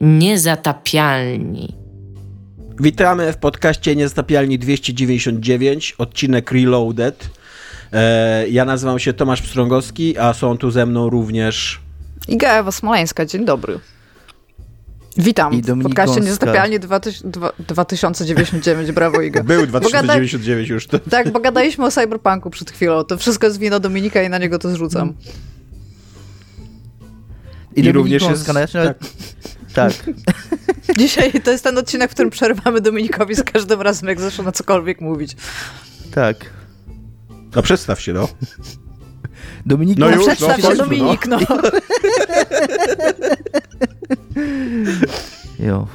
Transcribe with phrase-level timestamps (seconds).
[0.00, 1.76] Niezatapialni.
[2.80, 7.30] Witamy w podcaście Niezatapialni 299, odcinek Reloaded.
[7.92, 11.80] E, ja nazywam się Tomasz Pstrągowski, a są tu ze mną również...
[12.28, 13.78] Iga Ewa Smoleńska, dzień dobry.
[15.16, 16.20] Witam I w podcaście.
[16.20, 19.42] Niezatapialnie 2099, brawo Iga.
[19.54, 20.86] Był gada- 2099 już.
[20.86, 20.98] To...
[21.10, 24.58] Tak, bo gadaliśmy o Cyberpunku przed chwilą, to wszystko jest wino Dominika i na niego
[24.58, 25.14] to zrzucam.
[27.76, 28.94] I, I również jest- ja-
[29.74, 29.92] Tak.
[30.98, 34.52] Dzisiaj to jest ten odcinek, w którym przerywamy Dominikowi za każdym razem, jak zaczyna na
[34.52, 35.36] cokolwiek mówić.
[36.14, 36.36] tak.
[37.56, 38.28] No przedstaw się, no.
[39.66, 41.38] Dominik No No, już, przedstaw no, się końcu, Dominik, no.
[45.58, 45.86] Jo.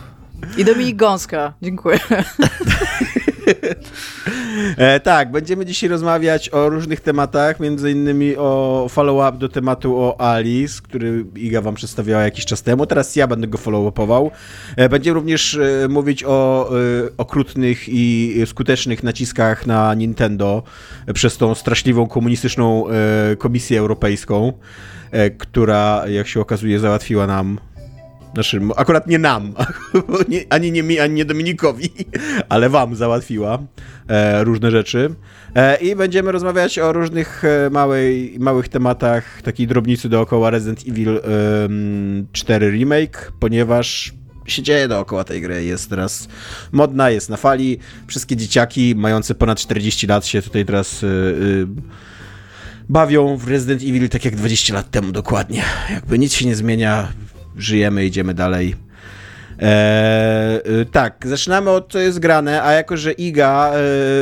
[0.57, 1.99] I Dominik Gąska, dziękuję.
[4.77, 10.21] E, tak, będziemy dzisiaj rozmawiać o różnych tematach, między innymi o follow-up do tematu o
[10.21, 12.85] Alice, który Iga wam przedstawiała jakiś czas temu.
[12.85, 14.31] Teraz ja będę go follow-upował.
[14.75, 16.73] E, będziemy również e, mówić o e,
[17.17, 20.63] okrutnych i skutecznych naciskach na Nintendo
[21.13, 24.53] przez tą straszliwą komunistyczną e, Komisję Europejską,
[25.11, 27.57] e, która, jak się okazuje, załatwiła nam
[28.35, 29.53] znaczy, akurat nie nam,
[30.49, 31.89] ani nie mi, ani nie Dominikowi,
[32.49, 33.59] ale wam załatwiła
[34.07, 35.15] e, różne rzeczy.
[35.55, 41.09] E, I będziemy rozmawiać o różnych e, małej, małych tematach, takiej drobnicy dookoła Resident Evil
[41.09, 44.13] em, 4 Remake, ponieważ
[44.45, 46.27] się dzieje dookoła tej gry, jest teraz
[46.71, 47.79] modna, jest na fali.
[48.07, 51.67] Wszystkie dzieciaki mające ponad 40 lat się tutaj teraz y, y,
[52.89, 55.63] bawią w Resident Evil tak jak 20 lat temu dokładnie.
[55.89, 57.07] Jakby nic się nie zmienia,
[57.57, 58.75] żyjemy, idziemy dalej.
[59.59, 63.73] Eee, tak, zaczynamy od co jest grane, a jako, że Iga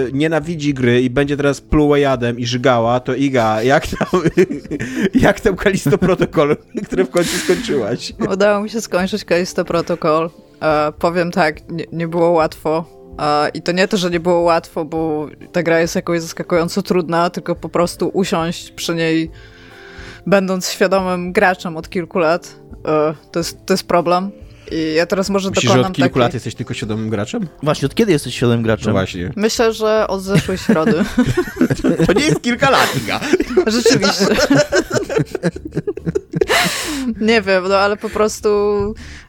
[0.07, 4.21] y, nienawidzi gry i będzie teraz pluła jadem i żygała, to Iga, jak tam,
[5.25, 8.13] jak tam Kalisto Protocol, które w końcu skończyłaś?
[8.31, 10.29] Udało mi się skończyć Kalisto Protocol.
[10.61, 12.85] E, powiem tak, nie, nie było łatwo.
[13.19, 16.81] E, I to nie to, że nie było łatwo, bo ta gra jest jakoś zaskakująco
[16.81, 19.31] trudna, tylko po prostu usiąść przy niej,
[20.25, 24.31] będąc świadomym graczem od kilku lat, e, to, jest, to jest problem.
[24.71, 26.21] I ja teraz może Myślisz, że dokonam od kilku takiej...
[26.21, 27.47] lat jesteś tylko świadomym graczem?
[27.63, 28.91] Właśnie, od kiedy jesteś świadomym No graczem?
[28.93, 29.31] właśnie.
[29.35, 30.93] Myślę, że od zeszłej środy.
[32.07, 33.19] To nie jest kilka lat, Iga.
[33.71, 34.25] Rzeczywiście.
[37.21, 38.49] nie wiem, no ale po prostu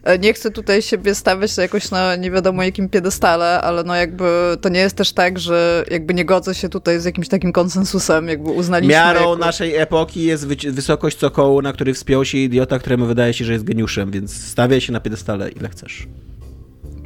[0.03, 4.57] e, nie chcę tutaj siebie stawiać jakoś na nie wiadomo jakim piedestale, ale no jakby
[4.61, 8.27] to nie jest też tak, że jakby nie godzę się tutaj z jakimś takim konsensusem,
[8.27, 8.93] jakby uznaliśmy...
[8.93, 9.35] Miarą jako...
[9.35, 13.65] naszej epoki jest wysokość cokołu, na który wspiął się idiota, któremu wydaje się, że jest
[13.65, 16.07] geniuszem, więc stawiaj się na piedestale ile chcesz.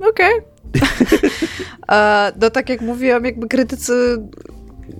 [0.10, 0.34] Okej.
[1.92, 4.18] E, No tak jak mówiłam, jakby krytycy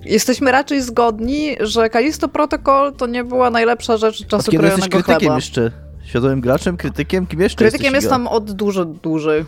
[0.04, 4.88] jesteśmy raczej zgodni, że Kalisto Protocol to nie była najlepsza rzecz Od czasu kiedy jesteś
[4.88, 5.34] krojonego krytykiem chleba.
[5.36, 5.70] jeszcze?
[6.04, 6.76] Świadomym graczem?
[6.76, 7.26] Krytykiem?
[7.26, 9.44] Kim jeszcze Krytykiem jestem od dużo dłużej.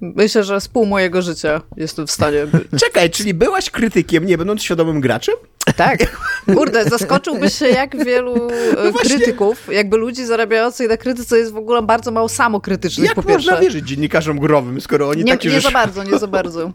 [0.00, 2.46] Myślę, że z pół mojego życia jestem w stanie.
[2.84, 5.34] Czekaj, czyli byłaś krytykiem, nie będąc świadomym graczem?
[5.76, 5.98] Tak.
[6.54, 11.82] Kurde, zaskoczyłbyś się, jak wielu e, krytyków, jakby ludzi zarabiających na krytyce jest w ogóle
[11.82, 13.60] bardzo mało samokrytycznych, Jak po można pierwsze.
[13.60, 15.66] wierzyć dziennikarzom growym, skoro oni Nie, takie nie rzeczy...
[15.66, 16.70] za bardzo, nie za bardzo.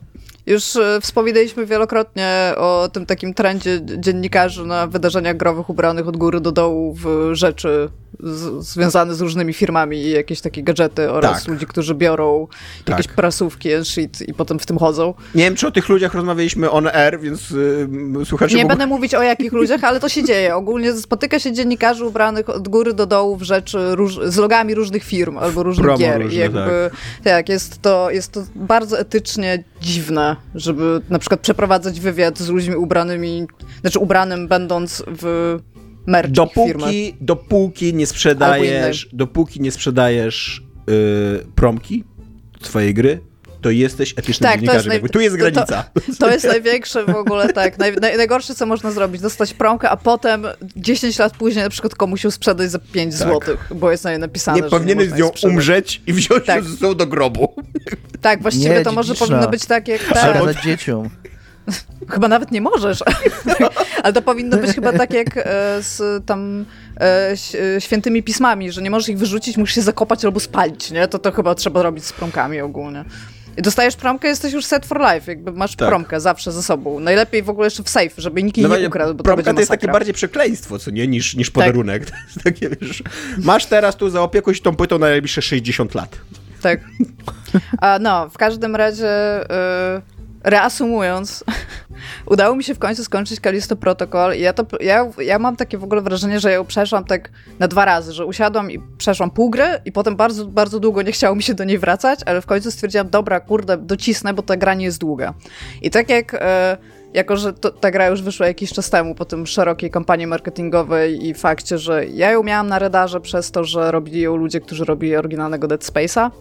[0.45, 6.39] Już e, wspominaliśmy wielokrotnie o tym takim trendzie dziennikarzy na wydarzeniach growych ubranych od góry
[6.39, 7.89] do dołu w rzeczy
[8.19, 11.47] z, związane z różnymi firmami i jakieś takie gadżety oraz Tak.
[11.47, 12.47] ludzi, którzy biorą
[12.87, 13.15] jakieś Tak.
[13.15, 15.13] prasówki and shit i potem w tym chodzą.
[15.35, 18.69] Nie wiem, czy o tych ludziach rozmawialiśmy on air, więc yy, słuchacze Nie mogą...
[18.79, 20.55] będę mówić o jakich ludziach, ale to się dzieje.
[20.55, 25.03] Ogólnie spotyka się dziennikarzy ubranych od góry do dołu w rzeczy róż, z logami różnych
[25.03, 26.21] firm albo różnych Promo gier.
[26.21, 26.89] różne, jakby,
[27.23, 32.75] tak, jest, to, jest to bardzo etycznie dziwne, żeby na przykład przeprowadzać wywiad z ludźmi
[32.75, 33.47] ubranymi,
[33.81, 35.57] znaczy ubranym będąc w
[36.07, 36.73] merch firmy.
[36.73, 42.03] Dopóki, dopóki nie sprzedajesz, dopóki nie sprzedajesz yy, promki
[42.61, 43.21] swojej gry,
[43.61, 45.07] to jesteś etycznym Tak, to jest dziennikarzem.
[45.07, 45.83] naj- tu jest to- to- granica.
[46.19, 47.77] To jest największe w ogóle, tak.
[47.77, 51.95] Naj, naj, najgorsze, co można zrobić, dostać promkę, a potem 10 lat później na przykład
[51.95, 53.27] komuś ją sprzedać za 5 Tak.
[53.27, 56.63] złotych, bo jest na niej napisane, Nie że powinieneś z nią umrzeć i wziąć Tak.
[56.63, 57.53] ją ze sobą do grobu.
[58.21, 59.27] Tak, właściwie Nie, to może dziedziczna.
[59.27, 60.03] powinno być tak jak...
[60.03, 61.09] Tak, Przekazać dzieciom.
[62.13, 62.99] chyba nawet nie możesz.
[64.03, 65.41] Ale to powinno być chyba tak jak e,
[65.81, 66.65] z tam
[66.99, 67.35] e,
[67.75, 71.07] e, świętymi pismami, że nie możesz ich wyrzucić, musisz się zakopać albo spalić, nie?
[71.07, 73.05] To to chyba trzeba robić z promkami ogólnie.
[73.61, 75.89] Dostajesz promkę, jesteś już set for life, jakby masz Tak.
[75.89, 76.99] promkę zawsze ze sobą.
[76.99, 79.59] Najlepiej w ogóle jeszcze w safe, żeby nikt jej nie ukradł, bo to będzie to
[79.59, 82.05] jest takie bardziej przekleństwo, co nie, niż, niż podarunek.
[82.05, 83.03] To jest takie, wiesz,
[83.37, 86.17] masz teraz tu zaopiekuj się tą płytą na najbliższe 60 lat.
[86.61, 86.79] Tak.
[87.81, 91.43] A, no, w każdym razie y, reasumując,
[92.33, 95.77] udało mi się w końcu skończyć Kalisto Protocol i ja, to, ja, ja mam takie
[95.77, 99.49] w ogóle wrażenie, że ją przeszłam tak na dwa razy, że usiadłam i przeszłam pół
[99.49, 102.45] gry i potem bardzo, bardzo długo nie chciało mi się do niej wracać, ale w
[102.45, 105.33] końcu stwierdziłam, dobra, kurde, docisnę, bo ta gra nie jest długa.
[105.81, 106.33] I tak jak...
[106.33, 106.77] E,
[107.13, 111.27] jako, że to, ta gra już wyszła jakiś czas temu po tym szerokiej kampanii marketingowej
[111.27, 114.85] i fakcie, że ja ją miałam na radarze przez to, że robili ją ludzie, którzy
[114.85, 116.31] robili oryginalnego Dead Space'a.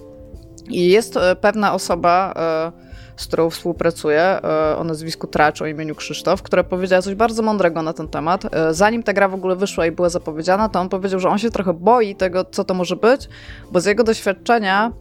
[0.69, 2.88] I jest e, pewna osoba, e,
[3.19, 7.82] z którą współpracuję, e, o nazwisku Tracz, o imieniu Krzysztof, która powiedziała coś bardzo mądrego
[7.82, 8.43] na ten temat.
[8.70, 11.50] Zanim ta gra w ogóle wyszła i była zapowiedziana, to on powiedział, że on się
[11.50, 13.29] trochę boi tego, co to może być,
[13.73, 14.93] bo z jego doświadczenia,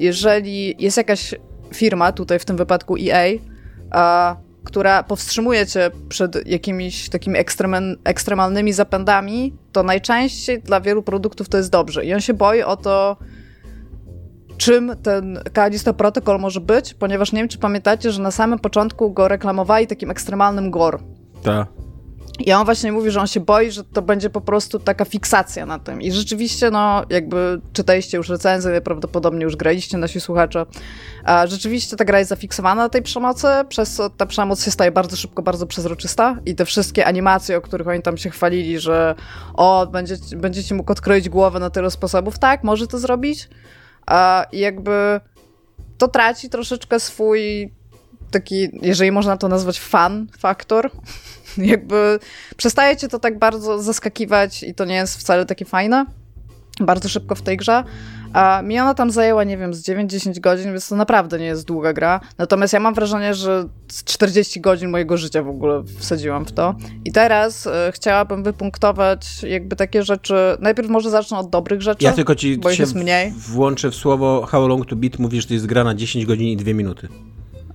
[0.00, 1.34] jeżeli jest jakaś
[1.74, 7.38] firma, tutaj w tym wypadku EA, która powstrzymuje cię przed jakimiś takimi
[8.04, 12.04] ekstremalnymi zapędami, to najczęściej dla wielu produktów to jest dobrze.
[12.04, 13.16] I on się boi o to,
[14.56, 19.12] czym ten Kalisto Protocol może być, ponieważ nie wiem, czy pamiętacie, że na samym początku
[19.12, 20.98] go reklamowali takim ekstremalnym gore.
[21.42, 21.68] Tak.
[22.38, 25.66] I on właśnie mówi, że on się boi, że to będzie po prostu taka fiksacja
[25.66, 26.02] na tym.
[26.02, 30.66] I rzeczywiście, no, jakby czytaliście już recenzję, prawdopodobnie już graliście, nasi słuchacze.
[31.24, 34.92] A rzeczywiście ta gra jest zafiksowana na tej przemocy, przez co ta przemoc się staje
[34.92, 36.38] bardzo szybko, bardzo przezroczysta.
[36.46, 39.14] I te wszystkie animacje, o których oni tam się chwalili, że
[39.54, 42.38] o, będziecie, będziecie mógł odkroić głowę na tyle sposobów.
[42.38, 43.48] Tak, może to zrobić.
[44.06, 45.20] A jakby
[45.98, 47.72] to traci troszeczkę swój
[48.30, 50.90] taki, jeżeli można to nazwać fan faktor,
[51.58, 52.18] jakby
[52.56, 56.06] przestaje cię to tak bardzo zaskakiwać i to nie jest wcale takie fajne.
[56.80, 57.84] Bardzo szybko w tej grze.
[58.36, 61.66] A mi ona tam zajęła, nie wiem, z 9-10 godzin, więc to naprawdę nie jest
[61.66, 62.20] długa gra.
[62.38, 63.68] Natomiast ja mam wrażenie, że
[64.04, 66.74] 40 godzin mojego życia w ogóle wsadziłam w to.
[67.04, 70.34] I teraz y, chciałabym wypunktować jakby takie rzeczy.
[70.60, 72.04] Najpierw może zacznę od dobrych rzeczy.
[72.04, 73.32] Ja tylko ci bo się mniej.
[73.36, 76.48] włączę w słowo How Long to Beat, mówisz, że to jest gra na 10 godzin
[76.48, 77.08] i 2 minuty.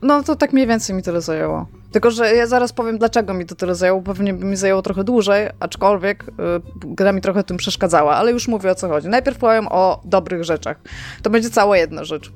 [0.01, 1.68] No to tak mniej więcej mi tyle zajęło.
[1.92, 4.01] Tylko, że ja zaraz powiem, dlaczego mi to tyle zajęło.
[4.01, 6.31] Pewnie by mi zajęło trochę dłużej, aczkolwiek y,
[6.75, 9.07] gra mi trochę tym przeszkadzała, ale już mówię o co chodzi.
[9.07, 10.80] Najpierw powiem o dobrych rzeczach.
[11.21, 12.31] To będzie cała jedna rzecz,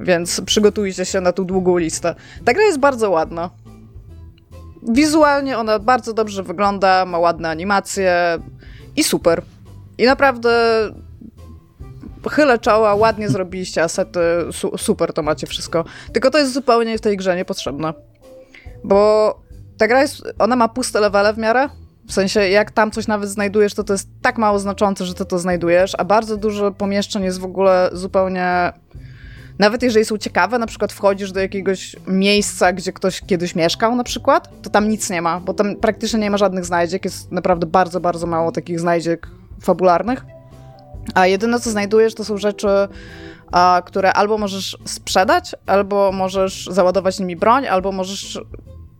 [0.00, 2.14] więc przygotujcie się na tą długą listę.
[2.44, 3.50] Ta gra jest bardzo ładna.
[4.88, 8.38] Wizualnie ona bardzo dobrze wygląda, ma ładne animacje
[8.96, 9.42] i super.
[9.98, 10.50] I naprawdę
[12.30, 14.20] chylę czoła, ładnie zrobiliście asety,
[14.52, 15.84] su super to macie wszystko.
[16.12, 17.94] Tylko to jest zupełnie w tej grze niepotrzebne.
[18.84, 19.40] Bo
[19.78, 21.68] ta gra jest, ona ma puste levele w miarę,
[22.08, 25.24] w sensie, jak tam coś nawet znajdujesz, to to jest tak mało znaczące, że ty
[25.24, 28.72] to znajdujesz, a bardzo dużo pomieszczeń jest w ogóle zupełnie.
[29.58, 34.04] Nawet jeżeli są ciekawe, na przykład wchodzisz do jakiegoś miejsca, gdzie ktoś kiedyś mieszkał, na
[34.04, 37.66] przykład, to tam nic nie ma, bo tam praktycznie nie ma żadnych znajdziek, jest naprawdę
[37.66, 39.28] bardzo, bardzo mało takich znajdziek
[39.62, 40.24] fabularnych.
[41.14, 42.68] A jedyne, co znajdujesz, to są rzeczy,
[43.52, 48.40] a, które albo możesz sprzedać, albo możesz załadować nimi broń, albo możesz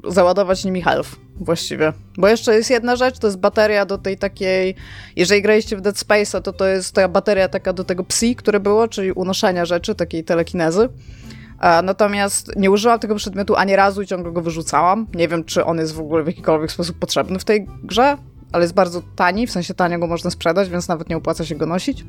[0.08, 1.92] załadować nimi health właściwie.
[2.18, 4.74] Bo jeszcze jest jedna rzecz, to jest bateria do tej takiej,
[5.16, 8.60] jeżeli graliście w Dead Space, to to jest ta bateria taka do tego psi, które
[8.60, 10.88] było, czyli unoszenia rzeczy, takiej telekinezy.
[11.82, 15.06] Natomiast nie użyłam tego przedmiotu ani razu i ciągle go wyrzucałam.
[15.14, 18.16] Nie wiem, czy on jest w ogóle w jakikolwiek sposób potrzebny w tej grze
[18.52, 21.54] ale jest bardzo tani, w sensie tanio go można sprzedać, więc nawet nie opłaca się
[21.54, 22.04] go nosić.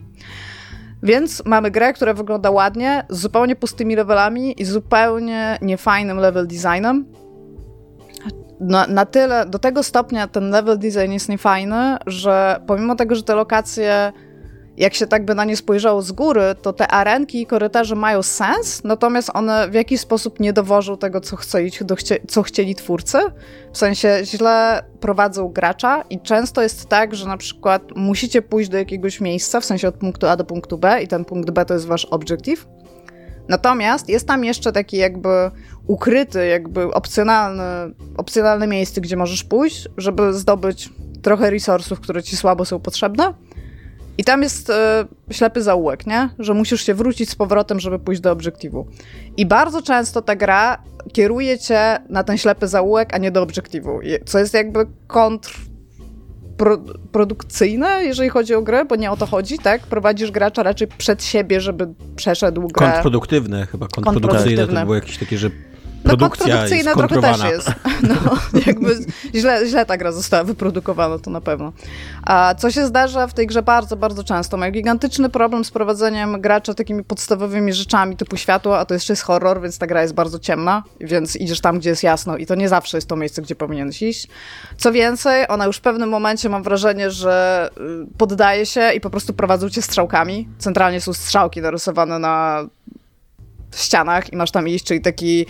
[1.03, 7.05] Więc mamy grę, która wygląda ładnie, z zupełnie pustymi levelami i zupełnie niefajnym level designem.
[8.59, 13.23] Na, na tyle, do tego stopnia ten level design jest niefajny, że pomimo tego, że
[13.23, 14.11] te lokacje
[14.79, 18.23] jak się tak by na nie spojrzało z góry, to te arenki i korytarze mają
[18.23, 21.71] sens, natomiast one w jakiś sposób nie dowożą tego, co, chcieli,
[22.27, 23.17] co chcieli twórcy.
[23.73, 28.77] W sensie źle prowadzą gracza i często jest tak, że na przykład musicie pójść do
[28.77, 31.73] jakiegoś miejsca, w sensie od punktu A do punktu B i ten punkt B to
[31.73, 32.67] jest wasz objective.
[33.47, 35.51] Natomiast jest tam jeszcze taki jakby
[35.87, 40.89] ukryty, jakby opcjonalny, opcjonalne miejsce, gdzie możesz pójść, żeby zdobyć
[41.21, 43.33] trochę resursów, które ci słabo są potrzebne
[44.19, 46.29] i tam jest e, ślepy zaułek, nie?
[46.39, 48.87] Że musisz się wrócić z powrotem, żeby pójść do obiektywu.
[49.37, 50.83] I bardzo często ta gra
[51.13, 53.99] kieruje cię na ten ślepy zaułek, a nie do obiektywu.
[54.25, 59.81] Co jest jakby kontrprodukcyjne, jeżeli chodzi o grę, bo nie o to chodzi, tak?
[59.81, 62.87] Prowadzisz gracza raczej przed siebie, żeby przeszedł grę.
[62.87, 65.49] Kontrproduktywne chyba, kontrprodukcyjne to było jakieś takie, że
[66.03, 67.71] no produkcja trochę też jest.
[68.07, 68.99] No, jakby
[69.35, 71.73] źle, źle ta gra została wyprodukowana, to na pewno.
[72.23, 74.57] A co się zdarza w tej grze bardzo, bardzo często?
[74.57, 79.23] Mają gigantyczny problem z prowadzeniem gracza takimi podstawowymi rzeczami typu światło, a to jeszcze jest
[79.23, 82.55] horror, więc ta gra jest bardzo ciemna, więc idziesz tam, gdzie jest jasno i to
[82.55, 84.27] nie zawsze jest to miejsce, gdzie powinieneś iść.
[84.77, 89.09] Co więcej, ona już w pewnym momencie mam wrażenie, że y, poddaje się i po
[89.09, 90.47] prostu prowadzą cię strzałkami.
[90.57, 92.65] Centralnie są strzałki narysowane na
[93.75, 95.45] ścianach i masz tam iść, czyli taki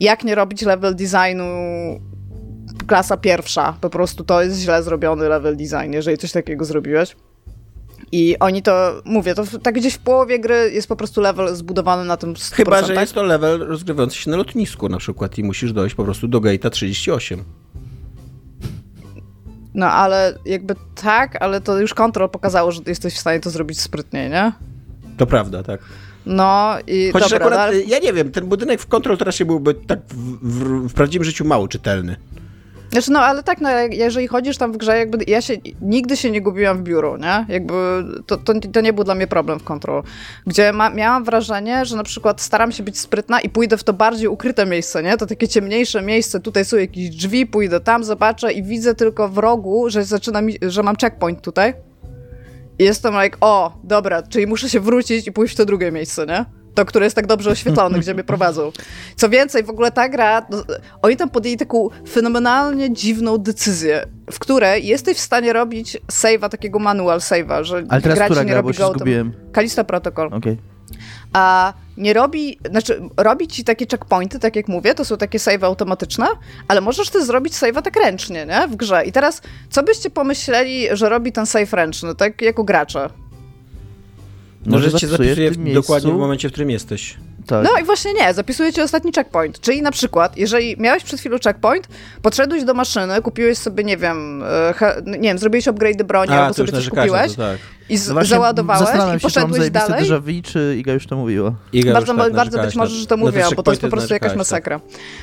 [0.00, 1.44] jak nie robić level designu
[2.86, 3.76] klasa pierwsza.
[3.80, 7.16] Po prostu to jest źle zrobiony level design, jeżeli coś takiego zrobiłeś.
[8.12, 12.04] I oni to, mówię, to tak gdzieś w połowie gry jest po prostu level zbudowany
[12.04, 12.52] na tym 100%.
[12.52, 16.04] Chyba, że jest to level rozgrywający się na lotnisku na przykład i musisz dojść po
[16.04, 17.44] prostu do gate'a 38.
[19.74, 23.80] No ale jakby tak, ale to już kontrol pokazało, że jesteś w stanie to zrobić
[23.80, 24.52] sprytniej, nie?
[25.16, 25.80] To prawda, tak.
[26.26, 27.76] No i Chociaż dobra, akurat, no, ale...
[27.76, 30.94] y, ja nie wiem, ten budynek w Control teraz się byłby tak w, w, w
[30.94, 32.16] prawdziwym życiu mało czytelny.
[32.92, 36.30] Znaczy, no ale tak, no jeżeli chodzisz tam w grze, jakby ja się nigdy się
[36.30, 37.46] nie gubiłam w biuru, nie?
[37.48, 37.74] Jakby
[38.26, 40.02] to, to, to nie był dla mnie problem w Control.
[40.46, 43.92] Gdzie ma, miałam wrażenie, że na przykład staram się być sprytna i pójdę w to
[43.92, 45.16] bardziej ukryte miejsce, nie?
[45.16, 49.38] To takie ciemniejsze miejsce, tutaj są jakieś drzwi, pójdę tam, zobaczę i widzę tylko w
[49.38, 51.74] rogu, że zaczyna mi, że mam checkpoint tutaj.
[52.78, 56.44] Jestem like, o, dobra, czyli muszę się wrócić i pójść w to drugie miejsce, nie?
[56.74, 58.72] To, które jest tak dobrze oświetlone, gdzie mnie prowadzą.
[59.16, 60.64] Co więcej, w ogóle ta gra, no,
[61.02, 66.78] oni tam podjęli taką fenomenalnie dziwną decyzję, w której jesteś w stanie robić save'a, takiego
[66.78, 68.94] manual save'a, że Ale teraz która nie gra, robi go.
[69.52, 70.28] Kalista Protocol.
[70.32, 70.58] Okej.
[71.32, 75.64] A nie robi, znaczy robi ci takie checkpointy, tak jak mówię, to są takie save
[75.64, 76.26] automatyczne,
[76.68, 78.68] ale możesz też zrobić save'a tak ręcznie, nie?
[78.68, 79.04] W grze.
[79.04, 83.10] I teraz, co byście pomyśleli, że robi ten save ręczny, tak jako gracze?
[84.66, 87.16] No, że cię zapisuje w tym dokładnie w momencie, w którym jesteś.
[87.46, 87.64] Tak.
[87.64, 89.60] No i właśnie nie, zapisujecie ostatni checkpoint.
[89.60, 91.88] Czyli na przykład, jeżeli miałeś przed chwilą checkpoint,
[92.22, 96.54] podszedłeś do maszyny, kupiłeś sobie, nie wiem, e, he, nie wiem, zrobiłeś upgrade broni albo
[96.54, 97.58] sobie coś kupiłeś to tak.
[97.88, 100.04] i z, No załadowałeś i się, poszedłeś zajebiste dalej.
[100.04, 101.52] déjà vu, czy Iga już to mówiła.
[101.72, 103.82] Iga Bardzo, już tak bardzo być może, że to na te mówiłam, bo to jest
[103.82, 104.38] po prostu jakaś tak.
[104.38, 104.80] masakra.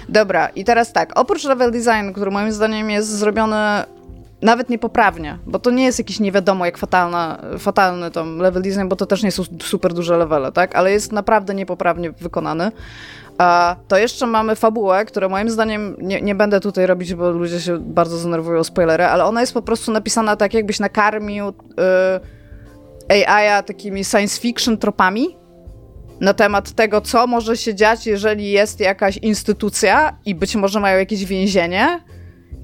[0.09, 3.83] Dobra, i teraz tak, oprócz level design, który moim zdaniem jest zrobiony
[4.43, 8.87] nawet niepoprawnie, bo to nie jest jakiś nie wiadomo jak fatalna, fatalny tam level design,
[8.87, 10.75] bo to też nie są super duże levele, tak?
[10.75, 12.71] Ale jest naprawdę niepoprawnie wykonany.
[13.37, 17.61] A to jeszcze mamy fabułę, która moim zdaniem, nie, nie będę tutaj robić, bo ludzie
[17.61, 21.47] się bardzo zdenerwują o spoilery, ale ona jest po prostu napisana tak, jakbyś nakarmił
[23.09, 25.37] y, AI-a takimi science fiction tropami,
[26.21, 30.99] na temat tego, co może się dziać, jeżeli jest jakaś instytucja i być może mają
[30.99, 31.99] jakieś więzienie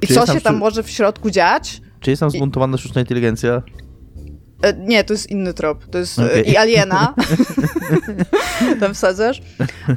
[0.02, 1.82] i Czy co tam się tam przy- może w środku dziać.
[2.00, 3.62] Czy jest tam zmontowana sztuczna inteligencja?
[4.62, 5.86] E, Nie, to jest inny trop.
[5.92, 6.50] To jest e, Okej.
[6.52, 7.14] i aliena.
[8.80, 9.42] tam wsadzasz.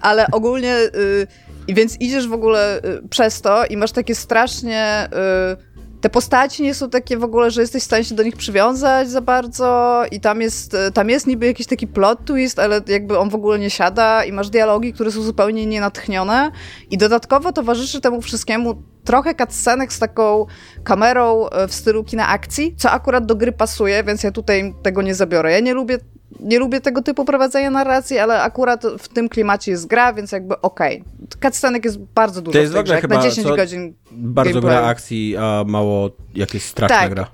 [0.00, 0.76] Ale ogólnie.
[0.76, 1.26] y,
[1.68, 2.80] I więc idziesz w ogóle
[3.10, 5.08] przez to i masz takie strasznie.
[5.52, 8.36] y, te postaci nie są takie w ogóle, że jesteś w stanie się do nich
[8.36, 13.18] przywiązać za bardzo i tam jest, tam jest niby jakiś taki plot twist, ale jakby
[13.18, 16.50] on w ogóle nie siada i masz dialogi, które są zupełnie nienatchnione
[16.90, 20.46] i dodatkowo towarzyszy temu wszystkiemu trochę cutscenek z taką
[20.84, 25.02] kamerą e, w stylu kina akcji, co akurat do gry pasuje, więc ja tutaj tego
[25.02, 25.52] nie zabiorę.
[25.52, 25.98] Ja nie lubię,
[26.40, 30.60] nie lubię tego typu prowadzenia narracji, ale akurat w tym klimacie jest gra, więc jakby
[30.60, 31.04] okej.
[31.42, 33.94] Cutscenek jest bardzo dużo To jest w tej grze, jak na chyba 10 co- godzin
[34.10, 37.10] Bardzo gra akcji, a mało jakieś straszna Tak.
[37.10, 37.26] gra.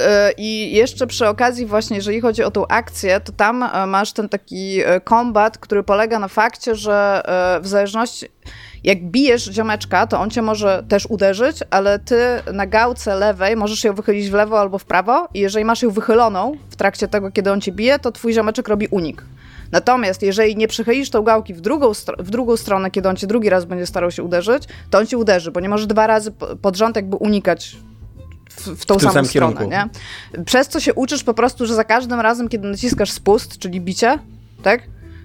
[0.00, 4.12] E, I jeszcze przy okazji właśnie, jeżeli chodzi o tą akcję, to tam e, masz
[4.12, 7.22] ten taki e, kombat, który polega na fakcie, że
[7.60, 8.26] w zależności
[8.84, 12.16] jak bijesz ziomeczka, to on cię może też uderzyć, ale ty
[12.52, 15.90] na gałce lewej możesz ją wychylić w lewo albo w prawo i jeżeli masz ją
[15.90, 19.24] wychyloną w trakcie tego, kiedy on cię bije, to twój ziomeczek robi unik.
[19.72, 23.50] Natomiast jeżeli nie przychylisz tą gałki w drugą, w drugą stronę, kiedy on cię drugi
[23.50, 26.56] raz będzie starał się uderzyć, to on cię uderzy, bo nie może dwa razy po-
[26.56, 27.76] pod rząd jakby unikać
[28.60, 29.64] w, tą W samą stronę, kierunku.
[29.64, 29.88] nie?
[30.44, 34.18] Przez co się uczysz po prostu, że za każdym razem, kiedy naciskasz spust, czyli bicie,
[34.62, 34.82] tak?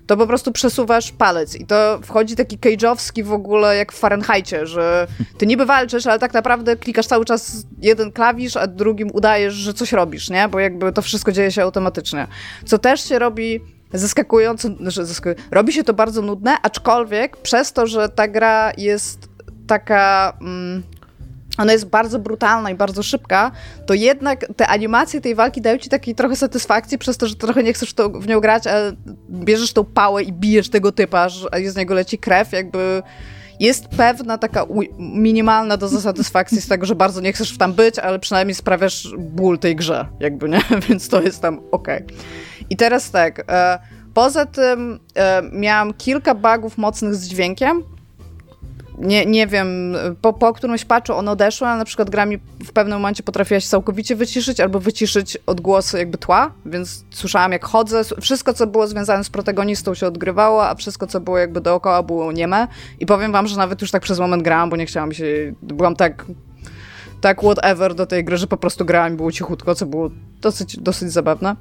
[0.07, 4.67] To po prostu przesuwasz palec i to wchodzi taki cage'owski w ogóle jak w Fahrenheitie,
[4.67, 5.07] że
[5.38, 9.73] ty niby walczysz, ale tak naprawdę klikasz cały czas jeden klawisz, a drugim udajesz, że
[9.73, 10.47] coś robisz, nie?
[10.50, 12.27] Bo jakby to wszystko dzieje się automatycznie.
[12.65, 13.59] Co też się robi
[13.93, 19.29] zaskakująco, zaskakuj- robi się to bardzo nudne, aczkolwiek przez to, że ta gra jest
[19.67, 20.33] taka...
[20.41, 20.83] Mm,
[21.58, 23.51] ona jest bardzo brutalna i bardzo szybka,
[23.86, 27.63] to jednak te animacje tej walki dają ci takiej trochę satysfakcji przez to, że trochę
[27.63, 28.93] nie chcesz w, nią grać, ale
[29.29, 33.03] bierzesz tą pałę i bijesz tego typa, że- a z niego leci krew, jakby
[33.60, 34.65] jest pewna taka
[35.00, 39.08] minimalna doza satysfakcji z tego, że bardzo nie chcesz w tam być, ale przynajmniej sprawiasz
[39.17, 40.62] ból tej grze, jakby, nie?
[40.89, 42.03] Więc to jest tam okej.
[42.70, 43.79] I teraz tak, e,
[44.13, 47.84] poza tym e, miałam kilka bugów mocnych z dźwiękiem,
[49.01, 52.72] nie, nie wiem, po, po którymś patchu one odeszły, ale na przykład gra mi w
[52.74, 58.01] pewnym momencie potrafiła się całkowicie wyciszyć albo wyciszyć odgłosy jakby tła, więc słyszałam jak chodzę,
[58.22, 62.31] wszystko co było związane z protagonistą się odgrywało, a wszystko co było jakby dookoła było
[62.31, 62.67] nieme.
[63.00, 65.25] I powiem wam, że nawet już tak przez moment grałam, bo nie chciałam się,
[65.62, 66.25] byłam tak
[67.22, 70.10] tak whatever do tej gry, że po prostu grałam i było cichutko, co było
[70.41, 71.55] dosyć, dosyć zabawne.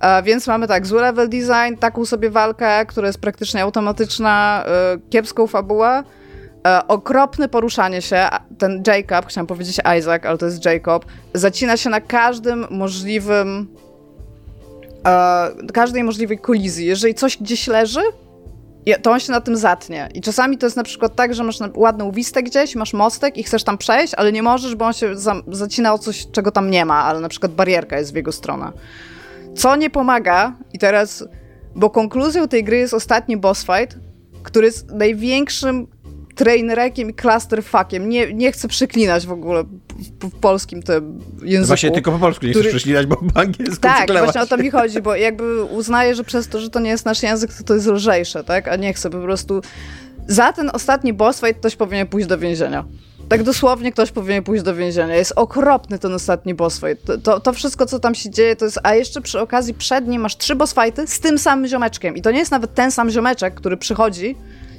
[0.00, 4.98] E, więc mamy tak, zły level design, taką sobie walkę, która jest praktycznie automatyczna, e,
[5.10, 6.04] kiepską fabułę,
[6.66, 8.28] E, okropne poruszanie się.
[8.58, 11.04] Ten Jacob, chciałam powiedzieć Isaac, ale to jest Jacob,
[11.34, 13.68] zacina się na każdym możliwym.
[15.06, 16.86] E, każdej możliwej kolizji.
[16.86, 18.00] Jeżeli coś gdzieś leży,
[19.02, 20.08] to on się na tym zatnie.
[20.14, 23.42] I czasami to jest na przykład tak, że masz ładną wistę gdzieś, masz mostek i
[23.42, 26.70] chcesz tam przejść, ale nie możesz, bo on się za- zacina o coś, czego tam
[26.70, 28.72] nie ma, ale na przykład barierka jest w jego stronę.
[29.56, 31.24] Co nie pomaga, i teraz,
[31.74, 33.98] bo konkluzją tej gry jest ostatni boss fight,
[34.42, 35.86] który jest największym
[36.36, 38.08] trainerekiem i clusterfuckiem.
[38.08, 41.66] Nie, nie chcę przeklinać w ogóle w, w polskim tym języku.
[41.66, 44.56] Właśnie tylko po polsku nie chcesz który- prześlinać, bo po angielsku Tak, właśnie o to
[44.56, 47.64] mi chodzi, bo jakby uznaję, że przez to, że to nie jest nasz język, to
[47.64, 48.68] to jest lżejsze, tak?
[48.68, 49.60] A nie chcę po prostu...
[50.28, 52.84] Za ten ostatni boss fight ktoś powinien pójść do więzienia.
[53.28, 55.16] Tak dosłownie ktoś powinien pójść do więzienia.
[55.16, 57.06] Jest okropny ten ostatni boss fight.
[57.06, 58.78] To, to, to wszystko, co tam się dzieje, to jest...
[58.82, 62.16] A jeszcze przy okazji przed nim masz trzy boss fighty z tym samym ziomeczkiem.
[62.16, 64.36] I to nie jest nawet ten sam ziomeczek, który przychodzi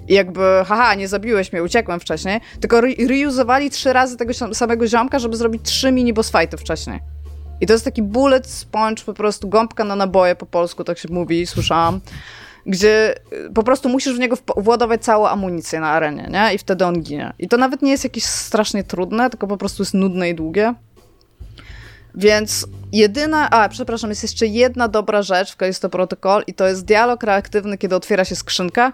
[0.08, 4.88] i jakby, haha, nie zabiłeś mnie, uciekłem wcześniej, tylko re- trzy razy tego sam- samego
[4.88, 7.00] ziomka, żeby zrobić trzy mini boss fighty wcześniej.
[7.62, 11.10] I to jest taki bullet sponge, po prostu gąbka na naboje po polsku, tak się
[11.12, 12.02] mówi, słyszałam,
[12.66, 16.54] gdzie y, po prostu musisz w niego władować całą amunicję na arenie, nie?
[16.56, 17.34] I wtedy on ginie.
[17.40, 20.74] I to nawet nie jest jakieś strasznie trudne, tylko po prostu jest nudne i długie.
[22.16, 26.86] Więc jedyna, a przepraszam, jest jeszcze jedna dobra rzecz w Callisto Protocol i to jest
[26.86, 28.94] dialog reaktywny, kiedy otwiera się skrzynka.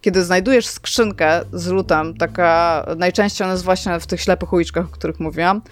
[0.00, 4.88] Kiedy znajdujesz skrzynkę z lutem, taka najczęściej ona jest właśnie w tych ślepych uliczkach, o
[4.88, 5.62] których mówiłam,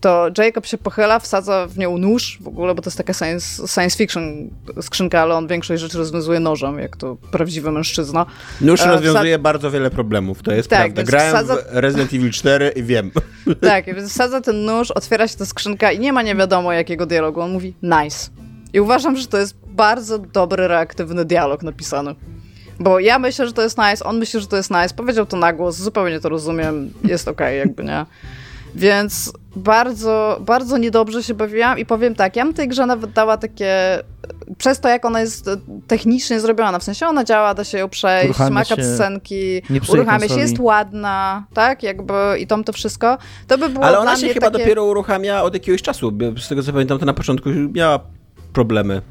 [0.00, 3.68] to Jacob się pochyla, wsadza w nią nóż w ogóle, bo to jest taka science,
[3.68, 8.26] science fiction skrzynka, ale on większość rzeczy rozwiązuje nożem, jak to prawdziwy mężczyzna.
[8.60, 11.02] Nóż E, rozwiązuje bardzo wiele problemów, to jest Tak, prawda.
[11.02, 13.10] Grałem wsadza- w Resident Evil 4 i wiem.
[13.60, 17.06] Tak, więc wsadza ten nóż, otwiera się ta skrzynka i nie ma nie wiadomo jakiego
[17.06, 17.40] dialogu.
[17.40, 18.30] On mówi nice.
[18.72, 22.14] I uważam, że to jest bardzo dobry, reaktywny dialog napisany.
[22.80, 25.36] Bo ja myślę, że to jest nice, on myśli, że to jest nice, powiedział to
[25.36, 28.06] na głos, zupełnie to rozumiem, jest okej, jakby nie.
[28.74, 33.36] Więc bardzo, bardzo niedobrze się bawiłam i powiem tak, ja bym tej grze nawet dała
[33.36, 34.02] takie,
[34.58, 35.50] przez to jak ona jest
[35.86, 40.28] technicznie zrobiona, w sensie ona działa, da się ją przejść, Uruchamia ma się, cutscenki, uruchamia
[40.28, 44.28] się, jest ładna, tak, jakby i tam to wszystko, to by było Ale ona się
[44.28, 44.64] chyba takie...
[44.64, 46.12] dopiero uruchamia od jakiegoś czasu.
[46.42, 48.00] Z tego co pamiętam, to na początku miała
[48.52, 49.02] problemy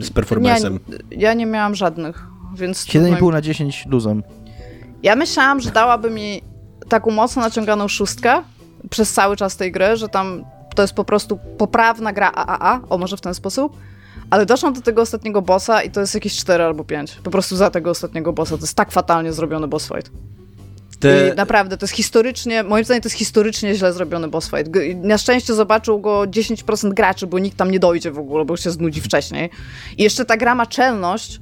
[0.00, 0.78] z performancem.
[0.88, 2.86] Nie, ja nie miałam żadnych, więc...
[2.86, 4.22] 7,5 na 10 luzem.
[5.02, 6.42] Ja myślałam, że dałaby mi
[6.88, 8.42] taką mocno naciąganą szóstkę
[8.90, 12.98] przez cały czas tej gry, że tam to jest po prostu poprawna gra AAA, o
[12.98, 13.76] może w ten sposób,
[14.30, 17.18] ale doszłam do tego ostatniego bossa i to jest jakieś 4 albo 5.
[17.22, 18.56] Po prostu za tego ostatniego bossa.
[18.56, 20.10] To jest tak fatalnie zrobiony boss fight.
[21.00, 21.28] Te...
[21.28, 24.72] I naprawdę, to jest historycznie, moim zdaniem to jest historycznie źle zrobiony boss fight.
[25.02, 28.60] Na szczęście zobaczył go 10% graczy, bo nikt tam nie dojdzie w ogóle, bo już
[28.60, 29.50] się znudzi wcześniej.
[29.98, 31.40] I jeszcze ta gra ma czelność,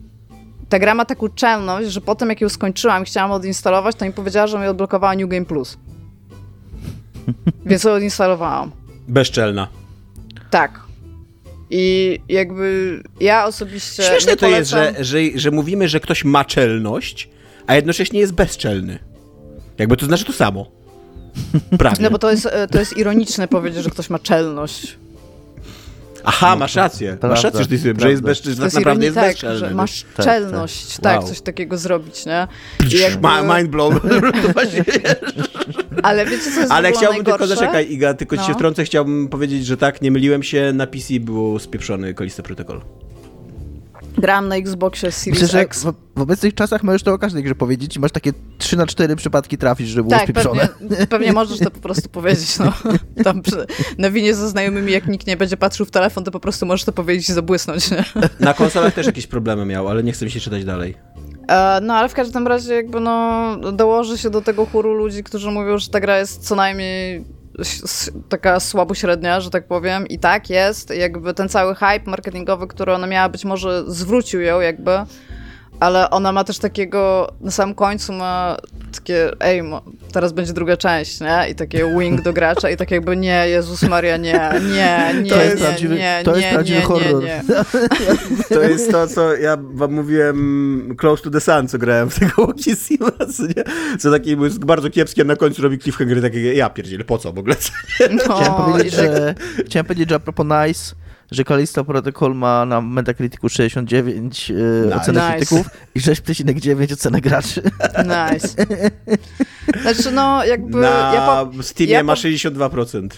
[0.73, 4.13] ta gra ma taką czelność, że potem jak ją skończyłam i chciałam odinstalować, to mi
[4.13, 5.79] powiedziała, że mi odblokowała New Game Plus.
[7.67, 8.73] Więc ją odinstalowałam.
[9.09, 9.69] Bezczelna.
[10.51, 10.81] Tak.
[11.71, 14.03] I jakby ja osobiście.
[14.03, 17.29] Śmieszne to jest, że, że, że mówimy, że ktoś ma czelność,
[17.67, 18.99] a jednocześnie jest bezczelny.
[19.79, 20.71] Jakby to znaczy to samo.
[21.79, 21.97] Prawie.
[22.01, 24.99] No bo to jest, e, to jest ironiczne powiedzieć, że ktoś ma czelność.
[26.25, 27.09] Aha, masz rację.
[27.09, 28.09] Prawda, masz rację, że, ty, że prawda.
[28.09, 29.59] jest bez, że To tak jest naprawdę jest tak, bezczelny.
[29.59, 31.03] że masz Tak, czelność, tak.
[31.03, 31.29] tak, Wow.
[31.29, 32.49] coś takiego zrobić, nie?
[32.91, 34.01] I jakby- ma- Mind blown.
[34.43, 34.85] To właśnie-
[36.03, 37.55] Ale wiecie, co jest Ale chciałbym tylko, najgorsze?
[37.57, 38.55] zaczekaj Iga, tylko ci się No.
[38.55, 42.81] wtrącę, chciałbym powiedzieć, że tak, nie myliłem się, na PC był spieprzony Callisto Protocol.
[44.23, 45.85] Grałam na Xboxie Series Myślę, że X.
[45.85, 48.87] w, w obecnych czasach możesz to o każdej grze powiedzieć i masz takie 3 na
[48.87, 50.69] 4 przypadki trafić, że było Tak, spieprzone.
[50.69, 52.73] pewnie, pewnie możesz to po prostu powiedzieć, no.
[53.25, 53.67] Tam przy,
[53.99, 56.85] na winie ze znajomymi, jak nikt nie będzie patrzył w telefon, to po prostu możesz
[56.85, 58.05] to powiedzieć i zabłysnąć, nie?
[58.41, 60.95] Na konsolach też jakieś problemy miał, ale nie chcę mi się czytać dalej.
[61.49, 65.51] E, No, ale w każdym razie jakby no dołoży się do tego chóru ludzi, którzy
[65.51, 67.25] mówią, że ta gra jest co najmniej
[68.29, 70.07] taka słabo średnia, że tak powiem.
[70.07, 70.91] I tak jest.
[70.91, 74.91] Jakby ten cały hype marketingowy, który ona miała, być może zwrócił ją jakby,
[75.81, 78.57] ale ona ma też takiego, na samym końcu ma
[78.95, 79.63] takie, ej,
[80.13, 81.47] teraz będzie druga część, nie?
[81.51, 85.43] I takie wing do gracza i tak jakby, nie, Jezus Maria, nie, nie, nie, To
[85.43, 87.23] jest nie, prawdziwy- nie, to jest nie, prawdziwy nie, horror.
[87.23, 87.65] nie, nie.
[88.49, 92.47] To jest to, co ja wam mówiłem Close to the Sun, co grałem w tego
[92.47, 93.65] Walkie Simas, nie?
[93.99, 97.33] Co takie jest bardzo kiepskie, a na końcu robi cliffhanger takie, ja pierdzielę, po co
[97.33, 97.57] w ogóle?
[98.11, 99.35] No, Chciałem powiedzieć, że,
[99.67, 100.95] chciałem powiedzieć, że a propos Nice,
[101.33, 104.97] że Callisto Protocol ma na Metacriticu 69 yy, Nice.
[104.97, 105.33] ocenę Nice.
[105.47, 107.63] krytyków i 6,9 ocenę graczy.
[107.99, 108.49] Nice.
[109.83, 110.81] Znaczy, no, jakby.
[110.81, 113.09] Na Ja, po, Steamie ja ma po- 62%.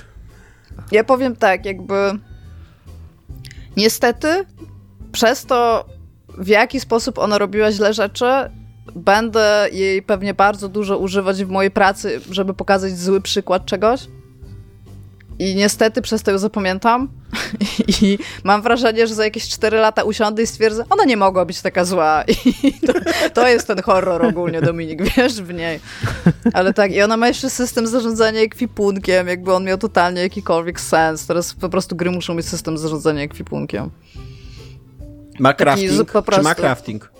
[0.93, 1.95] ja powiem tak, jakby.
[3.77, 4.45] Niestety,
[5.13, 5.87] przez to,
[6.39, 8.25] w jaki sposób ona robiła źle rzeczy,
[8.97, 14.01] będę jej pewnie bardzo dużo używać w mojej pracy, żeby pokazać zły przykład czegoś.
[15.39, 17.09] I niestety przez to ją zapamiętam.
[18.03, 21.63] I mam wrażenie, że za jakieś 4 lata usiądę i stwierdzę, ona nie mogła być
[21.63, 22.25] taka zła.
[22.65, 22.93] I to,
[23.35, 25.81] to jest ten horror ogólnie, Dominik, wiesz w niej.
[26.53, 31.27] Ale tak, i ona ma jeszcze system zarządzania ekwipunkiem, jakby on miał totalnie jakikolwiek sens.
[31.27, 33.91] Teraz po prostu gry muszą mieć system zarządzania ekwipunkiem.
[35.39, 36.13] Ma Taki crafting?
[36.13, 37.11] po Czy ma crafting?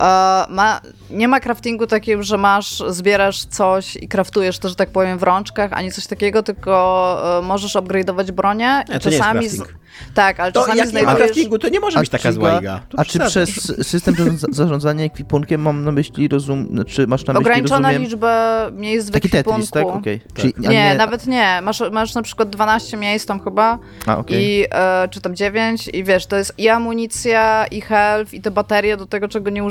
[0.00, 0.04] E,
[0.48, 0.80] ma,
[1.10, 5.22] nie ma craftingu takiego, że masz, zbierasz coś i craftujesz to, że tak powiem, w
[5.22, 8.84] rączkach, ani coś takiego, tylko e, możesz upgrade'ować bronię.
[8.88, 9.40] Nie, i to nie jest czasami.
[9.48, 9.74] crafting.
[10.14, 11.26] tak, ale To czasami jak nie ma znajdujesz.
[11.32, 12.80] craftingu, to nie może być taka czy zła ga- Iga.
[12.96, 13.50] A czy przez
[13.88, 18.56] system zarządza- zarządzania ekwipunkiem mam na myśli rozum, znaczy masz na myśli Ograniczona rozumiem, liczbę
[18.72, 19.82] miejsc w taki Tetris, tak?
[19.82, 19.98] ekwipunku.
[19.98, 20.20] Okej.
[20.34, 21.60] Czyli- a Nie, nawet nie.
[21.62, 24.44] Masz, masz na przykład 12 miejsc tam chyba A, okej.
[24.44, 28.50] i e, czy tam 9 i wiesz, to jest i amunicja, i health, i te
[28.50, 29.64] baterie do tego, czego nie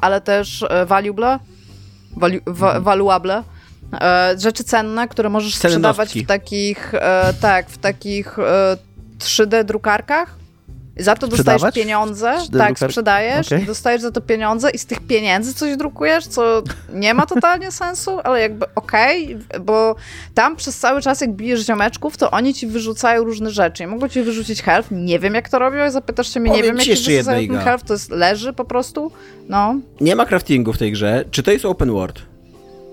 [0.00, 1.38] ale też e, valuable,
[2.16, 2.84] valu, wa, Mhm.
[2.84, 3.42] valuable.
[4.00, 8.76] E, rzeczy cenne, które możesz sprzedawać w takich, e, tak, w takich e,
[9.18, 10.39] 3D drukarkach.
[11.00, 11.74] I Za to dostajesz Sprzedawać?
[11.74, 15.76] pieniądze, 3D tak, drukar- sprzedajesz i dostajesz za to pieniądze i z tych pieniędzy coś
[15.76, 19.94] drukujesz, co nie ma totalnie sensu, ale jakby okej, bo
[20.34, 23.82] tam przez cały czas jak bijesz ziomeczków, to oni ci wyrzucają różne rzeczy.
[23.82, 26.76] Nie mogą ci wyrzucić health, nie wiem jak to robią, zapytasz się mnie, nie Powiem
[26.76, 29.12] wiem ci jak jeszcze jedno, ten health, to jest leży po prostu,
[29.48, 31.24] no, Nie ma craftingu w tej grze.
[31.30, 32.18] Czy to jest open world?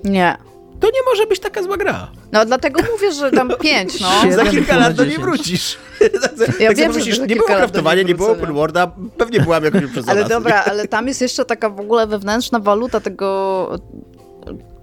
[0.03, 0.37] nie.
[0.79, 2.11] To nie może być taka zła gra.
[2.31, 4.31] No dlatego mówię, że tam pięć, no.
[4.31, 5.25] Za kilka lat do niej 10.
[5.25, 5.77] wrócisz.
[6.59, 7.47] Ja tak wiem, za nie było
[7.95, 11.45] niej nie było open worlda, pewnie byłam jakoś przez Ale dobra, ale tam jest jeszcze
[11.45, 13.69] taka w ogóle wewnętrzna waluta tego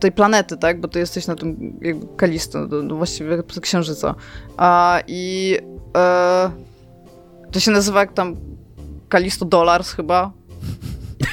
[0.01, 0.81] tej planety, tak?
[0.81, 4.15] Bo ty jesteś na tym jakby Kalisto, no, no właściwie księżyca.
[4.57, 5.57] A, I
[5.97, 6.51] e,
[7.53, 8.37] to się nazywa jak tam
[9.09, 10.33] Kalisto Dollars chyba.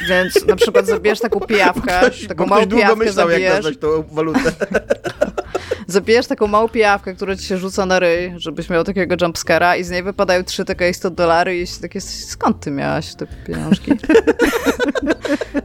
[0.10, 4.04] Więc na przykład zabierz taką pijawkę, taką Bo małą ktoś pijawkę myślał, jak nazwać tą
[4.12, 4.40] walutę.
[5.88, 9.84] zabijesz taką małą pijawkę, która ci się rzuca na ryj, żebyś miał takiego jumpscare'a i
[9.84, 13.92] z niej wypadają trzy takie 100 dolary i tak jest, skąd ty miałaś te pieniążki?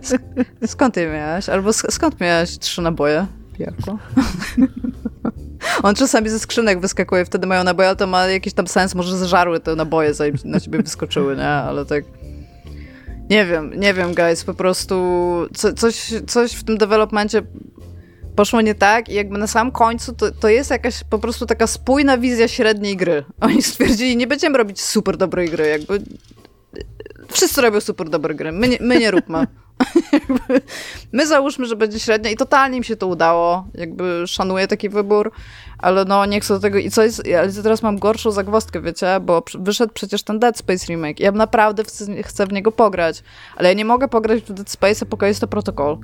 [0.02, 1.48] Sk- skąd ty je miałaś?
[1.48, 3.26] Albo sk- skąd miałaś trzy naboje?
[3.56, 3.98] Pijawko.
[5.82, 9.18] On czasami ze skrzynek wyskakuje, wtedy mają naboje, ale to ma jakiś tam sens, może
[9.18, 11.48] zeżarły te naboje, zanim na ciebie wyskoczyły, nie?
[11.48, 12.04] Ale tak...
[13.30, 14.94] Nie wiem, nie wiem, guys, po prostu
[15.54, 17.42] co, coś, coś w tym developmencie
[18.36, 21.66] poszło nie tak i jakby na samym końcu to, to jest jakaś po prostu taka
[21.66, 23.24] spójna wizja średniej gry.
[23.40, 26.02] Oni stwierdzili, nie będziemy robić super dobrej gry, jakby
[27.28, 29.46] wszyscy robią super dobre gry, my nie, my nie róbmy.
[31.12, 35.32] My załóżmy, że będzie średnia i totalnie mi się to udało, jakby szanuję taki wybór,
[35.78, 39.06] ale no nie chcę do tego i co jest, ale teraz mam gorszą zagwozdkę, wiecie,
[39.20, 41.84] bo wyszedł przecież ten Dead Space remake ja naprawdę
[42.24, 43.22] chcę, w niego pograć,
[43.56, 45.98] ale ja nie mogę pograć w Dead Space, póki jest to protokol.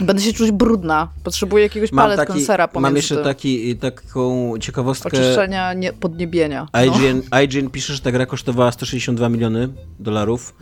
[0.00, 1.08] Będę się czuć brudna.
[1.24, 3.24] Potrzebuję jakiegoś Mam, palet konsera pomiędzy mam jeszcze tym.
[3.24, 5.08] taki, taką ciekawostkę.
[5.08, 6.68] Oczyszczenia nie, podniebienia.
[6.74, 6.84] No.
[6.84, 10.54] IGN, IGN pisze, że ta gra kosztowała 162 miliony dolarów,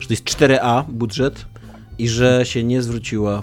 [0.00, 1.44] że to jest 4A budżet
[1.98, 3.42] i że się nie zwróciła.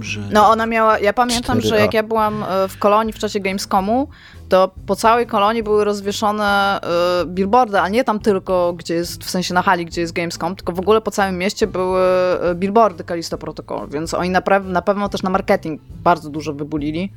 [0.00, 0.20] Że...
[0.32, 1.66] No ona miała, ja pamiętam, 4A.
[1.66, 4.08] że jak ja byłam e, w Kolonii w czasie Gamescomu,
[4.48, 9.30] to po całej Kolonii były rozwieszone e, billboardy, a nie tam tylko, gdzie jest, w
[9.30, 13.04] sensie na hali, gdzie jest Gamescom, tylko w ogóle po całym mieście były e, billboardy
[13.04, 17.12] Kalisto Protocol, więc oni na, na pewno też na marketing bardzo dużo wybulili,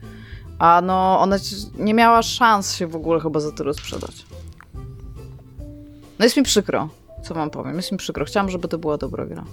[0.60, 1.36] a no ona
[1.78, 4.26] nie miała szans się w ogóle chyba za tyle sprzedać.
[6.20, 6.90] No jest mi przykro,
[7.24, 9.44] co wam powiem, jest mi przykro, chciałam, żeby to była dobra gra.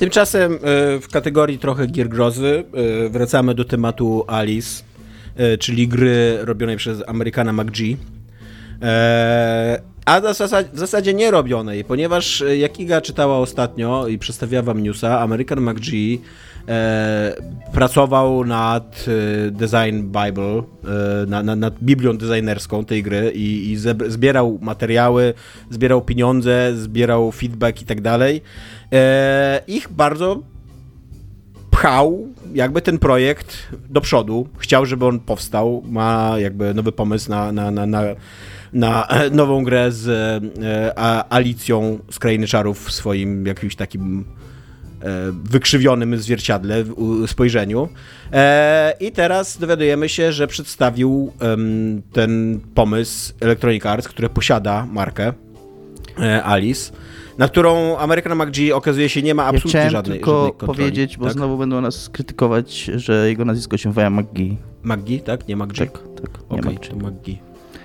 [0.00, 0.58] Tymczasem e,
[1.00, 2.64] w kategorii trochę gier grozy
[3.04, 4.82] e, wracamy do tematu Alice,
[5.36, 7.96] e, czyli gry robionej przez Amerykana McGee.
[10.04, 15.60] A w zasadzie, nie robionej, ponieważ jak Iga czytała ostatnio i przedstawiała wam newsa, American
[15.60, 16.20] McGee
[17.72, 19.04] pracował nad
[19.50, 23.76] Design Bible, e, na, na, nad Biblią designerską tej gry i, i
[24.08, 25.34] zbierał materiały,
[25.70, 28.42] zbierał pieniądze, zbierał feedback i tak dalej.
[28.92, 30.42] E, ich bardzo
[31.70, 34.48] pchał jakby ten projekt do przodu.
[34.58, 35.82] Chciał, żeby on powstał.
[35.88, 38.02] Ma jakby nowy pomysł na, na, na, na,
[38.72, 40.94] na nową grę z e,
[41.32, 44.24] Alicją z Krainy Czarów w swoim jakimś takim
[45.02, 45.04] e,
[45.44, 46.84] wykrzywionym zwierciadle,
[47.26, 47.88] spojrzeniu.
[48.32, 51.32] E, I teraz dowiadujemy się, że przedstawił
[52.12, 55.32] ten pomysł Electronic Arts, które posiada markę
[56.44, 56.92] Alice,
[57.40, 60.78] na którą American McGee okazuje się nie ma Ja absolutnie chciałem żadnej, tylko żadnej kontroli.
[60.78, 61.34] powiedzieć, bo tak?
[61.34, 64.56] znowu będą nas krytykować, że jego nazwisko się woła McGee.
[64.84, 65.48] McGee, tak?
[65.48, 65.78] Nie McGee?
[65.78, 67.38] Tak, tak, nie Okej, to McGee.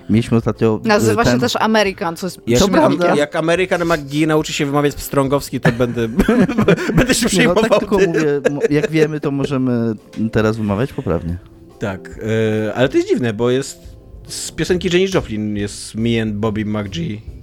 [0.10, 0.80] Mieliśmy ostatnio...
[0.84, 1.34] Nazywa ten...
[1.34, 3.08] się też American, co jest Jak, To prawda.
[3.08, 6.08] jak, jak Amerykan McGee nauczy się wymawiać pstrągowski, to będę,
[6.98, 9.94] będę się Nie, no przejmował tak tylko mówię, jak wiemy, to możemy
[10.32, 11.38] teraz wymawiać poprawnie.
[11.80, 12.20] Tak,
[12.68, 13.80] e, ale to jest dziwne, bo jest
[14.28, 17.35] z piosenki Jenny Joplin jest Me and Bobby McGee.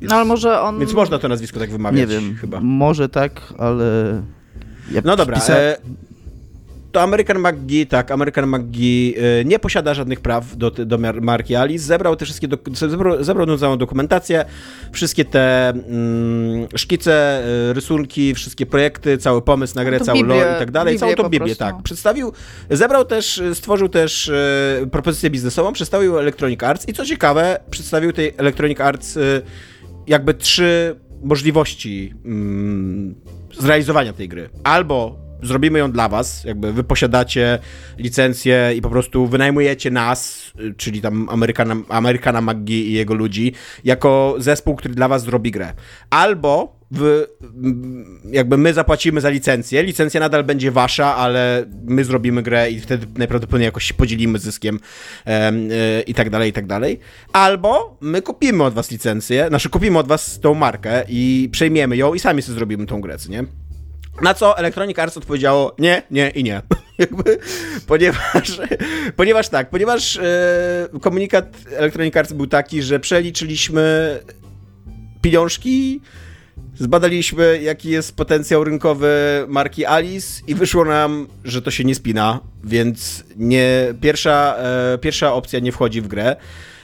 [0.00, 0.78] Jest, No ale może on...
[0.78, 2.60] Więc można to nazwisko tak wymawiać Nie wiem, chyba.
[2.60, 4.22] może tak, ale...
[4.92, 5.76] Ja No dobra, pisałem- e,
[6.92, 11.56] to American McGee, tak, American McGee e, nie posiada żadnych praw do, do mar- marki
[11.56, 12.48] Alice, zebrał te wszystkie,
[13.20, 14.44] zebrał, całą dokumentację,
[14.92, 20.58] wszystkie te mm, szkice, e, rysunki, wszystkie projekty, cały pomysł na grę, cały lore i
[20.58, 22.32] tak dalej, całą tą Biblię, tak, przedstawił,
[22.70, 28.12] zebrał też, e, stworzył też e, propozycję biznesową, przedstawił Electronic Arts i co ciekawe, przedstawił
[28.12, 29.20] tej Electronic Arts e,
[30.08, 33.14] jakby trzy możliwości mm,
[33.58, 34.50] zrealizowania tej gry.
[34.64, 37.58] Albo zrobimy ją dla was, jakby wy posiadacie
[37.98, 43.52] licencję i po prostu wynajmujecie nas, y, czyli tam Amerykana, Amerykana McGee i jego ludzi,
[43.84, 45.72] jako zespół, który dla was zrobi grę.
[46.10, 52.70] Albo mm, jakby my zapłacimy za licencję, licencja nadal będzie wasza, ale my zrobimy grę
[52.70, 54.80] i wtedy najprawdopodobniej jakoś się podzielimy zyskiem
[55.24, 57.00] em, y, i tak dalej, i tak dalej.
[57.32, 62.14] Albo my kupimy od was licencję, znaczy kupimy od was tą markę i przejmiemy ją
[62.14, 63.44] i sami sobie zrobimy tą grę, nie?
[64.22, 66.62] Na co Electronic Arts odpowiedziało nie, nie i nie.
[66.98, 67.38] Jakby,
[67.86, 68.60] ponieważ,
[69.16, 74.18] ponieważ tak, ponieważ e, komunikat Electronic Arts był taki, że przeliczyliśmy
[75.22, 76.00] pieniążki,
[76.78, 79.08] zbadaliśmy jaki jest potencjał rynkowy
[79.48, 85.34] marki Alice i wyszło nam, że to się nie spina, więc nie, pierwsza, e, pierwsza
[85.34, 86.36] opcja nie wchodzi w grę.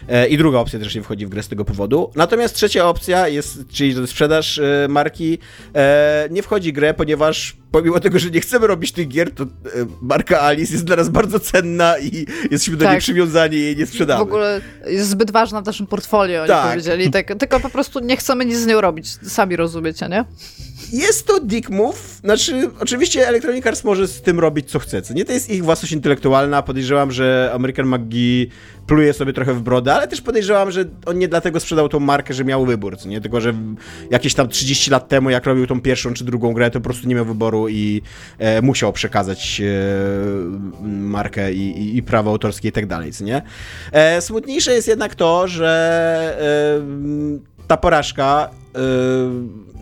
[0.09, 2.11] E, I druga opcja też nie wchodzi w grę z tego powodu.
[2.17, 5.39] Natomiast trzecia opcja, jest, czyli sprzedaż e, marki,
[5.75, 9.47] e, nie wchodzi w grę, ponieważ pomimo tego, że nie chcemy robić tych gier, to
[10.03, 13.01] marka Alice jest dla nas bardzo cenna i jesteśmy do niej Tak.
[13.03, 14.19] przywiązani i jej nie sprzedamy.
[14.19, 16.69] W ogóle jest zbyt ważna w naszym portfolio, oni Tak.
[16.69, 17.11] powiedzieli.
[17.11, 19.07] Tak, tylko po prostu nie chcemy nic z nią robić.
[19.29, 20.25] Sami rozumiecie, nie?
[20.95, 25.15] Jest to dick move, znaczy oczywiście Electronic Arts może z tym robić co chce, co
[25.15, 25.25] nie?
[25.25, 28.49] To jest ich własność intelektualna, podejrzewam, że American McGee
[28.87, 32.35] pluje sobie trochę w brodę, ale też podejrzewam, że on nie dlatego sprzedał tą markę,
[32.35, 33.21] że miał wybór, co nie?
[33.21, 33.55] Tylko, że
[34.11, 37.09] jakieś tam 30 lat temu, jak robił tą pierwszą czy drugą grę, to po prostu
[37.09, 38.03] nie miał wyboru i
[38.39, 43.43] e, musiał przekazać e, markę i, i, i prawo autorskie i tak dalej, co nie?
[43.93, 46.81] E, smutniejsze jest jednak to, że
[47.61, 48.51] e, ta porażka,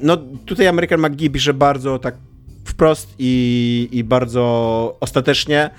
[0.02, 2.14] no tutaj American McGee pisze bardzo tak
[2.64, 5.70] wprost i, i bardzo ostatecznie,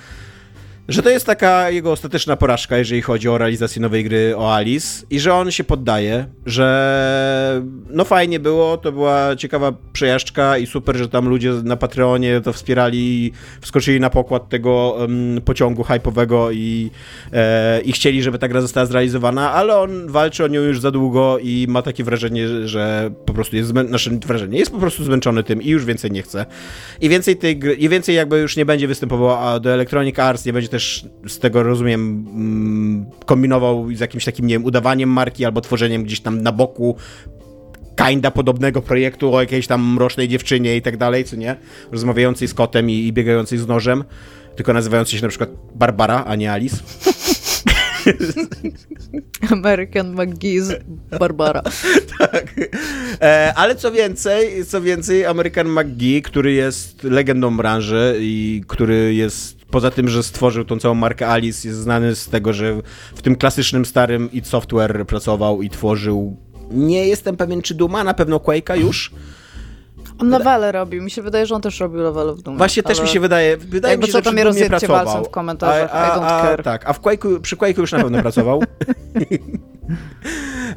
[0.87, 5.05] że to jest taka jego ostateczna porażka, jeżeli chodzi o realizację nowej gry o Alice
[5.09, 10.95] i że on się poddaje, że no fajnie było, to była ciekawa przejażdżka i super,
[10.97, 16.51] że tam ludzie na Patreonie to wspierali i wskoczyli na pokład tego em, pociągu hypowego
[16.51, 16.91] i,
[17.33, 20.91] e, i chcieli, żeby ta gra została zrealizowana, ale on walczy o nią już za
[20.91, 25.03] długo i ma takie wrażenie, że po prostu jest zmę- znaczy wrażenie, jest po prostu
[25.03, 26.45] zmęczony tym i już więcej nie chce.
[27.01, 30.53] I więcej tej gry, i więcej jakby już nie będzie występował do Electronic Arts, nie
[30.53, 35.61] będzie też z tego rozumiem mm, kombinował z jakimś takim, nie wiem, udawaniem marki albo
[35.61, 36.95] tworzeniem gdzieś tam na boku
[38.07, 41.55] kinda podobnego projektu o jakiejś tam mrocznej dziewczynie i tak dalej, co nie?
[41.91, 44.03] Rozmawiającej z kotem i, i biegającej z nożem,
[44.55, 46.77] tylko nazywającej się na przykład Barbara, a nie Alice.
[49.51, 50.73] American McGee's
[51.19, 51.61] Barbara.
[52.19, 52.55] tak.
[53.21, 59.65] E, ale co więcej, co więcej, American McGee, który jest legendą branży i który jest
[59.65, 62.81] poza tym, że stworzył tą całą markę Alice, jest znany z tego, że
[63.15, 66.37] w tym klasycznym starym id Software pracował i tworzył
[66.71, 69.11] nie jestem pewien, czy Duma, na pewno Quake'a już.
[70.19, 71.03] On levele robił.
[71.03, 72.57] Mi się wydaje, że on też robił levele w Dumie.
[72.57, 74.69] Właśnie też ale- mi się wydaje, wydaje Jakby mi się, co, że to przy Dumie
[74.69, 75.25] pracował.
[75.25, 76.57] w komentarzach, A, a, a.
[76.63, 78.63] Tak, a w Quake'u, przy Quake'u już na pewno pracował.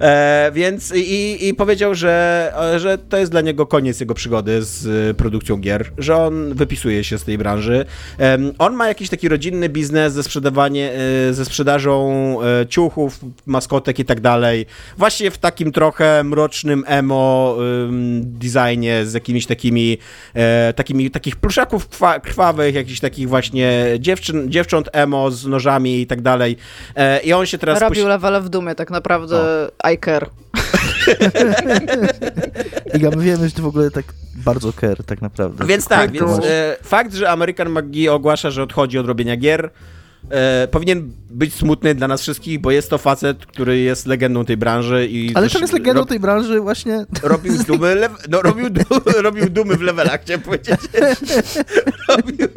[0.01, 4.87] E, więc i, i powiedział, że, że to jest dla niego koniec jego przygody z
[5.11, 7.85] e, produkcją gier, że on wypisuje się z tej branży.
[8.19, 10.93] Em, on ma jakiś taki rodzinny biznes ze sprzedawanie,
[11.29, 14.67] e, ze sprzedażą e, ciuchów, maskotek i tak dalej.
[14.99, 19.99] Właśnie w takim trochę mrocznym emo em, designie z jakimiś takimi,
[20.35, 21.89] e, takimi takich pluszaków
[22.23, 26.57] krwawych, jakichś takich właśnie dziewczyn, dziewcząt emo z nożami i tak dalej.
[26.97, 28.96] E, I on się teraz Robił levele w Dumie, tak naprawdę
[29.93, 30.27] I care.
[32.95, 34.05] Iga, my wiemy, że ty w ogóle tak
[34.35, 35.67] bardzo care tak naprawdę.
[35.67, 36.19] Więc tak, Quake'u.
[36.19, 39.71] więc e, fakt, że American McGee ogłasza, że odchodzi od robienia gier,
[40.31, 44.57] e, powinien być smutny dla nas wszystkich, bo jest to facet, który jest legendą tej
[44.57, 47.05] branży i Ale to jest legendą rob- tej branży właśnie...
[47.23, 48.83] robił dumy, lew, no, robił, du,
[49.23, 50.77] robił dumy w levelach, chciałem powiedzieć.
[52.09, 52.49] robił,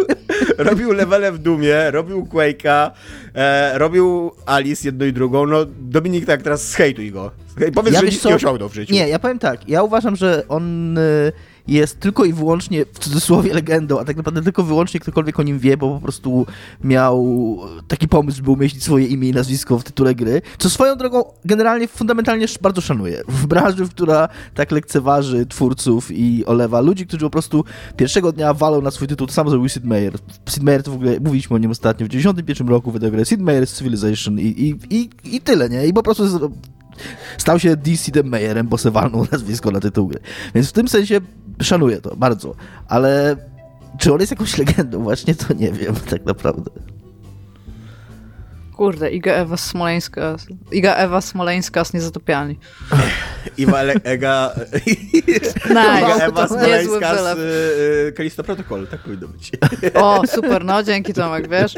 [0.58, 2.92] robił levele w Dumie, robił Quake'a,
[3.36, 5.46] e, robił Alice jedną i drugą.
[5.46, 7.32] No, Dominik, tak teraz zhejtuj go.
[7.76, 8.30] Powiedz, Ja że nic co?
[8.30, 8.94] nie osiągnął w życiu.
[8.94, 11.32] Nie, ja powiem tak, ja uważam, że on y,
[11.74, 15.60] jest tylko i wyłącznie w cudzysłowie legendą, a tak naprawdę tylko wyłącznie ktokolwiek o nim
[15.60, 16.46] wie, bo po prostu
[16.84, 21.24] miał taki pomysł, żeby umieścić swoje imię i nazwisko w tytule gry, co swoją drogą
[21.46, 23.22] generalnie fundamentalnie bardzo szanuję.
[23.28, 27.64] W branży, która tak lekceważy twórców i olewa ludzi, którzy po prostu
[27.98, 30.14] pierwszego dnia walą na swój tytuł, to samo zrobił Sid Meier.
[30.50, 33.42] Sid Meier to w ogóle, mówiliśmy o nim ostatnio, w 91 roku wydał grę Sid
[33.42, 35.88] Meier's Civilization i, i, i, i tyle, nie?
[35.88, 36.52] I po prostu
[37.38, 40.20] stał się DC The Mayerem, bo se walnął nazwisko na tytuł gry.
[40.56, 41.22] Więc w tym sensie
[41.62, 42.56] szanuję to bardzo,
[42.88, 43.36] ale
[44.00, 46.72] czy on jest jakąś legendą właśnie, to nie wiem tak naprawdę.
[48.76, 50.36] Kurde, Iga Ewa Smoleńska.
[50.72, 52.60] Iga Ewa Smoleńska z Niezatopialni.
[53.58, 54.52] Iwa Le- Ega...
[55.70, 56.00] Nice.
[56.00, 57.42] Iga Ewa Smoleńska z y,
[58.10, 59.52] y, Kalisto Protocol, tak powinno być.
[59.94, 61.76] O, super, no dzięki Tomek, wiesz?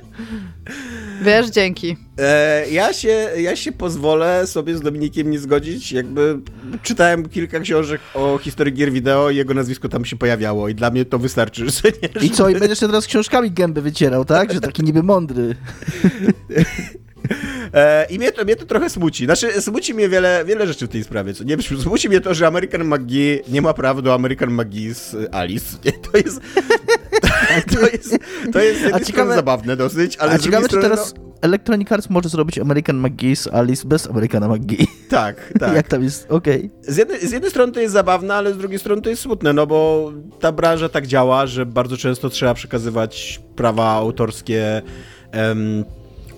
[1.21, 1.97] Wiesz, dzięki.
[2.17, 5.91] E, ja, się, ja się pozwolę sobie z Dominikiem nie zgodzić.
[5.91, 6.39] Jakby
[6.83, 10.91] czytałem kilka książek o historii gier wideo i jego nazwisko tam się pojawiało i dla
[10.91, 14.53] mnie to wystarczy, że nie, I co, i będziesz teraz książkami gęby wycierał, tak?
[14.53, 15.55] Że taki niby mądry.
[17.73, 19.25] E, I mnie to, mnie to trochę smuci.
[19.25, 21.33] Znaczy, smuci mnie wiele, wiele rzeczy w tej sprawie.
[21.33, 21.57] Co nie?
[21.83, 25.77] Smuci mnie to, że American McGee nie ma prawa do American McGee z Alice.
[25.85, 25.91] Nie?
[25.91, 26.41] To jest...
[27.75, 28.17] To jest,
[28.53, 30.89] to jest jednej ciekawe- strony zabawne dosyć, ale A ciekawe, drugiej czy strony...
[30.89, 34.77] teraz Electronic Arts może zrobić American McGee z Alice bez Americana McGee.
[34.79, 35.75] No, tak, tak.
[35.77, 36.31] Jak tam jest?
[36.31, 36.69] Okej.
[36.81, 39.53] Z jednej, z jednej strony to jest zabawne, ale z drugiej strony to jest smutne,
[39.53, 44.81] no bo ta branża tak działa, że bardzo często trzeba przekazywać prawa autorskie
[45.31, 45.85] em,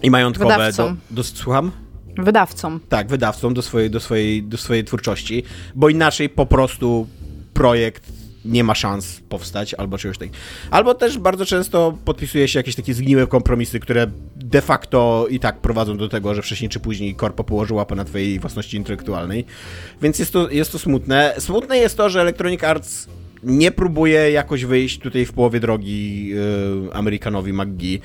[0.04, 0.98] i majątkowe do, Wydawcom.
[1.12, 1.24] do...
[1.24, 1.72] Słucham?
[2.18, 2.80] Wydawcom.
[2.90, 5.44] Tak, wydawcom do swojej, do, swojej, do swojej twórczości,
[5.76, 7.08] bo inaczej po prostu
[7.54, 8.04] projekt
[8.46, 10.38] nie ma szans powstać albo czegoś takiego.
[10.72, 15.62] Albo też bardzo często podpisuje się jakieś takie zgniłe kompromisy, które de facto i tak
[15.62, 19.46] prowadzą do tego, że wcześniej czy później korpo położy łapę na twojej własności intelektualnej.
[20.02, 21.36] Więc jest to, jest to smutne.
[21.40, 23.08] Smutne jest to, że Electronic Arts
[23.44, 28.02] nie próbuje jakoś wyjść tutaj w połowie drogi yy, Amerykanowi McGee.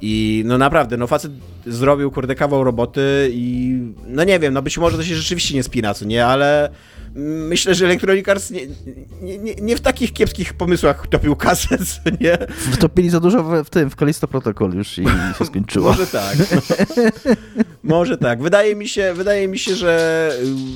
[0.00, 1.32] I no naprawdę, no facet
[1.66, 5.62] zrobił kurde kawał roboty i no nie wiem, no być może to się rzeczywiście nie
[5.62, 6.70] spina, co nie, ale
[7.14, 8.60] myślę, że Electronic Arts nie,
[9.22, 12.38] nie, nie, nie w takich kiepskich pomysłach topił kasę, co nie?
[12.72, 15.04] Wtopili za dużo w, w tym, w Kalisto Protocol już i
[15.38, 15.90] się skończyło.
[15.90, 16.36] Może tak.
[16.38, 17.34] No.
[17.96, 18.42] Może tak.
[18.42, 20.32] Wydaje mi się, wydaje mi się, że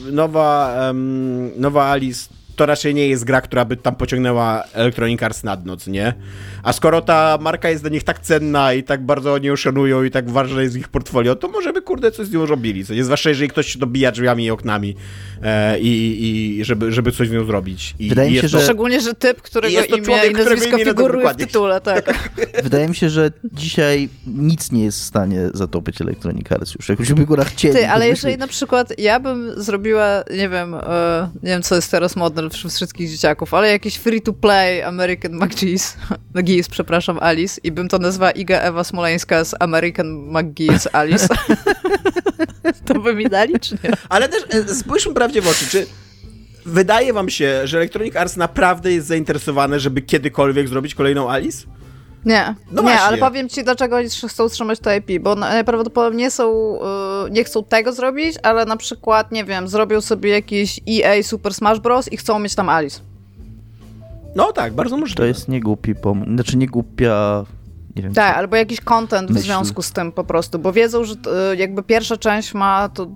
[0.08, 5.22] y, nowa, em, nowa Alice to raczej nie jest gra, która by tam pociągnęła Electronic
[5.22, 6.14] Arts nad noc, nie?
[6.62, 10.02] A skoro ta marka jest dla nich tak cenna i tak bardzo oni ją szanują
[10.04, 12.94] i tak ważne jest ich portfolio, to może by kurde coś z nią robili, co
[12.94, 13.04] nie?
[13.04, 14.96] Zwłaszcza jeżeli ktoś się dobija drzwiami i oknami
[15.42, 17.94] e, i, i żeby, żeby coś z nią zrobić.
[17.98, 20.30] I, Wydaje i mi się, to- że- Szczególnie, że typ, którego Jest to imię człowiek,
[20.30, 22.30] i nazwisko imię figuruje w tytule, tak.
[22.64, 26.88] Wydaje mi się, że dzisiaj nic nie jest w stanie zatopić Electronic Arts już.
[26.88, 27.74] Jakbyśmy góra chcieli.
[27.74, 31.90] Ty, ale jeżeli na przykład ja bym zrobiła, nie wiem, e, nie wiem co jest
[31.90, 35.96] teraz modne wśród wszystkich dzieciaków, ale jakiś free-to-play American McGee's,
[36.34, 41.28] McGee's, przepraszam, Alice i bym to nazwała Iga Ewa Smoleńska z American McGee's Alice,
[42.86, 43.90] to by mi dali, czy nie?
[44.08, 45.86] Ale też e, spójrzmy prawdzie w oczy, czy
[46.66, 51.66] wydaje wam się, że Electronic Arts naprawdę jest zainteresowane, żeby kiedykolwiek zrobić kolejną Alice?
[52.24, 56.74] Nie, No nie, ale powiem ci, dlaczego oni chcą utrzymać to IP, bo najprawdopodobniej są,
[57.26, 61.54] y, nie chcą tego zrobić, ale na przykład, nie wiem, zrobią sobie jakiś EA Super
[61.54, 62.12] Smash Bros.
[62.12, 63.00] i chcą mieć tam Alice.
[64.36, 65.16] No tak, bardzo możliwe.
[65.16, 66.30] To jest niegłupi pomysł.
[66.34, 67.44] Znaczy nie głupia...
[67.96, 68.14] Nie wiem.
[68.14, 71.82] Tak, albo jakiś content w związku z tym po prostu, bo wiedzą, że y, jakby
[71.82, 73.06] pierwsza część ma to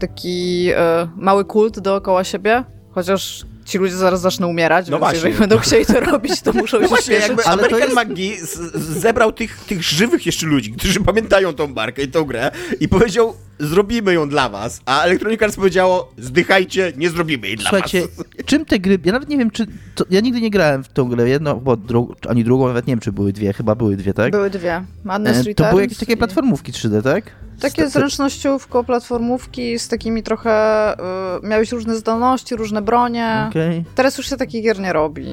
[0.00, 0.74] taki y,
[1.16, 5.16] mały kult dookoła siebie, chociaż ci ludzie zaraz zaczną umierać, No więc właśnie.
[5.16, 7.28] jeżeli będą chcieli to robić, to muszą No się właśnie, śpieszyć.
[7.28, 12.02] jakby American McGee z- z- zebrał tych, tych żywych jeszcze ludzi, którzy pamiętają tą markę
[12.02, 12.50] i tą grę
[12.80, 17.70] i powiedział, zrobimy ją dla was, a Electronic Arts powiedziało, zdychajcie, nie zrobimy jej dla
[17.70, 18.26] Słuchajcie, was.
[18.46, 18.98] czym te gry...
[19.04, 19.66] Ja nawet nie wiem, czy...
[19.94, 22.92] To, ja nigdy nie grałem w tą grę, jedną, bo dru, ani drugą, nawet nie
[22.92, 23.52] wiem, czy były dwie.
[23.52, 24.30] Chyba były dwie, tak?
[24.32, 24.84] Były dwie.
[25.04, 25.56] Madness E, Returns.
[25.56, 27.24] to były jakieś takie i- platformówki 3D, tak?
[27.60, 30.94] Takie Z- zręcznościówko, platformówki z takimi trochę...
[31.42, 33.46] Y, miałeś różne zdolności, różne bronie.
[33.50, 33.84] Okej.
[33.94, 35.26] Teraz już się takich gier nie robi.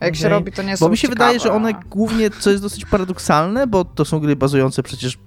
[0.00, 0.30] Jak się Okej.
[0.30, 1.24] robi, to nie są Bo mi się ciekawe.
[1.24, 5.18] wydaje, że one głównie, co jest dosyć paradoksalne, bo to są gry bazujące przecież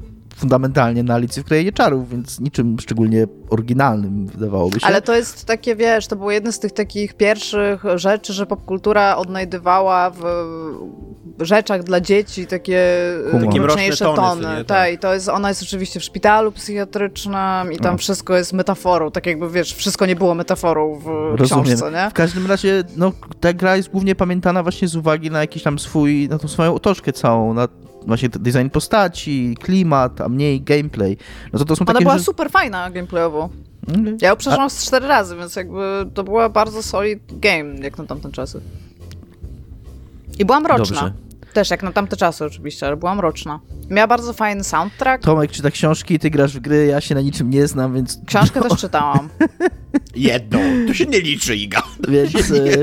[0.48, 4.86] fundamentalnie na Alicji w Krainie Czarów, więc niczym szczególnie oryginalnym wydawałoby się.
[4.88, 9.16] Ale to jest takie, wiesz, to było jedno z tych takich pierwszych rzeczy, że popkultura
[9.18, 10.24] odnajdywała w
[11.40, 12.86] rzeczach dla dzieci takie
[13.34, 14.44] mroczne mroczniejsze tony, tony.
[14.44, 14.56] co nie?
[14.58, 14.94] Tak, Tak.
[14.94, 17.98] i to jest, ona jest oczywiście w szpitalu psychiatrycznym i tam No.
[17.98, 22.10] wszystko jest metaforą, tak jakby, wiesz, wszystko nie było metaforą w książce, nie?
[22.10, 25.80] W każdym razie, no, ta gra jest głównie pamiętana właśnie z uwagi na jakiś tam
[25.80, 27.68] swój, na tą swoją otoczkę całą, na
[28.08, 31.18] właśnie design postaci, klimat, a mniej gameplay,
[31.54, 32.24] no to to są Ona takie była że...
[32.24, 33.50] super fajna gameplayowo.
[33.88, 37.98] Mm, Ja ją przeszłam z cztery razy, więc jakby to była bardzo solid game, jak
[37.98, 38.62] na tamte czasy.
[40.40, 41.02] I była mroczna.
[41.02, 41.14] Dobrze.
[41.54, 43.60] Też jak na tamte czasy oczywiście, ale była mroczna.
[43.90, 45.24] Miała bardzo fajny soundtrack.
[45.24, 48.20] Tomek czyta książki, ty grasz w gry, ja się na niczym nie znam, więc...
[48.26, 49.30] Książkę też czytałam.
[50.16, 50.60] Jedną.
[50.88, 51.82] To się nie liczy, Iga.
[52.10, 52.34] Więc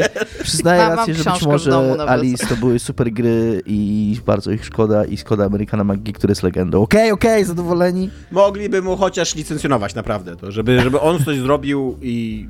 [0.43, 2.01] przyznaję Mam- rację, że być może domu.
[2.01, 6.43] Alice to były super gry i bardzo ich szkoda i szkoda Amerykana McGee, który jest
[6.43, 6.83] legendą.
[6.83, 8.11] Okej, okej, zadowoleni?
[8.31, 12.49] Mogliby mu chociaż licencjonować naprawdę to, żeby, żeby on coś zrobił i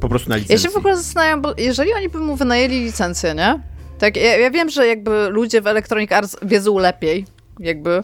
[0.00, 0.68] po prostu na Ja licencji.
[0.68, 3.60] się w ogóle zastanawiam, bo jeżeli oni by mu wynajęli licencję, nie?
[4.00, 7.26] Tak, ja, ja wiem, że jakby ludzie w Electronic Arts wiedzą lepiej,
[7.58, 8.02] jakby,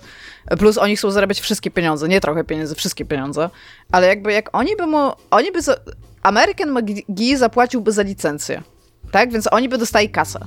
[0.58, 3.50] plus oni chcą zarabiać wszystkie pieniądze, nie trochę pieniędzy, wszystkie pieniądze,
[3.92, 5.76] ale jakby jak oni by mu, oni by, za,
[6.22, 8.62] American McGee zapłaciłby za licencję,
[9.10, 9.32] tak?
[9.32, 10.38] Więc oni by dostali kasę.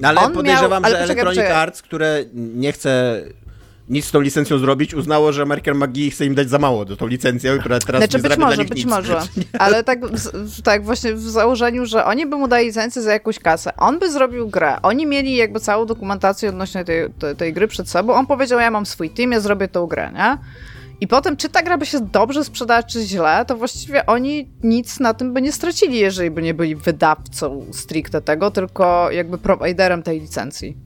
[0.00, 1.62] No, ale on podejrzewam, miał- ale że poczekaj, Electronic poczekaj.
[1.62, 3.22] Arts, które nie chce
[3.88, 6.96] nic z tą licencją zrobić, uznało, że American McGee chce im dać za mało do
[6.96, 8.86] tą licencję, która teraz Znaczy nie być może, być nic.
[8.86, 9.20] może.
[9.58, 13.38] Ale tak, w- tak właśnie w założeniu, że oni by mu dali licencję za jakąś
[13.38, 13.76] kasę.
[13.76, 14.76] On by zrobił grę.
[14.82, 18.12] Oni mieli jakby całą dokumentację odnośnie tej, tej, tej gry przed sobą.
[18.14, 20.38] On powiedział, ja mam swój team, ja zrobię tą grę, nie?
[21.00, 25.00] I potem, czy ta gra by się dobrze sprzedała, czy źle, to właściwie oni nic
[25.00, 30.02] na tym by nie stracili, jeżeli by nie byli wydawcą stricte tego, tylko jakby prowajderem
[30.02, 30.76] tej licencji.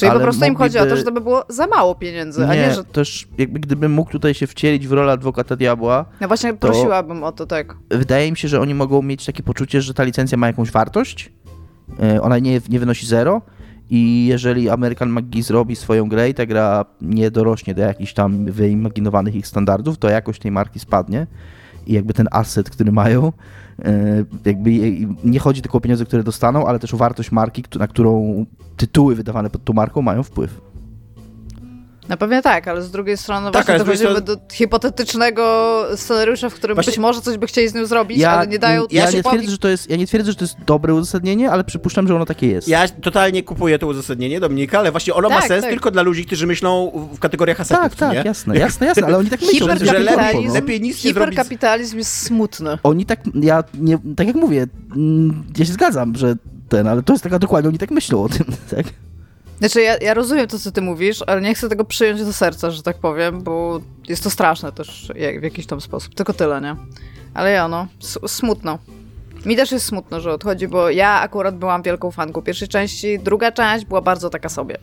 [0.00, 2.54] Czyli po prostu im chodzi o to, że to by było za mało pieniędzy, a
[2.54, 2.84] Nie, nie, że...
[2.84, 7.32] też jakby gdybym mógł tutaj się wcielić w rolę adwokata diabła, No właśnie prosiłabym o
[7.32, 7.76] to, tak.
[7.90, 11.32] wydaje mi się, że oni mogą mieć takie poczucie, że ta licencja ma jakąś wartość,
[12.02, 13.42] e, ona nie, nie wynosi zero
[13.90, 18.44] i jeżeli American McGee zrobi swoją grę i ta gra nie dorośnie do jakichś tam
[18.44, 21.26] wyimaginowanych ich standardów, to jakość tej marki spadnie
[21.90, 23.32] i jakby ten asset, który mają,
[23.84, 24.70] e, jakby
[25.24, 29.14] nie chodzi tylko o pieniądze, które dostaną, ale też o wartość marki, na którą tytuły
[29.14, 30.69] wydawane pod tą marką mają wpływ.
[32.10, 36.74] Na pewno tak, ale z drugiej strony Tak, właśnie dochodzimy do hipotetycznego scenariusza, w którym
[36.74, 38.82] Właśnie- być może coś by chcieli z nim zrobić, ale nie dają...
[38.90, 40.94] ja, ja nie powiem- twierdzę, że to jest, ja nie twierdzę, że to jest dobre
[40.94, 42.68] uzasadnienie, ale przypuszczam, że ono takie jest.
[42.68, 45.70] Ja totalnie kupuję to uzasadnienie Dominika, ale właśnie ono ma Tak, sens tak.
[45.70, 48.22] tylko dla ludzi, którzy myślą w kategoriach asetów, tak, tak, nie?
[48.24, 49.66] jasne, jasne, jasne, ale oni tak myślą.
[49.68, 52.78] że że Hiperkapitalizm, lepiej nic nie zrobić z- hiperkapitalizm jest smutny.
[52.82, 56.34] Oni tak, ja nie, tak jak mówię, mm, ja się zgadzam, że
[56.68, 58.44] ten, ale to jest taka dokładnie, oni tak myślą o tym,
[58.76, 58.86] tak?
[59.60, 62.70] Znaczy, ja, ja rozumiem to, co ty mówisz, ale nie chcę tego przyjąć do serca,
[62.70, 66.14] że tak powiem, bo jest to straszne też jak, w jakiś tam sposób.
[66.14, 66.76] Tylko tyle, nie?
[67.34, 67.86] Ale ja, no,
[68.26, 68.78] smutno.
[69.46, 73.52] Mi też jest smutno, że odchodzi, bo ja akurat byłam wielką fanką pierwszej części, druga
[73.52, 74.78] część była bardzo taka sobie.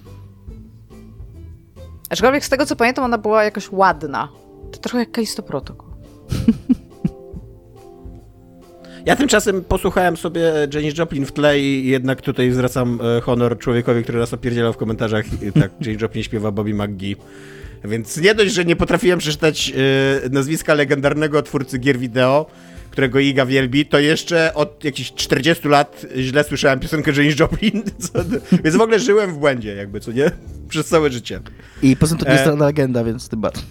[2.10, 4.30] Aczkolwiek z tego, co pamiętam, ona była jakoś ładna.
[4.72, 5.88] To trochę jak Kalisto Protocol.
[9.08, 10.41] Ja tymczasem posłuchałem sobie
[10.74, 14.78] Janis Joplin w tle i jednak tutaj zwracam e, honor człowiekowi, który nas opierdzielał w
[14.78, 15.26] komentarzach.
[15.62, 17.16] Tak, Janis Joplin śpiewa Bobby McGee.
[17.86, 19.74] Więc nie dość, że nie potrafiłem przeczytać
[20.26, 22.45] e, nazwiska legendarnego twórcy gier wideo,
[22.91, 28.20] którego Iga wielbi, to jeszcze od jakichś 40 lat źle słyszałem piosenkę Janis Joplin, co,
[28.64, 30.32] więc w ogóle żyłem w błędzie jakby, co nie?
[30.70, 31.39] Przez całe życie.
[31.82, 32.55] I poza tym to nie jest E.
[32.55, 33.64] legenda, więc tym bardziej.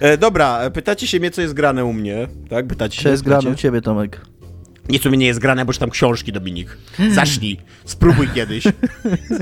[0.00, 2.66] E, dobra, pytacie się mnie, co jest grane u mnie, tak?
[2.66, 3.42] Pytacie się, Co jest pytacie?
[3.42, 4.20] grane u ciebie, Tomek?
[4.88, 6.78] Nic u mnie nie jest grane, bo czytam książki, Dominik.
[7.12, 8.64] Zacznij, spróbuj kiedyś.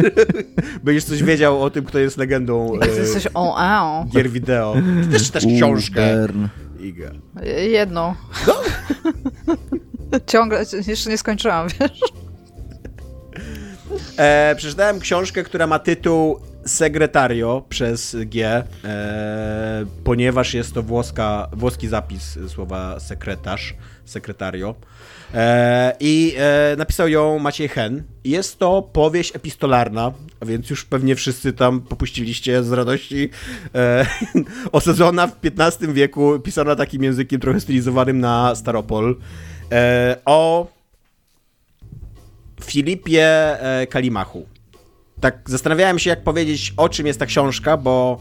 [0.84, 4.76] Będziesz coś wiedział o tym, kto jest legendą e, jesteś o, a, gier wideo.
[5.02, 6.26] Ty też czytasz książkę.
[6.80, 7.10] Iga.
[7.70, 8.14] Jedną.
[10.26, 12.00] Ciągle, jeszcze nie skończyłam, wiesz?
[14.18, 21.88] E, przeczytałem książkę, która ma tytuł Segretario przez G, e, ponieważ jest to włoska, włoski
[21.88, 24.74] zapis słowa sekretarz, sekretario.
[25.34, 28.02] E, I e, napisał ją Maciej Hen.
[28.24, 30.12] Jest to powieść epistolarna,
[30.46, 33.30] więc już pewnie wszyscy tam popuściliście z radości.
[33.74, 34.06] E,
[34.72, 39.16] osadzona w XV wieku, pisana takim językiem trochę stylizowanym na Staropol.
[39.72, 40.66] E, o
[42.64, 43.26] Filipie
[43.60, 44.55] e, Kalimachu.
[45.20, 48.20] Tak zastanawiałem się, jak powiedzieć, o czym jest ta książka, bo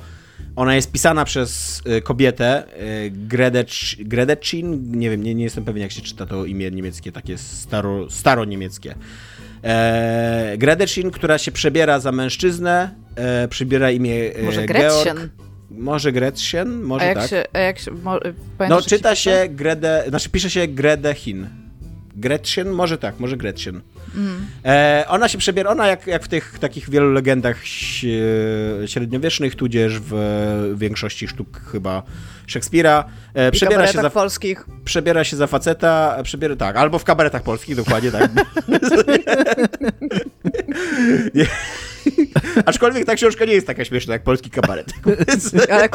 [0.55, 5.81] ona jest pisana przez e, kobietę, e, Gredecz, Gredecin, nie wiem, nie, nie jestem pewien,
[5.81, 8.95] jak się czyta to imię niemieckie, takie staro, staroniemieckie.
[9.63, 14.67] E, Gredecin, która się przebiera za mężczyznę, e, przybiera imię e, Może Georg.
[14.67, 15.29] Gretchen?
[15.71, 17.29] Może Gretchen, A może jak tak.
[17.29, 18.19] się, a jak się, mo,
[18.69, 19.21] No, czyta pisze?
[19.21, 21.47] się Grede, znaczy pisze się Gredechin.
[22.15, 22.69] Gretchen?
[22.69, 23.81] Może tak, może Gretchen.
[24.65, 28.05] E, ona się przebiera, ona jak, jak w tych takich wielu legendach ś-
[28.85, 32.03] średniowiecznych, tudzież w większości sztuk chyba
[32.47, 34.65] Szekspira, e, przebiera się, za, polskich.
[34.85, 38.31] przebiera się za faceta, przebiera, tak, albo w kabaretach polskich, dokładnie tak.
[42.65, 44.93] Aczkolwiek ta książka nie jest taka śmieszna jak polski kabaret.
[45.69, 45.89] Ale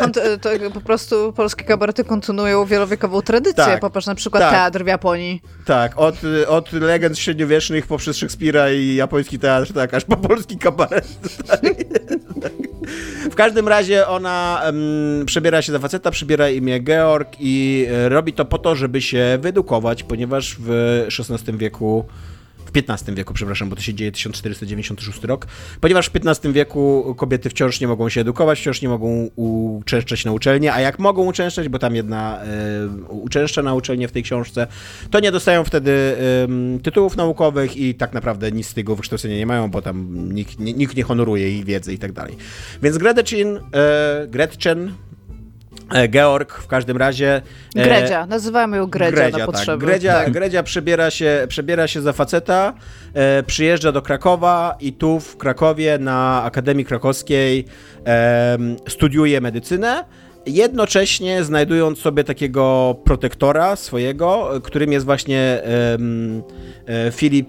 [0.75, 3.65] po prostu polskie kabarety kontynuują wielowiekową tradycję.
[3.65, 3.81] Tak.
[3.81, 4.53] Popatrz na przykład Tak.
[4.53, 5.43] teatr w Japonii.
[5.65, 6.15] Tak, od,
[6.49, 11.09] od legend średniowiecznych poprzez Szekspira i japoński teatr, tak, aż po polski kabaret.
[11.47, 11.61] Tak.
[13.31, 14.63] W każdym razie ona
[15.27, 19.39] przebiera się za faceta, przybiera imię Georg i e, robi to po to, żeby się
[19.41, 20.71] wyedukować, ponieważ w
[21.31, 22.05] XVI wieku
[22.75, 25.47] w XV wieku, przepraszam, bo to się dzieje 1496 rok,
[25.81, 30.33] ponieważ w XV wieku kobiety wciąż nie mogą się edukować, wciąż nie mogą uczęszczać na
[30.33, 32.47] uczelnię, a jak mogą uczęszczać, bo tam jedna e,
[33.09, 34.67] uczęszcza na uczelnię w tej książce,
[35.11, 39.47] to nie dostają wtedy em, tytułów naukowych i tak naprawdę nic z tego wykształcenia nie
[39.47, 42.37] mają, bo tam nikt, nikt nie honoruje ich wiedzy i tak dalej.
[42.83, 44.93] Więc Gretchen, e, Gretchen
[46.09, 47.43] Georg w każdym razie.
[47.77, 48.27] e, Gredzia.
[48.27, 49.47] Nazywamy ją Gredzia, na tak.
[49.47, 49.87] potrzeby.
[49.87, 50.33] Gredzia, Tak.
[50.33, 52.75] Gredzia przebiera, się, przebiera się za faceta,
[53.15, 57.65] e, przyjeżdża do Krakowa i tu w Krakowie na Akademii Krakowskiej
[58.05, 60.05] em, studiuje medycynę.
[60.47, 67.49] Jednocześnie znajdując sobie takiego protektora swojego, e, którym jest właśnie e, Filip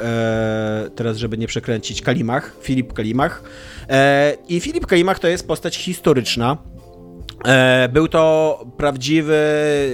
[0.00, 3.42] e, teraz żeby nie przekręcić, Kalimach, Filip Kalimach.
[3.88, 6.56] E, I Filip Kalimach to jest postać historyczna.
[7.46, 9.38] E, Był to prawdziwy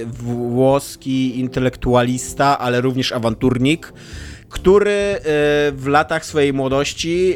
[0.07, 3.93] włoski intelektualista, ale również awanturnik,
[4.49, 5.19] który e,
[5.71, 7.35] w latach swojej młodości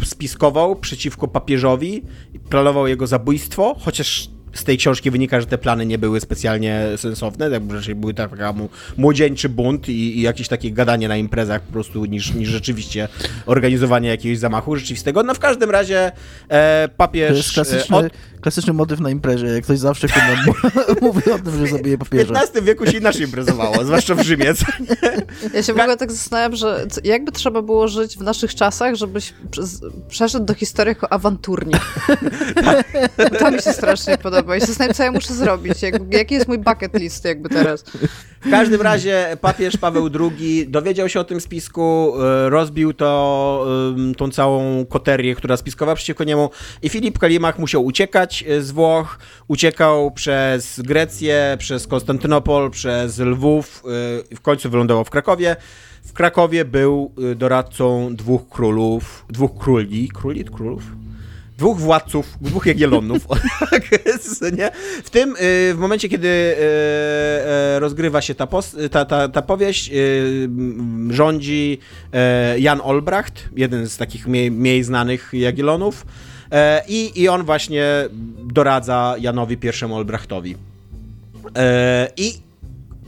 [0.00, 2.02] e, spiskował przeciwko papieżowi,
[2.50, 7.50] planował jego zabójstwo, chociaż z tej książki wynika, że te plany nie były specjalnie sensowne,
[7.50, 11.72] jakby raczej były taka mu- młodzieńczy bunt i, i jakieś takie gadanie na imprezach po
[11.72, 13.08] prostu niż, niż rzeczywiście
[13.46, 15.22] organizowanie jakiegoś zamachu rzeczywistego.
[15.22, 16.12] No w każdym razie
[16.48, 17.30] e, papież...
[17.30, 20.08] To jest klasyczny, od- klasyczny motyw na imprezie, jak ktoś zawsze
[21.00, 22.34] mówi o tym, że zabije W papieża.
[22.42, 24.52] XV wieku się inaczej imprezowało, zwłaszcza w Rzymie.
[25.54, 29.34] Ja się w ogóle tak zastanawiam, że jakby trzeba było żyć w naszych czasach, żebyś
[29.50, 31.80] przez- przeszedł do historii jako awanturnik.
[33.38, 35.82] to mi się strasznie podoba i się zastanawiam, co ja muszę zrobić.
[35.82, 37.84] Jak, jaki jest mój bucket list jakby teraz.
[38.40, 40.10] W każdym razie papież Paweł
[40.40, 43.66] II dowiedział się o tym spisku, e, rozbił to,
[43.96, 46.50] em, tą całą koterię, która spiskowała przeciwko niemu
[46.82, 49.18] i Filip Kalimach musiał uciekać e, z Włoch,
[49.48, 53.82] uciekał przez Grecję, przez Konstantynopol, przez Lwów,
[54.32, 55.56] e, w końcu wylądował w Krakowie.
[56.04, 60.82] W Krakowie był e, doradcą dwóch królów, dwóch króli, króli, królów?
[61.58, 63.26] dwóch władców, dwóch jagiellonów.
[63.70, 63.90] Tak
[64.58, 64.70] nie?
[65.04, 65.34] W tym,
[65.74, 66.56] w momencie, kiedy
[67.78, 68.46] rozgrywa się ta,
[68.90, 69.90] ta, ta, ta powieść,
[71.10, 71.78] rządzi
[72.58, 76.06] Jan Olbracht, jeden z takich mniej, mniej znanych jagiellonów.
[76.52, 77.84] E, I, I on właśnie
[78.44, 80.56] doradza Janowi I Olbrachtowi.
[81.56, 82.32] E, I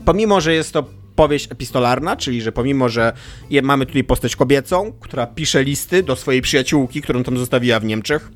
[0.05, 0.83] pomimo, że jest to
[1.15, 3.13] powieść epistolarna, czyli że pomimo, że
[3.63, 8.31] mamy tutaj postać kobiecą, która pisze listy do swojej przyjaciółki, którą tam zostawiła w Niemczech,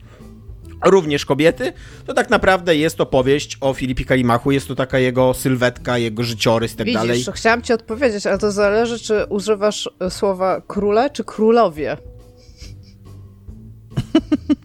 [0.85, 1.73] również kobiety,
[2.05, 6.23] to tak naprawdę jest to powieść o Filipie Kalimachu, jest to taka jego sylwetka, jego
[6.23, 7.23] życiorys i tak Widzisz, dalej.
[7.33, 11.97] chciałam ci odpowiedzieć, ale to zależy, czy używasz e, słowa króle, czy królowie.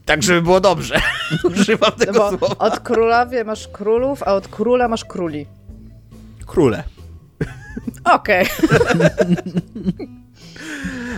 [0.04, 1.00] Tak, żeby było dobrze.
[1.44, 2.58] Używam tego bo słowa.
[2.58, 5.46] od królowie masz królów, a od króla masz króli.
[6.46, 6.82] Króle.
[8.04, 8.46] Okej.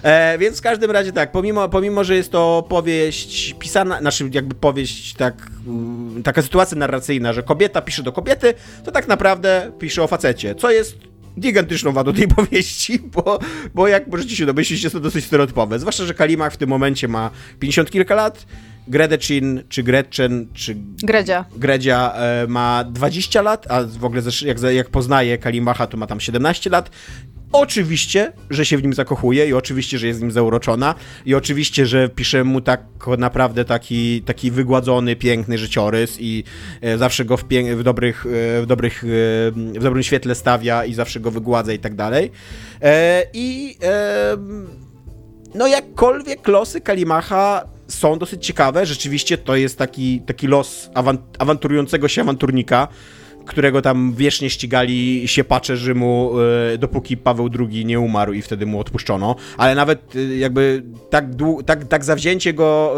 [0.02, 4.54] E, więc w każdym razie tak, pomimo, pomimo, że jest to powieść pisana, znaczy jakby
[4.54, 5.34] powieść tak,
[5.66, 8.54] mm, taka sytuacja narracyjna, że kobieta pisze do kobiety,
[8.84, 10.96] to tak naprawdę pisze o facecie, co jest
[11.40, 13.38] gigantyczną wadą tej powieści, bo,
[13.74, 17.08] bo jak możecie się domyślić, jest to dosyć stereotypowe, zwłaszcza, że Kalimach w tym momencie
[17.08, 17.30] ma
[17.60, 18.46] 50 kilka lat,
[18.88, 21.44] Gredecin, czy Gretchen, czy Gredzia.
[21.56, 26.20] Gredzia e, ma 20 lat, a w ogóle jak, jak poznaje Kalimacha, to ma tam
[26.20, 26.90] 17 lat.
[27.52, 30.94] Oczywiście, że się w nim zakochuje i oczywiście, że jest nim zauroczona
[31.26, 32.82] i oczywiście, że pisze mu tak
[33.18, 36.44] naprawdę taki, taki wygładzony, piękny życiorys i
[36.80, 37.44] e, zawsze go w,
[37.76, 39.06] w, dobrych, e, w, dobrych, e,
[39.50, 42.30] w dobrym świetle stawia i zawsze go wygładza i tak dalej.
[43.32, 43.76] I
[45.54, 52.08] no jakkolwiek losy Kalimacha są dosyć ciekawe, rzeczywiście to jest taki, taki los awan- awanturującego
[52.08, 52.88] się awanturnika,
[53.46, 56.32] którego tam wiecznie ścigali siepacze Rzymu,
[56.74, 61.24] e, dopóki Paweł II nie umarł i wtedy mu odpuszczono, ale nawet e, jakby tak,
[61.66, 62.96] tak, tak zawzięcie go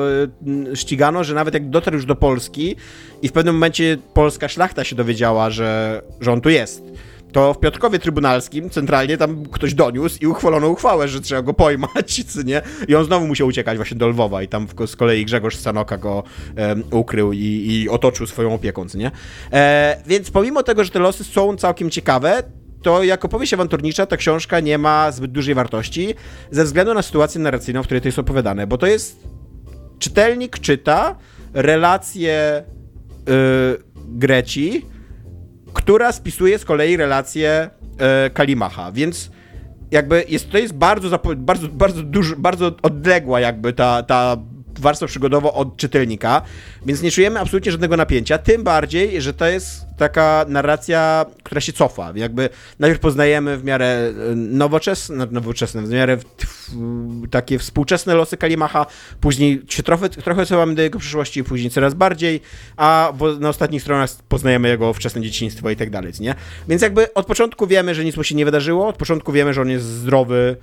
[0.72, 2.76] e, ścigano, że nawet jak dotarł już do Polski
[3.22, 6.82] i w pewnym momencie polska szlachta się dowiedziała, że, że on tu jest,
[7.34, 12.24] to w Piotrkowie Trybunalskim centralnie tam ktoś doniósł i uchwalono uchwałę, że trzeba go pojmać,
[12.32, 12.62] co nie?
[12.88, 16.22] I on znowu musiał uciekać właśnie do Lwowa i tam z kolei Grzegorz Sanoka go
[16.90, 19.10] ukrył i, i, otoczył swoją opieką, co nie?
[19.52, 22.42] E, więc pomimo tego, że te losy są całkiem ciekawe,
[22.82, 26.14] to jako powieść awanturnicza ta książka nie ma zbyt dużej wartości
[26.50, 29.28] ze względu na sytuację narracyjną, w której to jest opowiadane, bo to jest
[29.98, 31.16] czytelnik czyta
[31.54, 32.64] relacje
[33.26, 33.34] yy,
[34.08, 34.93] Greci,
[35.74, 39.30] która spisuje z kolei relacje yy, Kalimacha, więc
[39.90, 44.36] jakby jest, to jest bardzo, bardzo, bardzo, dużo, bardzo odległa jakby ta, ta
[44.80, 46.42] warstwa przygodowa od czytelnika,
[46.86, 51.72] więc nie czujemy absolutnie żadnego napięcia, tym bardziej, że to jest taka narracja, która się
[51.72, 52.12] cofa.
[52.14, 52.48] Jakby
[52.78, 58.86] najpierw poznajemy w miarę e, nowoczesne, nowoczesne w miarę w, w, takie współczesne losy Kalimacha,
[59.20, 62.40] później się trochę, trochę cofamy do jego przyszłości, później coraz bardziej,
[62.76, 66.34] a na ostatnich stronach poznajemy jego wczesne dzieciństwo i tak dalej, nie?
[66.68, 69.60] Więc jakby od początku wiemy, że nic mu się nie wydarzyło, od początku wiemy, że
[69.60, 70.56] on jest zdrowy,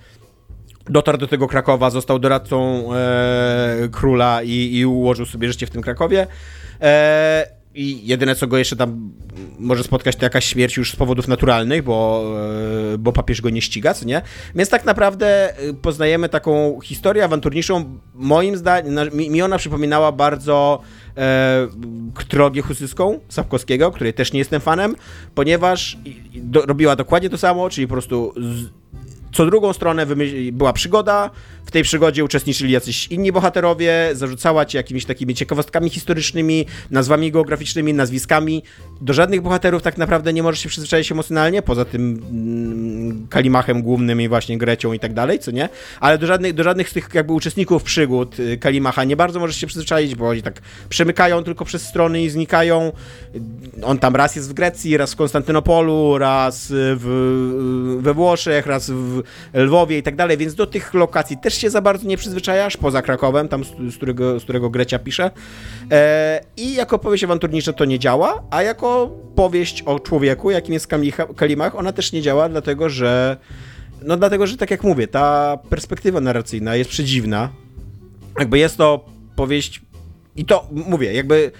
[0.91, 5.81] dotarł do tego Krakowa, został doradcą e, króla i, i, ułożył sobie życie w tym
[5.81, 6.27] Krakowie.
[6.81, 9.11] E, i jedyne, co go jeszcze tam
[9.59, 12.23] może spotkać, to jakaś śmierć już z powodów naturalnych, bo,
[12.93, 14.21] e, bo papież go nie ściga, co nie?
[14.55, 17.99] Więc tak naprawdę e, poznajemy taką historię awanturniczą.
[18.15, 20.81] Moim zdaniem, mi ona przypominała bardzo
[21.17, 21.67] e,
[22.27, 24.95] trylogię husyską Sapkowskiego, której też nie jestem fanem,
[25.35, 25.97] ponieważ
[26.35, 28.81] do, robiła dokładnie to samo, czyli po prostu z,
[29.33, 30.05] co drugą stronę
[30.51, 31.29] była przygoda,
[31.71, 37.93] w tej przygodzie uczestniczyli jacyś inni bohaterowie, zarzucała ci jakimiś takimi ciekawostkami historycznymi, nazwami geograficznymi,
[37.93, 38.63] nazwiskami.
[39.01, 44.21] Do żadnych bohaterów tak naprawdę nie możesz się przyzwyczaić emocjonalnie, poza tym mm, Kalimachem głównym
[44.21, 45.69] i właśnie Grecią i tak dalej, co nie?
[45.99, 49.55] Ale do żadnych, do żadnych z tych jakby uczestników przygód y, Kalimacha nie bardzo możesz
[49.57, 52.91] się przyzwyczaić, bo oni tak przemykają tylko przez strony i znikają.
[53.83, 59.21] On tam raz jest w Grecji, raz w Konstantynopolu, raz w, we Włoszech, raz w
[59.53, 63.01] Lwowie i tak dalej, więc do tych lokacji też się za bardzo nie przyzwyczajasz, poza
[63.01, 65.31] Krakowem, tam z, którego, z którego Grecia pisze.
[65.91, 70.87] E, I jako powieść awanturnicza to nie działa, a jako powieść o człowieku, jakim jest
[71.35, 73.37] Kalimach, ona też nie działa, dlatego że
[74.03, 77.49] no dlatego, że tak jak mówię, ta perspektywa narracyjna jest przedziwna.
[78.39, 79.05] Jakby jest to
[79.35, 79.81] powieść
[80.35, 81.51] i to mówię, jakby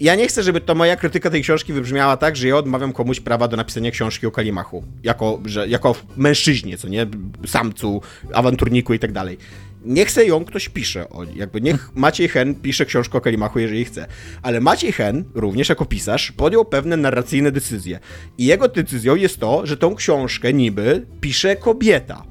[0.00, 3.20] ja nie chcę, żeby to moja krytyka tej książki wybrzmiała tak, że ja odmawiam komuś
[3.20, 4.84] prawa do napisania książki o Kalimachu.
[5.02, 7.06] Jako, że, jako mężczyźnie, co nie?
[7.46, 9.38] Samcu, awanturniku i tak dalej.
[9.84, 11.08] Nie chcę ją ktoś pisze.
[11.08, 14.06] O, jakby niech Maciej Hen pisze książkę o Kalimachu, jeżeli chce.
[14.42, 17.98] Ale Maciej Hen, również jako pisarz, podjął pewne narracyjne decyzje.
[18.38, 22.22] I jego decyzją jest to, że tą książkę niby pisze kobieta.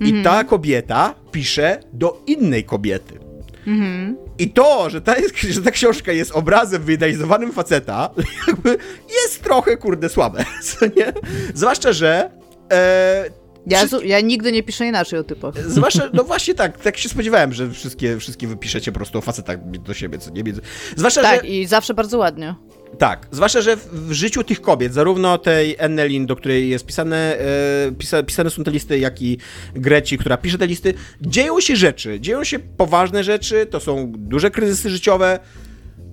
[0.00, 0.24] I mhm.
[0.24, 3.18] ta kobieta pisze do innej kobiety.
[3.66, 4.27] Mhm.
[4.38, 5.14] I to, że ta,
[5.50, 8.10] że ta książka jest obrazem wyidealizowanym faceta,
[8.48, 8.78] jakby
[9.24, 11.12] jest trochę, kurde, słabe, co nie?
[11.54, 12.30] Zwłaszcza, że
[12.72, 13.24] e,
[13.66, 15.54] ja, ja, nigdy nie piszę inaczej o typach.
[15.70, 19.70] Zwłaszcza, no właśnie tak, tak się spodziewałem, że wszystkie, wszystkie wypiszecie po prostu o facetach
[19.70, 20.44] do siebie, co nie?
[20.96, 21.48] Zwłaszcza, tak, że...
[21.48, 22.54] i zawsze bardzo ładnie.
[22.98, 27.92] Tak, zwłaszcza, że w, życiu tych kobiet, zarówno tej Ennelin, do której jest pisane, e,
[27.98, 29.38] pisa, pisane są te listy, jak i
[29.74, 34.50] Greci, która pisze te listy, dzieją się rzeczy, dzieją się poważne rzeczy, to są duże
[34.50, 35.38] kryzysy życiowe.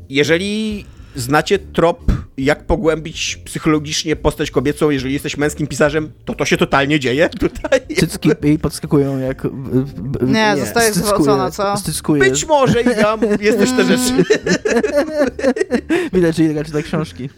[0.09, 0.85] Jeżeli
[1.15, 6.99] znacie trop, jak pogłębić psychologicznie postać kobiecą, jeżeli jesteś męskim pisarzem, to to się totalnie
[6.99, 7.79] dzieje tutaj.
[7.97, 9.47] Cycki jej podskakują jak...
[10.21, 11.75] Nie, nie zostaje zwrócona, co?
[12.19, 14.23] Być może i tam jest też te rzeczy.
[16.13, 17.29] Widać, że Ilga czyta książki.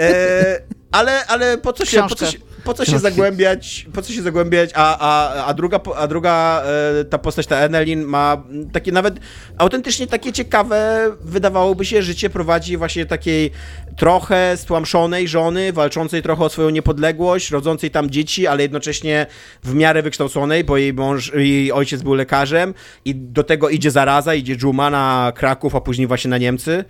[0.00, 0.60] E,
[0.96, 2.02] ale, ale po co się...
[2.08, 5.80] Po co się po co się zagłębiać, po co się zagłębiać, a, a, a druga,
[5.96, 6.62] a druga
[7.00, 8.42] e, ta postać, ta Enelin ma
[8.72, 9.20] takie nawet
[9.58, 13.50] autentycznie takie ciekawe, wydawałoby się, życie prowadzi właśnie takiej
[13.96, 19.26] trochę stłamszonej żony, walczącej trochę o swoją niepodległość, rodzącej tam dzieci, ale jednocześnie
[19.62, 22.74] w miarę wykształconej, bo jej mąż, jej ojciec był lekarzem
[23.04, 26.84] i do tego idzie zaraza, idzie dżuma na Kraków, a później właśnie na Niemcy.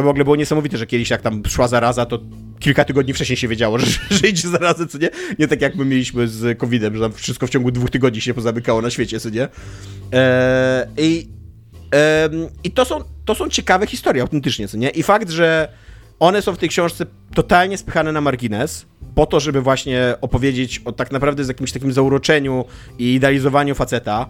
[0.00, 2.18] To w ogóle było niesamowite, że kiedyś jak tam szła zaraza, to
[2.58, 5.10] kilka tygodni wcześniej się wiedziało, że, że idzie zarazę, co nie?
[5.38, 8.34] Nie tak jak my mieliśmy z COVID-em, że tam wszystko w ciągu dwóch tygodni się
[8.34, 9.48] pozamykało na świecie, co nie?
[10.12, 11.28] Eee, I,
[12.64, 14.90] i to, są, to są ciekawe historie, autentycznie, co nie?
[14.90, 15.68] I fakt, że
[16.20, 20.92] one są w tej książce totalnie spychane na margines, po to, żeby właśnie opowiedzieć o
[20.92, 22.64] tak naprawdę z jakimś takim zauroczeniu
[22.98, 24.26] i idealizowaniu faceta.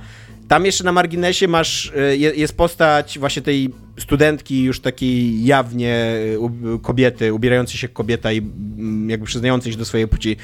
[0.50, 6.78] Tam jeszcze na marginesie masz, e, jest postać właśnie tej studentki już takiej jawnie e,
[6.82, 10.36] kobiety, ubierającej się kobieta i mm, jakby przyznającej się do swojej płci,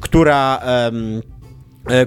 [0.00, 0.60] która...
[0.84, 1.22] Um,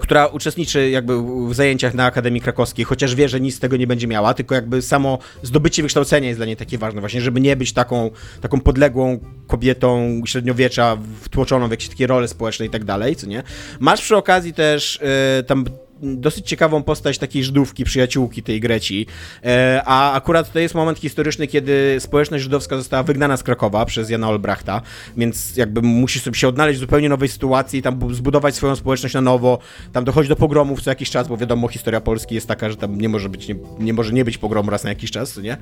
[0.01, 3.88] która uczestniczy jakby w zajęciach na Akademii Krakowskiej, chociaż wie, że nic z tego nie
[3.88, 7.55] będzie miała, tylko jakby samo zdobycie wykształcenia jest dla niej takie ważne, właśnie, żeby nie
[7.55, 13.16] być taką, taką podległą kobietą średniowiecza, wtłoczoną w jakieś takie role społeczne i tak dalej,
[13.16, 13.43] co nie?
[13.80, 15.66] Masz przy okazji też e, tam
[16.02, 19.08] dosyć ciekawą postać takiej Żydówki, przyjaciółki tej Greci,
[19.43, 24.10] e, a akurat to jest moment historyczny, kiedy społeczność żydowska została wygnana z Krakowa przez
[24.10, 24.82] Jana Olbrachta,
[25.18, 29.22] więc jakby musi sobie się odnaleźć w zupełnie nowej sytuacji, tam zbudować swoją społeczność na
[29.22, 29.60] nowo,
[29.93, 33.02] tam dochodzi do pogromów co jakiś czas, bo wiadomo, historia Polski jest taka, że tam
[33.02, 35.58] nie może być, nie, nie może nie być pogromu raz na jakiś czas, nie?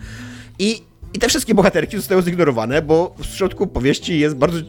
[0.60, 0.82] I,
[1.14, 4.60] I te wszystkie bohaterki zostały zignorowane, bo w środku powieści jest bardzo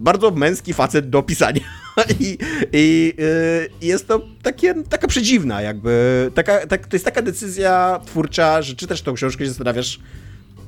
[0.00, 1.60] bardzo męski facet do pisania.
[2.20, 2.38] I,
[2.72, 6.30] i y, jest to takie, taka przedziwna, jakby.
[6.34, 10.00] Taka, tak, to jest taka decyzja twórcza, że czytasz tą książkę i się zastanawiasz,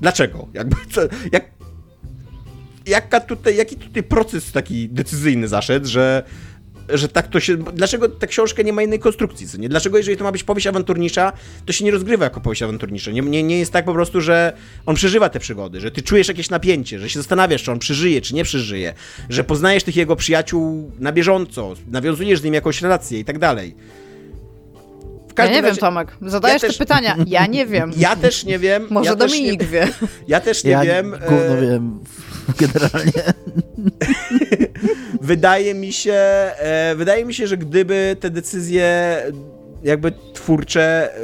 [0.01, 0.49] dlaczego?
[0.55, 1.01] Jakby, co,
[1.33, 1.45] jak,
[2.87, 6.25] jaka tutaj, jaki tutaj proces taki decyzyjny zaszedł, że
[6.93, 7.57] że tak to się.
[7.57, 9.49] Dlaczego ta książka nie ma innej konstrukcji?
[9.49, 9.69] Co nie?
[9.69, 11.33] Dlaczego, jeżeli to ma być powieść awanturnicza,
[11.67, 13.11] to się nie rozgrywa jako powieść awanturnicza?
[13.11, 14.53] Nie, nie, nie jest tak po prostu, że
[14.87, 18.21] on przeżywa te przygody, że ty czujesz jakieś napięcie, że się zastanawiasz, czy on przeżyje,
[18.21, 18.95] czy nie przeżyje,
[19.29, 23.75] że poznajesz tych jego przyjaciół na bieżąco, nawiązujesz z nim jakąś relację i tak dalej.
[25.39, 25.63] ja nie razie...
[25.63, 26.17] wiem, Tomek.
[26.23, 26.79] Zadajesz ja te też...
[26.79, 27.17] pytania.
[27.27, 27.93] Ja nie wiem.
[27.97, 28.87] Ja też nie wiem.
[28.91, 29.67] Może ja Dominik nie...
[29.67, 29.89] wie.
[30.29, 31.11] Ja też nie ja wiem.
[31.11, 31.61] Gówno e...
[31.61, 32.01] wiem.
[32.61, 33.23] Generalnie.
[35.21, 39.17] wydaje mi się, e, wydaje mi się, że gdyby te decyzje
[39.83, 41.21] jakby twórcze e,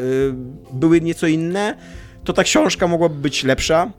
[0.73, 1.77] były nieco inne,
[2.25, 3.93] to ta książka mogłaby być lepsza.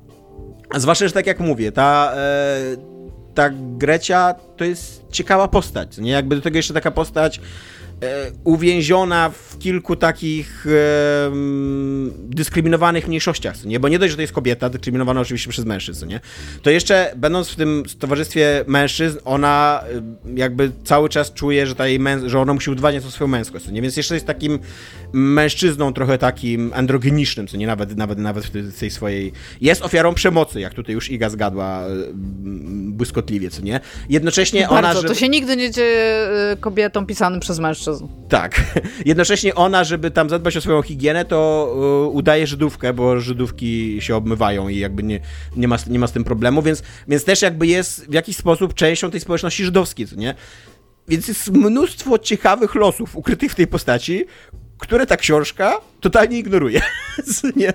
[0.76, 2.78] Zwłaszcza, że tak jak mówię, ta, e,
[3.36, 6.12] ta Grecia to jest ciekawa postać, nie?
[6.12, 7.42] Jakby do tego jeszcze taka postać
[8.44, 11.32] uwięziona w kilku takich e,
[12.16, 13.80] dyskryminowanych mniejszościach, nie?
[13.80, 16.20] Bo nie dość, że to jest kobieta, dyskryminowana oczywiście przez mężczyzn, nie?
[16.62, 21.84] To jeszcze, będąc w tym towarzystwie mężczyzn, ona e, jakby cały czas czuje, że ta
[21.84, 23.82] męs- że ona musi udowodnić swoją męskość, nie?
[23.82, 24.60] Więc jeszcze jest takim
[25.14, 27.68] mężczyzną trochę takim androgenicznym, co nie?
[27.68, 29.32] Nawet, nawet, nawet w tej swojej...
[29.62, 31.84] Jest ofiarą przemocy, jak tutaj już Iga zgadła
[32.90, 33.80] błyskotliwie, co nie?
[34.10, 34.94] Jednocześnie Bardzo, ona...
[35.02, 35.08] Że...
[35.08, 36.28] to się nigdy nie dzieje
[36.60, 38.08] kobietom pisanym przez mężczyzn mężczyzn.
[38.30, 38.62] Tak.
[39.06, 44.16] Jednocześnie ona, żeby tam zadbać o swoją higienę, to uh, udaje Żydówkę, bo Żydówki się
[44.16, 45.20] obmywają i jakby nie,
[45.56, 48.74] nie, ma, nie ma z tym problemu, więc, więc też jakby jest w jakiś sposób
[48.74, 50.36] częścią tej społeczności żydowskiej, co nie?
[51.08, 54.26] Więc jest mnóstwo ciekawych losów ukrytych w tej postaci,
[54.78, 56.82] które ta książka totalnie ignoruje.
[57.56, 57.74] nie?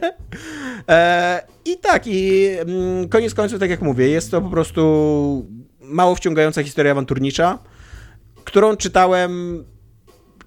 [0.88, 5.46] E, I tak, i mm, koniec końców, tak jak mówię, jest to po prostu
[5.80, 7.58] mało wciągająca historia awanturnicza,
[8.44, 9.64] którą czytałem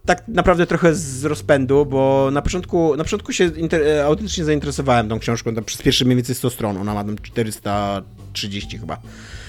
[0.07, 5.09] tak naprawdę trochę z rozpędu, bo na początku, na początku się inter, e, autentycznie zainteresowałem
[5.09, 8.97] tą książką, tam przez pierwsze mniej więcej 100 stron, ona ma tam 430 chyba.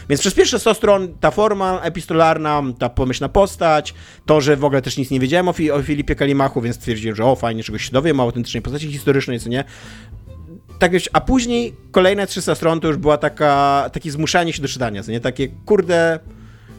[0.09, 3.95] Więc przez pierwsze 100 stron ta forma epistolarna, ta pomyślna postać,
[4.27, 7.17] to, że w ogóle też nic nie wiedziałem o, Fi o Filipie Kalimachu, więc stwierdziłem,
[7.17, 9.65] że o, fajnie, czegoś się dowiem o autentycznej postaci historycznej, co nie.
[10.79, 14.69] Tak wiesz, a później kolejne 300 stron to już była taka, takie zmuszanie się do
[14.69, 16.19] czytania, co nie, takie, kurde,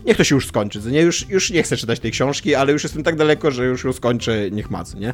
[0.09, 1.01] niech to się już skończy, nie?
[1.01, 3.93] Już, już nie chcę czytać tej książki, ale już jestem tak daleko, że już ją
[3.93, 5.13] skończę, niech ma, nie?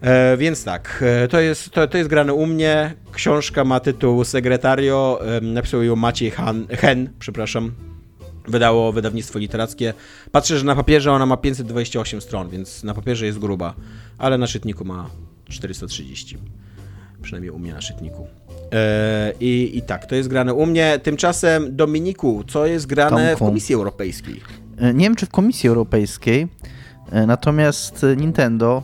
[0.00, 2.94] E, więc tak, e, to, jest, to, to jest grane u mnie.
[3.12, 7.72] Książka ma tytuł Sekretario, e, napisał ją Maciej Han, Hen, przepraszam.
[8.48, 9.94] Wydało wydawnictwo literackie.
[10.32, 13.74] Patrzę, że na papierze ona ma 528 stron, więc na papierze jest gruba,
[14.18, 15.10] ale na czytniku ma
[15.48, 16.38] 430.
[17.22, 18.26] Przynajmniej u mnie na czytniku.
[18.72, 21.00] E, I, I tak, to jest grane u mnie.
[21.02, 23.44] Tymczasem, Dominiku, co jest grane Tomku.
[23.44, 24.40] w Komisji Europejskiej?
[24.78, 26.48] E, nie wiem, czy w Komisji Europejskiej,
[27.10, 28.82] e, natomiast Nintendo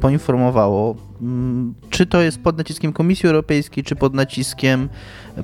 [0.00, 4.88] poinformowało, mm, czy to jest pod naciskiem Komisji Europejskiej, czy pod naciskiem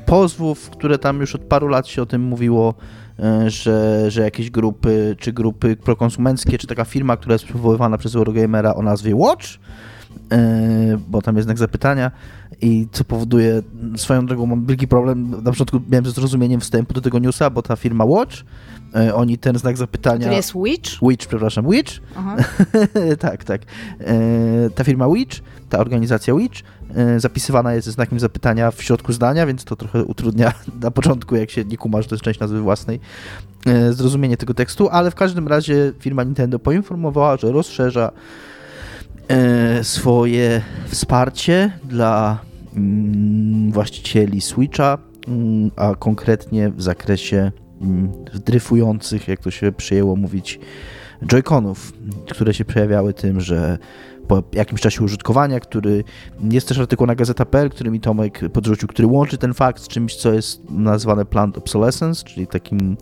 [0.06, 2.74] pozwów, które tam już od paru lat się o tym mówiło,
[3.46, 8.74] że, że jakieś grupy, czy grupy prokonsumenckie, czy taka firma, która jest przywoływana przez Eurogamera
[8.74, 9.46] o nazwie Watch,
[11.08, 12.10] bo tam jest znak zapytania
[12.60, 13.62] i co powoduje,
[13.96, 17.62] swoją drogą mam wielki problem, na początku miałem ze zrozumieniem wstępu do tego newsa, bo
[17.62, 18.36] ta firma Watch,
[18.94, 20.26] e, oni ten znak zapytania...
[20.26, 20.90] To jest Witch?
[21.02, 21.92] Witch, przepraszam, Witch.
[23.18, 23.62] tak, tak.
[24.00, 26.60] E, ta firma Witch, ta organizacja Witch
[27.16, 30.52] zapisywana jest ze znakiem zapytania w środku zdania, więc to trochę utrudnia
[30.82, 33.00] na początku, jak się nie kumasz, to jest część nazwy własnej,
[33.90, 38.55] zrozumienie tego tekstu, ale w każdym razie firma Nintendo poinformowała, że rozszerza E,
[39.82, 42.38] swoje wsparcie dla
[42.76, 44.98] mm, właścicieli Switcha,
[45.28, 48.12] mm, a konkretnie w zakresie mm,
[48.44, 50.60] dryfujących, jak to się przyjęło mówić,
[51.22, 51.92] Joy-Conów,
[52.30, 53.78] które się przejawiały tym, że
[54.28, 56.04] po jakimś czasie użytkowania, który
[56.50, 60.16] jest też artykuł na Gazeta.pl, który mi Tomek podrzucił, który łączy ten fakt z czymś,
[60.16, 62.96] co jest nazwane plant obsolescence, czyli takim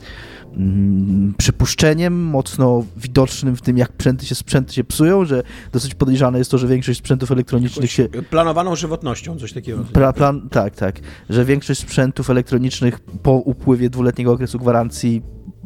[0.56, 6.38] mm, przypuszczeniem mocno widocznym w tym, jak sprzęty się, sprzęty się psują, że dosyć podejrzane
[6.38, 8.08] jest to, że większość sprzętów elektronicznych się...
[8.30, 9.84] Planowaną żywotnością, coś takiego.
[9.92, 11.00] Pra, plan, tak, tak,
[11.30, 15.22] że większość sprzętów elektronicznych po upływie dwuletniego okresu gwarancji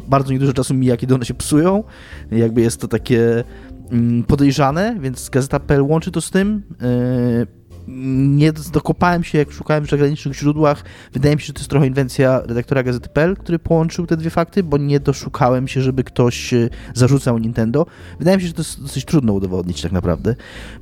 [0.09, 1.85] bardzo niedużo czasu mija, kiedy one się psują.
[2.31, 3.45] Jakby jest to takie
[4.27, 6.63] podejrzane, więc Gazeta.pl łączy to z tym.
[6.81, 7.59] Yy,
[7.89, 10.85] nie dokopałem się, jak szukałem w zagranicznych źródłach.
[11.13, 14.63] Wydaje mi się, że to jest trochę inwencja redaktora Gazety.pl, który połączył te dwie fakty,
[14.63, 17.87] bo nie doszukałem się, żeby ktoś e, zarzucał Nintendo.
[18.19, 20.35] Wydaje mi się, że to jest dosyć trudno udowodnić tak naprawdę.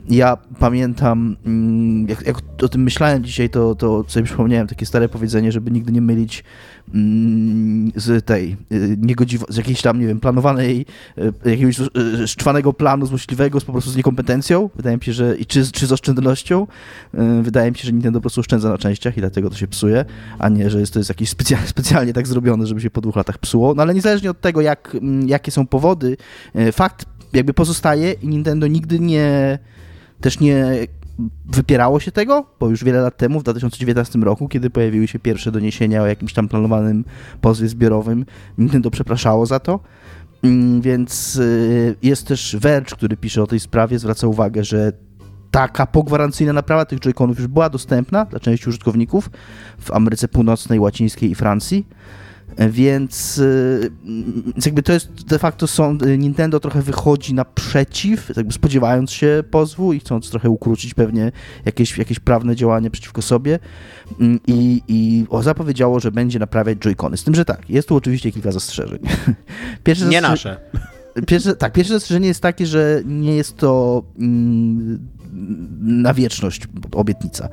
[0.08, 5.08] Ja pamiętam, mm, jak, jak o tym myślałem dzisiaj, to, to sobie przypomniałem takie stare
[5.08, 6.75] powiedzenie, żeby nigdy nie mylić mm,
[7.96, 10.86] z tej y, niegodziwo, z jakiejś tam, nie wiem, planowanej,
[11.18, 14.70] y, jakiegoś y, szczwanego planu złośliwego, z po prostu z niekompetencją.
[14.76, 16.66] Wydaje mi się, że i czy, czy z oszczędnością.
[17.42, 20.04] Wydaje mi się, że Nintendo po prostu oszczędza na częściach i dlatego to się psuje,
[20.38, 23.16] a nie, że jest to jest jakieś specjalnie, specjalnie tak zrobione, żeby się po dwóch
[23.16, 23.74] latach psuło.
[23.74, 26.16] No ale niezależnie od tego, jak, mm, jakie są powody,
[26.72, 29.58] fakt jakby pozostaje i Nintendo nigdy nie
[30.20, 30.86] też nie
[31.46, 35.52] wypierało się tego, bo już wiele lat temu, w 2019 roku, kiedy pojawiły się pierwsze
[35.52, 37.04] doniesienia o jakimś tam planowanym
[37.40, 38.24] pozwie zbiorowym,
[38.58, 39.80] Nintendo przepraszało za to.
[40.42, 44.92] Mm, więc y, jest też Verge, który pisze o tej sprawie, zwraca uwagę, że
[45.50, 49.30] taka pogwarancyjna naprawa tych joyconów już była dostępna dla części użytkowników
[49.78, 51.86] w Ameryce Północnej, Łacińskiej i Francji.
[52.58, 53.90] Więc, y,
[54.46, 59.92] więc jakby to jest de facto są, Nintendo trochę wychodzi naprzeciw, jakby spodziewając się pozwu
[59.92, 61.32] i chcąc trochę ukrócić pewnie
[61.64, 63.58] jakieś, jakieś prawne działanie przeciwko sobie
[64.20, 67.16] mm, i, i zapowiedziało, że będzie naprawiać Joy-Cony.
[67.16, 68.98] Z tym, że tak, jest tu oczywiście kilka zastrzeżeń.
[69.84, 70.56] Pierwsze nie nasze.
[71.26, 75.08] Pierwsze, tak, pierwsze zastrzeżenie jest takie, że nie jest to mm,
[75.80, 77.48] na wieczność obietnica.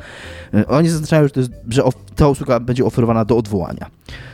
[0.68, 1.84] Oni zaznaczają, że, to jest, że
[2.16, 3.90] ta usługa będzie oferowana do odwołania.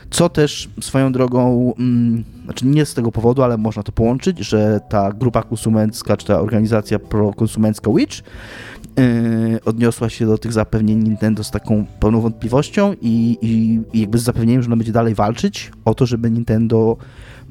[0.10, 4.80] Co też swoją drogą, mm, znaczy nie z tego powodu, ale można to połączyć, że
[4.90, 11.44] ta grupa konsumencka, czy ta organizacja prokonsumencka Witch yy, odniosła się do tych zapewnień Nintendo
[11.44, 15.72] z taką pełną wątpliwością i, i, i jakby z zapewnieniem, że ona będzie dalej walczyć
[15.86, 16.98] o to, żeby Nintendo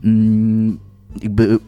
[0.04, 0.10] yy,
[1.22, 1.58] jakby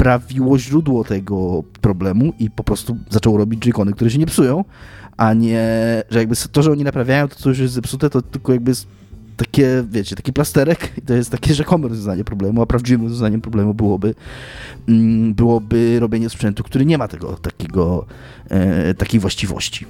[0.00, 4.64] naprawiło źródło tego problemu i po prostu zaczęło robić joycony, które się nie psują,
[5.16, 5.62] a nie,
[6.10, 8.72] że jakby to, że oni naprawiają to, co już jest zepsute, to tylko jakby
[9.36, 13.74] takie, wiecie, taki plasterek i to jest takie rzekome rozwiązanie problemu, a prawdziwym rozwiązaniem problemu
[13.74, 14.14] byłoby,
[14.88, 18.06] mm, byłoby robienie sprzętu, który nie ma tego takiego,
[18.48, 19.86] e, takiej właściwości.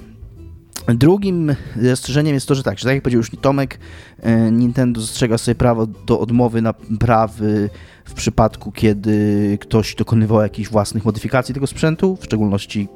[0.87, 3.79] Drugim zastrzeżeniem jest to, że tak, że tak jak powiedział już Tomek,
[4.19, 7.69] e, Nintendo zastrzega sobie prawo do odmowy naprawy
[8.05, 12.87] w przypadku, kiedy ktoś dokonywał jakichś własnych modyfikacji tego sprzętu, w szczególności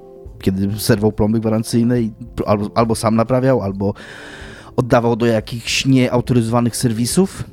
[0.42, 2.12] kiedy serwał plomby gwarancyjne i
[2.46, 3.94] albo, albo sam naprawiał, albo
[4.76, 7.44] oddawał do jakichś nieautoryzowanych serwisów.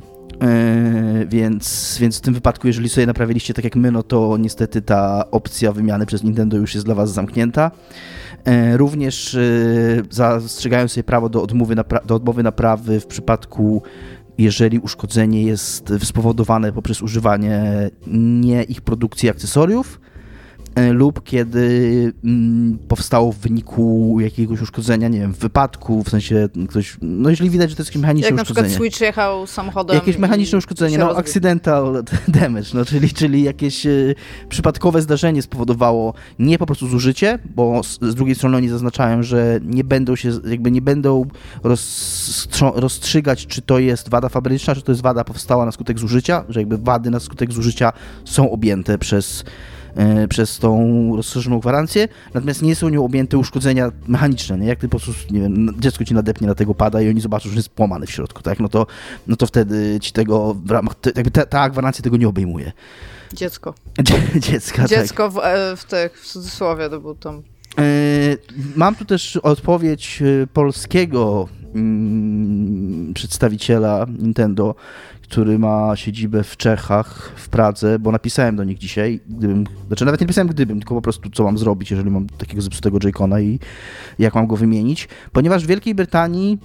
[0.42, 4.82] Yy, więc, więc w tym wypadku, jeżeli sobie naprawiliście tak jak my, no to niestety
[4.82, 7.70] ta opcja wymiany przez Nintendo już jest dla Was zamknięta.
[8.46, 11.74] Yy, również yy, zastrzegają sobie prawo do odmowy,
[12.06, 13.82] do odmowy naprawy w przypadku
[14.38, 17.90] jeżeli uszkodzenie jest spowodowane poprzez używanie
[18.42, 20.11] nie ich produkcji akcesoriów, E,
[20.92, 26.96] lub kiedy mm, powstało w wyniku jakiegoś uszkodzenia, nie wiem, w wypadku, w sensie ktoś,
[27.02, 28.68] no jeżeli widać, że to jest jakieś mechaniczne Jak uszkodzenie.
[28.68, 29.94] Jak na przykład Switch jechał samochodem.
[29.94, 33.90] Jakieś mechaniczne uszkodzenie, no accidental damage, no czyli, czyli jakieś e,
[34.48, 39.84] przypadkowe zdarzenie spowodowało nie po prostu zużycie, bo z, drugiej strony oni zaznaczają, że nie
[39.84, 41.26] będą się, jakby nie będą
[42.74, 46.60] rozstrzygać, czy to jest wada fabryczna, czy to jest wada powstała na skutek zużycia, że
[46.60, 47.92] jakby wady na skutek zużycia
[48.24, 49.71] są objęte przez E,
[50.28, 54.66] przez tą rozszerzoną gwarancję, natomiast nie są nią objęte uszkodzenia mechaniczne, nie?
[54.66, 57.48] Jak ty po prostu, nie wiem, dziecko ci nadepnie na tego pada i oni zobaczą,
[57.50, 58.60] że jest płamany w środku, tak?
[58.60, 58.86] No to,
[59.26, 62.72] no to wtedy ci tego w ramach, jakby ta, ta gwarancja tego nie obejmuje.
[63.32, 63.74] Dziecko.
[64.48, 65.32] Dziecka, Dziecko tak.
[65.32, 67.42] w, e, w, tych, w cudzysłowie, to był tam.
[67.78, 68.36] E,
[68.76, 74.74] mam tu też odpowiedź polskiego mm, przedstawiciela Nintendo,
[75.22, 80.20] który ma siedzibę w Czechach, w Pradze, bo napisałem do nich dzisiaj, gdybym, znaczy nawet
[80.20, 83.58] nie napisałem gdybym, tylko po prostu co mam zrobić, jeżeli mam takiego zepsutego J-Cona i
[84.18, 86.58] jak mam go wymienić, ponieważ w Wielkiej Brytanii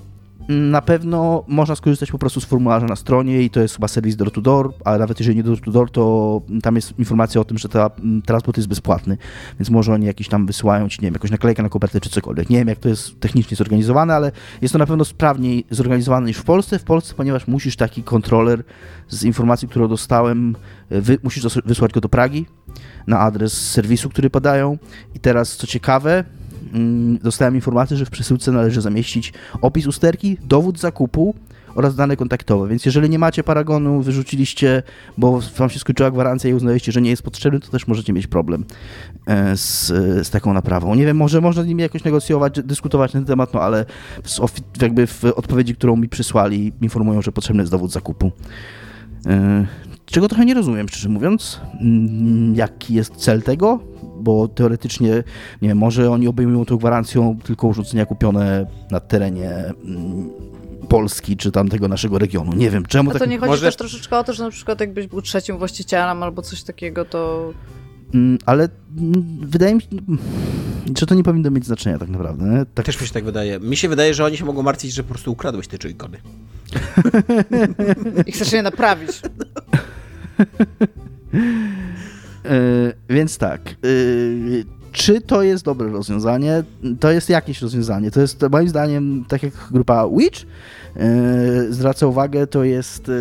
[0.48, 4.16] na pewno można skorzystać po prostu z formularza na stronie i to jest chyba serwis
[4.16, 7.44] door to door, a nawet jeżeli nie door to door, to tam jest informacja o
[7.44, 9.18] tym, że ta mm, transport jest bezpłatny,
[9.60, 12.50] więc może oni jakiś tam wysyłają ci, nie wiem, jakąś naklejkę na kopertę czy cokolwiek.
[12.50, 14.32] Nie wiem, jak to jest technicznie zorganizowane, ale
[14.62, 16.80] jest to na pewno sprawniej zorganizowane niż w Polsce.
[16.80, 18.64] W Polsce, ponieważ musisz taki kontroler
[19.08, 20.56] z informacji, którą dostałem,
[20.90, 22.46] wy, musisz wysłać go do Pragi
[23.08, 24.78] na adres serwisu, który podają.
[25.16, 26.24] I teraz, co ciekawe,
[27.24, 31.36] dostałem informację, że w przesyłce należy zamieścić opis usterki, dowód zakupu
[31.76, 32.68] oraz dane kontaktowe.
[32.68, 34.84] Więc jeżeli nie macie paragonu, wyrzuciliście,
[35.18, 38.28] bo wam się skończyła gwarancja i uznaliście, że nie jest potrzebny, to też możecie mieć
[38.28, 38.66] problem
[39.28, 39.88] e, z,
[40.28, 40.96] z taką naprawą.
[40.96, 43.86] Nie wiem, może można z nimi jakoś negocjować, dyskutować na ten temat, no ale
[44.24, 48.32] w, jakby w odpowiedzi, którą mi przysłali, informują, że potrzebny jest dowód zakupu.
[49.26, 49.66] E,
[50.06, 53.80] Czego trochę nie rozumiem, szczerze mówiąc, Mm, jaki jest cel tego,
[54.20, 55.24] bo teoretycznie,
[55.62, 60.30] nie wiem, może oni obejmują tą gwarancją tylko urządzenia kupione na terenie mm,
[60.90, 62.54] Polski czy tamtego naszego regionu.
[62.54, 63.30] Nie wiem, czemu A to tak...
[63.30, 66.42] nie chodzi może- też troszeczkę o to, że na przykład jakbyś był trzecim właścicielem albo
[66.42, 67.54] coś takiego, to
[68.14, 69.88] Mm, Ale mm, wydaje mi się,
[71.00, 72.66] że to nie powinno mieć znaczenia tak naprawdę.
[72.74, 73.60] Tak, Też mi się tak wydaje.
[73.60, 76.18] Mi się wydaje, że oni się mogą martwić, że po prostu ukradłeś te joycony.
[78.28, 79.12] i chcesz je naprawić.
[82.48, 83.62] E, więc tak.
[83.70, 83.74] e,
[84.92, 86.64] czy to jest dobre rozwiązanie?
[87.00, 88.12] To jest jakieś rozwiązanie.
[88.12, 90.42] To jest moim zdaniem, tak jak grupa Witch
[90.96, 91.06] e,
[91.70, 93.12] zwraca uwagę, to jest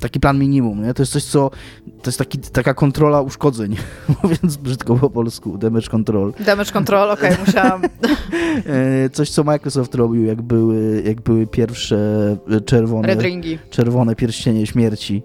[0.00, 0.82] taki plan minimum.
[0.82, 0.94] Nie?
[0.94, 1.50] To jest coś, co.
[2.02, 3.76] To jest taki, taka kontrola uszkodzeń,
[4.22, 6.32] mówiąc brzydko po polsku, damage control.
[6.46, 7.82] Damage control, okej, musiałam.
[8.66, 12.36] E, Coś, co Microsoft robił, jak były, jak były pierwsze
[12.66, 13.16] czerwone
[13.70, 15.22] czerwone pierścienie śmierci,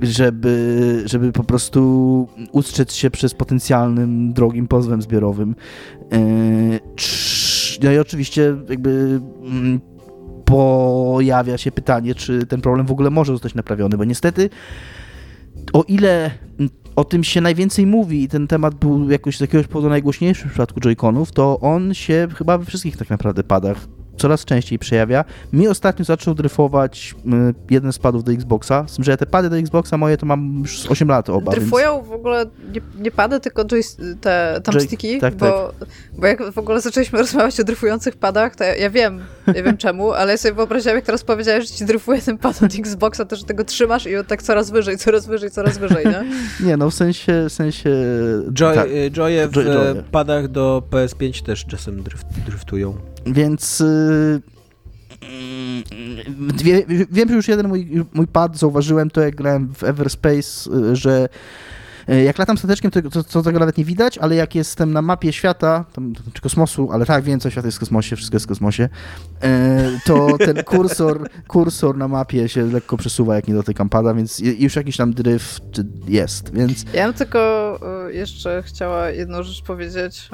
[0.00, 5.54] żeby, żeby po prostu ustrzec się przez potencjalnym drogim pozwem zbiorowym.
[6.12, 6.18] E,
[7.82, 9.80] No i oczywiście jakby mm,
[10.44, 14.50] pojawia się pytanie, czy ten problem w ogóle może zostać naprawiony, bo niestety
[15.72, 19.66] o ile mm, o tym się najwięcej mówi i ten temat był jakoś z jakiegoś
[19.66, 23.86] powodu najgłośniejszy w przypadku Joy-Conów, to on się chyba we wszystkich tak naprawdę padach
[24.16, 25.24] coraz częściej przejawia.
[25.52, 29.26] Mi ostatnio zaczął dryfować y, jeden z padów do Xboxa, z tym, że ja te
[29.26, 31.62] pady do Xboxa moje to mam już z 8 lat oba, więc...
[31.64, 35.72] Dryfują w ogóle nie, nie pady, tylko joys- te thumbsticki, tak, bo,
[36.18, 39.20] bo jak w ogóle zaczęliśmy rozmawiać o dryfujących padach, to ja, ja wiem,
[39.54, 42.62] ja wiem czemu, ale ja sobie wyobraziłam, jak teraz powiedziałeś, że ci dryfuje ten pad
[42.62, 46.04] od Xboxa, to że tego trzymasz i on tak coraz wyżej, coraz wyżej, coraz wyżej,
[46.06, 46.24] nie?
[46.66, 47.46] Nie, no w sensie...
[47.48, 47.90] W sensie
[48.52, 48.88] Joy, tak.
[48.88, 53.13] y, Joye w Joy- padach do PS5 też czasem dryft, dryftują.
[53.26, 54.42] Więc y,
[56.64, 60.96] wie, wiem, że już jeden mój, mój pad zauważyłem to, jak grałem w Everspace, y,
[60.96, 61.28] że y,
[62.08, 65.32] jak latam stateczkiem, to, to, to tego nawet nie widać, ale jak jestem na mapie
[65.32, 68.48] świata, tam, czy kosmosu, ale tak, wiem, co świat jest w kosmosie, wszystko jest w
[68.48, 68.88] kosmosie,
[69.44, 69.48] y,
[70.06, 74.76] to ten kursor, kursor na mapie się lekko przesuwa, jak nie dotykam pada, więc już
[74.76, 75.58] jakiś tam dryf
[76.08, 77.78] jest, więc Ja bym tylko
[78.08, 80.30] y, jeszcze chciała jedną rzecz powiedzieć.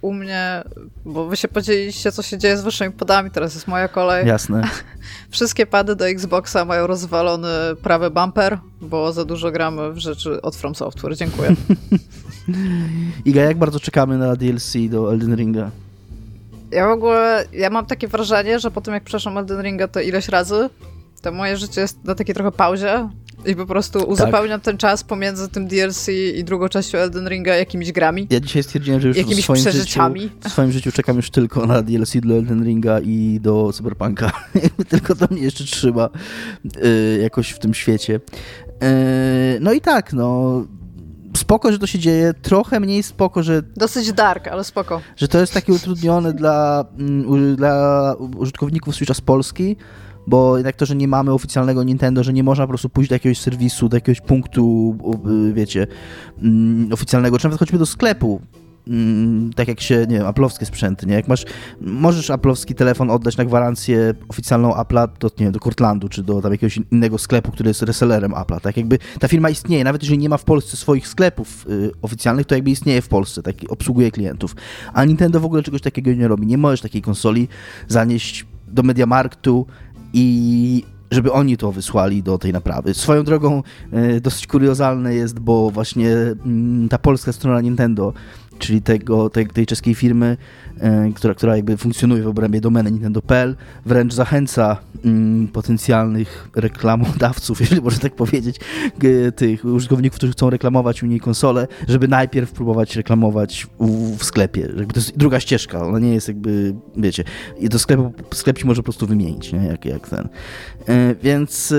[0.00, 0.62] U mnie,
[1.04, 4.26] bo wy się podzieliliście, co się dzieje z waszymi padami, teraz jest moja kolej.
[4.26, 4.62] jasne.
[5.30, 7.48] Wszystkie pady do Xboxa mają rozwalony
[7.82, 11.16] prawy bumper, bo za dużo gramy w rzeczy od From Software.
[11.16, 11.54] Dziękuję.
[13.24, 15.70] Iga, jak bardzo czekamy na DLC do Elden Ringa?
[16.70, 20.00] Ja w ogóle, ja mam takie wrażenie, że po tym jak przeszłam Elden Ringa to
[20.00, 20.70] ileś razy,
[21.22, 23.08] to moje życie jest na takiej trochę pauzie
[23.46, 27.92] i po prostu uzupełniam ten czas pomiędzy tym DLC i drugą częścią Elden Ringa jakimiś
[27.92, 28.26] grami.
[28.30, 30.30] Ja dzisiaj stwierdziłem, że już w Jakimiś swoim, życiu, przeżyciami.
[30.44, 34.32] w swoim życiu czekam już tylko na DLC dla Elden Ringa i do Cyberpunka.
[34.62, 36.08] Jakby tylko to mnie jeszcze trzyma
[36.84, 38.20] y, jakoś w tym świecie.
[38.82, 40.64] Y, no i tak, no
[41.36, 45.00] spoko, że to się dzieje, trochę mniej spoko, że, Dosyć dark, ale spoko.
[45.16, 49.76] że to jest takie utrudnione dla, mm, dla użytkowników Switcha z Polski,
[50.26, 53.14] bo jednak to, że nie mamy oficjalnego Nintendo, że nie można po prostu pójść do
[53.14, 54.96] jakiegoś serwisu, do jakiegoś punktu,
[55.50, 55.86] y, wiecie,
[56.42, 58.40] mm, oficjalnego, czy nawet choćby do sklepu,
[58.88, 61.14] mm, tak jak się, nie wiem, aplowskie sprzęty, nie?
[61.14, 61.44] Jak masz,
[61.80, 66.42] możesz aplowski telefon oddać na gwarancję oficjalną Apple'a do, nie wiem, do Cortlandu, czy do
[66.42, 68.76] tam jakiegoś innego sklepu, który jest resellerem Apple'a, tak?
[68.76, 72.54] Jakby ta firma istnieje, nawet jeżeli nie ma w Polsce swoich sklepów y, oficjalnych, to
[72.54, 74.56] jakby istnieje w Polsce, tak, obsługuje klientów,
[74.92, 77.48] a Nintendo w ogóle czegoś takiego nie robi, nie możesz takiej konsoli
[77.88, 79.66] zanieść do Mediamarktu
[80.12, 82.94] i żeby oni to wysłali do tej naprawy.
[82.94, 83.62] Swoją drogą
[83.92, 88.12] e, dosyć kuriozalne jest, bo właśnie mm, ta polska strona Nintendo,
[88.62, 90.36] czyli tego, tej, tej czeskiej firmy,
[90.80, 93.56] e, która, która jakby funkcjonuje w obrębie domeny Nintendo.pl,
[93.86, 98.56] wręcz zachęca mm, potencjalnych reklamodawców, jeżeli można tak powiedzieć,
[99.36, 104.60] tych użytkowników, którzy chcą reklamować u niej konsolę, żeby najpierw próbować reklamować u, w sklepie.
[104.60, 107.24] Jakby to jest druga ścieżka, ona nie jest jakby, wiecie,
[107.58, 109.64] i do sklepu, sklep ci może po prostu wymienić, nie?
[109.64, 110.28] Jak, jak ten.
[110.88, 111.76] E, więc e,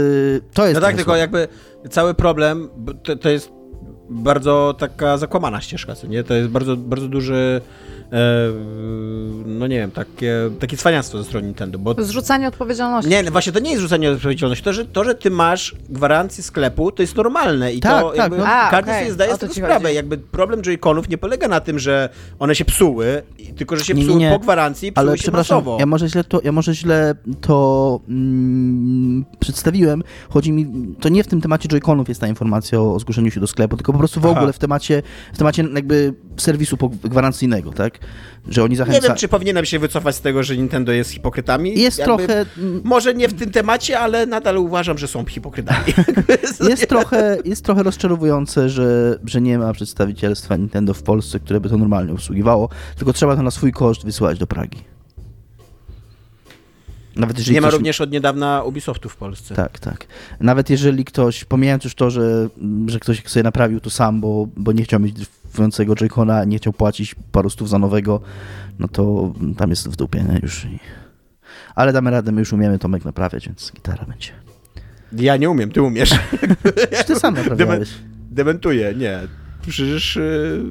[0.54, 1.20] to jest No tak, tylko słabe.
[1.20, 1.48] jakby
[1.90, 2.70] cały problem
[3.04, 3.63] to, to jest
[4.10, 6.24] bardzo taka zakłamana ścieżka, co nie?
[6.24, 7.62] To jest bardzo, bardzo duży
[8.12, 8.18] e,
[9.46, 13.12] no nie wiem, takie, takie cwaniactwo ze strony Nintendo, bo Zrzucanie odpowiedzialności.
[13.12, 14.64] nie, no właśnie to nie jest rzucanie odpowiedzialności.
[14.66, 18.18] To że, to, że ty masz gwarancję sklepu, to jest normalne i Tak, to tak,
[18.18, 18.46] jakby no.
[18.48, 19.84] A, każdy okej, sobie zdaje z tego ci sprawę.
[19.84, 19.96] chodzi.
[19.96, 23.22] Jakby problem Joy-Conów nie polega na tym, że one się psuły,
[23.58, 24.30] tylko że się Nie, nie, psuły nie.
[24.32, 25.78] po gwarancji i psuły Ale się przepraszam, masowo.
[25.80, 30.04] ja może źle to, ja może źle to mm, przedstawiłem.
[30.30, 33.40] Chodzi mi, to nie w tym temacie Joy-Conów jest ta informacja o, o zgłoszeniu się
[33.40, 34.36] do sklepu, tylko po prostu w Aha.
[34.40, 35.02] ogóle w temacie,
[35.34, 38.00] w temacie jakby serwisu gwarancyjnego, tak?
[38.50, 39.08] Że oni Nie zachęcają.
[39.08, 41.80] wiem, czy powinienem się wycofać z tego, że Nintendo jest hipokrytami.
[41.80, 42.46] Jest Jakby- trochę,
[42.84, 45.86] Może nie w tym temacie, ale nadal uważam, że są hipokrytami.
[46.70, 51.70] jest trochę, jest trochę rozczarowujące, że, że nie ma przedstawicielstwa Nintendo w Polsce, które by
[51.70, 54.93] to normalnie obsługiwało, tylko trzeba to na swój koszt wysyłać do Pragi.
[57.16, 59.56] Nawet jeżeli Nie ma ktoś- również od niedawna Ubisoftu w Polsce.
[59.56, 60.06] Tak, tak.
[60.40, 62.50] Nawet jeżeli ktoś, pomijając już to, że,
[62.88, 66.74] że ktoś sobie naprawił to sam, bo, bo nie chciał mieć dryfującego Joy-Cona, nie chciał
[66.74, 68.22] płacić paru stów za nowego,
[68.80, 70.40] no to tam jest w dupie, nie?
[70.44, 70.66] Już.
[70.66, 70.80] I...
[71.76, 74.30] Ale damy radę, my już umiemy Tomek naprawiać, więc gitara będzie.
[75.12, 76.12] Ja nie umiem, ty umiesz.
[77.08, 77.90] Ty sam naprawiałeś?
[78.32, 79.20] Dementuję, nie.
[79.62, 80.64] Przecież y,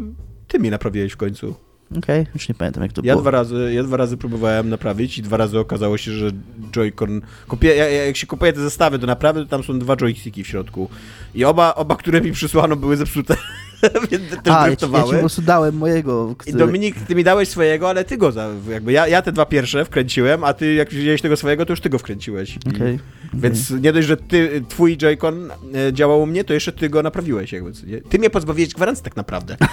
[0.49, 1.55] ty mi naprawiłeś w końcu.
[1.99, 3.23] Okej, już nie pamiętam jak to Ja było.
[3.23, 6.31] dwa, razy, ja dwa razy próbowałem naprawić i dwa razy okazało się, że
[6.73, 7.21] Joy-Con...
[7.63, 10.89] Ja, jak się kupuje te zestawy do naprawy, to tam są dwa joysticki w środku.
[11.35, 13.37] I oba, oba które mi przysłano, były zepsute.
[14.11, 15.13] Więc też A, ja ci, ja ci driftowały.
[15.13, 16.31] po prostu dałem mojego.
[16.33, 19.33] I który- Dominik, ty mi dałeś swojego, ale ty go za, jakby ja, ja te
[19.33, 22.57] dwa pierwsze wkręciłem, a ty jak wziąłeś tego swojego, to już ty go wkręciłeś.
[22.57, 22.99] I, Okej,
[23.35, 25.51] Więc nie dość, że ty, twój Joy-Con
[25.89, 27.73] e, działał u mnie, to jeszcze ty go naprawiłeś jakby.
[27.87, 28.01] nie?
[28.01, 29.57] Ty mnie pozbawiłeś gwarancji tak naprawdę.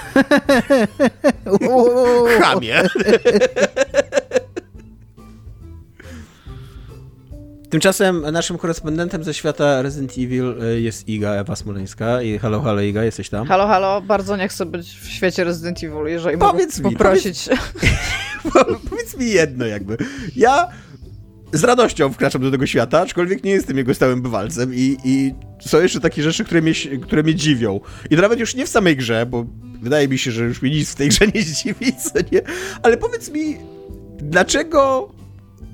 [2.42, 2.82] Chamie.
[7.70, 12.22] Tymczasem naszym korespondentem ze świata Resident Evil e, jest Iga, Ewa Smoleńska.
[12.22, 13.48] I halo, halo Iga, jesteś tam?
[13.48, 17.50] Halo, halo, bardzo nie chcę być w świecie Resident Evil, jeżeli Powiedz mogę mi, poprosić.
[18.90, 19.98] Powiedz mi jedno jakby.
[20.36, 20.68] Ja
[21.54, 25.82] z radością wkraczam do tego świata, aczkolwiek nie jestem jego stałym bywalcem i, i są
[25.82, 27.80] jeszcze takie rzeczy, które mnie, które mnie dziwią.
[28.10, 29.46] I to nawet już nie w samej grze, bo
[29.82, 32.42] wydaje mi się, że już mnie nic w tej grze nie zdziwi, co nie?
[32.84, 33.58] Ale powiedz mi,
[34.18, 35.10] dlaczego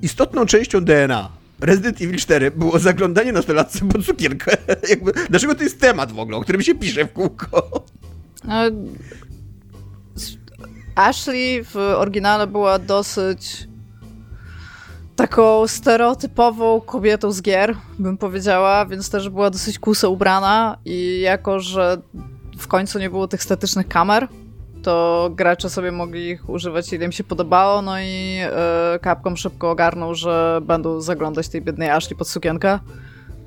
[0.02, 4.56] istotną częścią DNA Resident Evil 4 było zaglądanie nastolatce pod cukierkę?
[4.90, 7.84] Jakby, dlaczego to jest temat w ogóle, o którym się pisze w kółko?
[10.16, 10.36] S-
[10.94, 13.68] Ashley w oryginale była dosyć
[15.16, 21.60] taką stereotypową kobietą z gier, bym powiedziała, więc też była dosyć kuso ubrana i jako,
[21.60, 22.02] że
[22.58, 24.28] w końcu nie było tych statycznych kamer,
[24.86, 29.70] to gracze sobie mogli ich używać ile im się podobało, no i e, Capcom szybko
[29.70, 32.78] ogarnął, że będą zaglądać tej biednej Ashley pod sukienkę.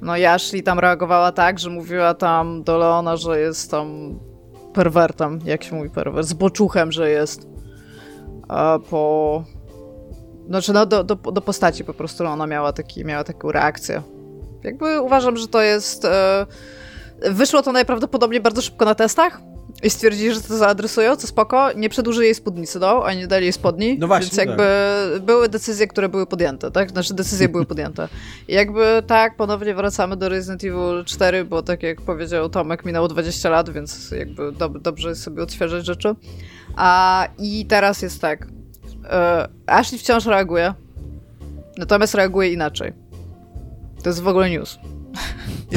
[0.02, 4.20] No i Ashley tam reagowała tak, że mówiła tam do Leona, że jest tam
[4.74, 7.48] perwertem, jak się mówi perwert, zboczuchem, że jest
[8.48, 9.44] a po...
[10.48, 14.02] Znaczy, no, do, do, do postaci po prostu ona miała, taki, miała taką reakcję.
[14.64, 16.06] Jakby uważam, że to jest...
[16.06, 16.46] E...
[17.32, 19.49] Wyszło to najprawdopodobniej bardzo szybko na testach
[19.84, 21.70] i stwierdzili, że to zaadresują, co spoko.
[21.76, 23.98] Nie przedłużyli jej spódnicy, no, ani nie dali jej spodni.
[24.00, 24.66] No właśnie, Więc jakby
[25.26, 26.90] były decyzje, które były podjęte, tak?
[26.90, 28.08] Znaczy decyzje były podjęte.
[28.48, 33.08] I jakby tak, ponownie wracamy do Resident Evil 4, bo tak jak powiedział Tomek, minęło
[33.08, 36.16] 20 lat, więc jakby dob dobrze jest sobie odświeżać rzeczy.
[36.76, 38.48] A i teraz jest tak.
[39.10, 40.74] E, Ashley wciąż reaguje,
[41.78, 42.94] natomiast reaguje inaczej.
[44.04, 44.80] To jest w ogóle news.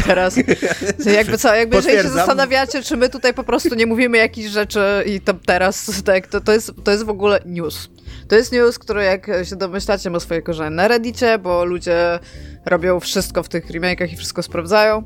[0.07, 0.37] Teraz,
[1.17, 5.05] jakby co, jakby jeżeli się zastanawiacie, czy my tutaj po prostu nie mówimy jakichś rzeczy
[5.07, 7.89] i to teraz, tak, to, to, jest, to jest w ogóle news.
[8.29, 12.19] To jest news, który jak się domyślacie ma swoje korzenie na reddicie, bo ludzie
[12.67, 15.03] robią wszystko w tych remake'ach i wszystko sprawdzają.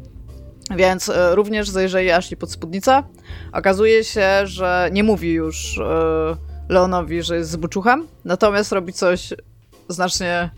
[0.76, 3.03] Więc e, również zajrzeli Ashley pod spódnicę.
[3.53, 6.37] Okazuje się, że nie mówi już e,
[6.68, 9.34] Leonowi, że jest zbuczuchem, natomiast robi coś
[9.89, 10.51] znacznie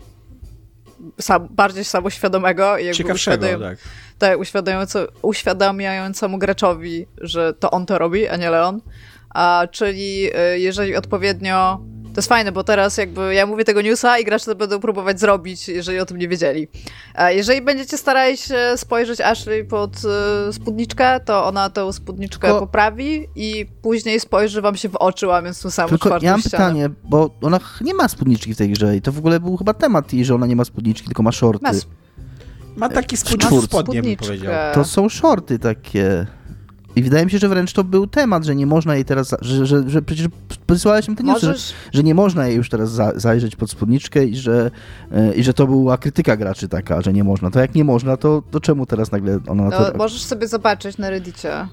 [1.21, 3.77] sam, bardziej samoświadomego i jakby Ciekawszego, uświadom- tak.
[4.19, 8.81] Tak, uświadamiająco, uświadamiającemu graczowi, że to on to robi, a nie Leon.
[9.29, 11.79] A, czyli y, jeżeli odpowiednio.
[12.13, 15.19] To jest fajne, bo teraz jakby ja mówię tego newsa i gracze to będą próbować
[15.19, 16.67] zrobić, jeżeli o tym nie wiedzieli.
[17.13, 19.91] A jeżeli będziecie starali się spojrzeć Ashley pod
[20.49, 25.27] y, spódniczkę, to ona tę spódniczkę Tylko- poprawi i później spojrzy wam się w oczy,
[25.27, 26.57] łamiąc tą samą Tylko czwartą ja mam ścianę.
[26.57, 29.73] pytanie, bo ona nie ma spódniczki w tej grze i to w ogóle był chyba
[29.73, 31.63] temat jej, że ona nie ma spódniczki, tylko ma shorty.
[31.63, 31.71] Ma
[32.79, 33.67] Ma taki spódnik czwórce.
[33.67, 34.53] spodnie, bym powiedział.
[34.73, 36.27] To są shorty takie.
[36.95, 39.65] I wydaje mi się, że wręcz to był temat, że nie można jej teraz, że,
[39.65, 40.27] że, że przecież
[40.67, 41.55] podsyłałeś mi te newsy, że,
[41.91, 44.71] że nie można jej już teraz za, zajrzeć pod spódniczkę i że,
[45.11, 47.51] e, i że to była krytyka graczy taka, że nie można.
[47.51, 49.97] To jak nie można, to, to czemu teraz nagle ona na no, to...
[49.97, 51.67] możesz sobie zobaczyć na Reddicie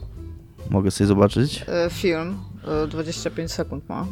[0.70, 1.64] Mogę sobie zobaczyć?
[1.86, 2.36] y, film,
[2.84, 4.06] y, 25 sekund ma.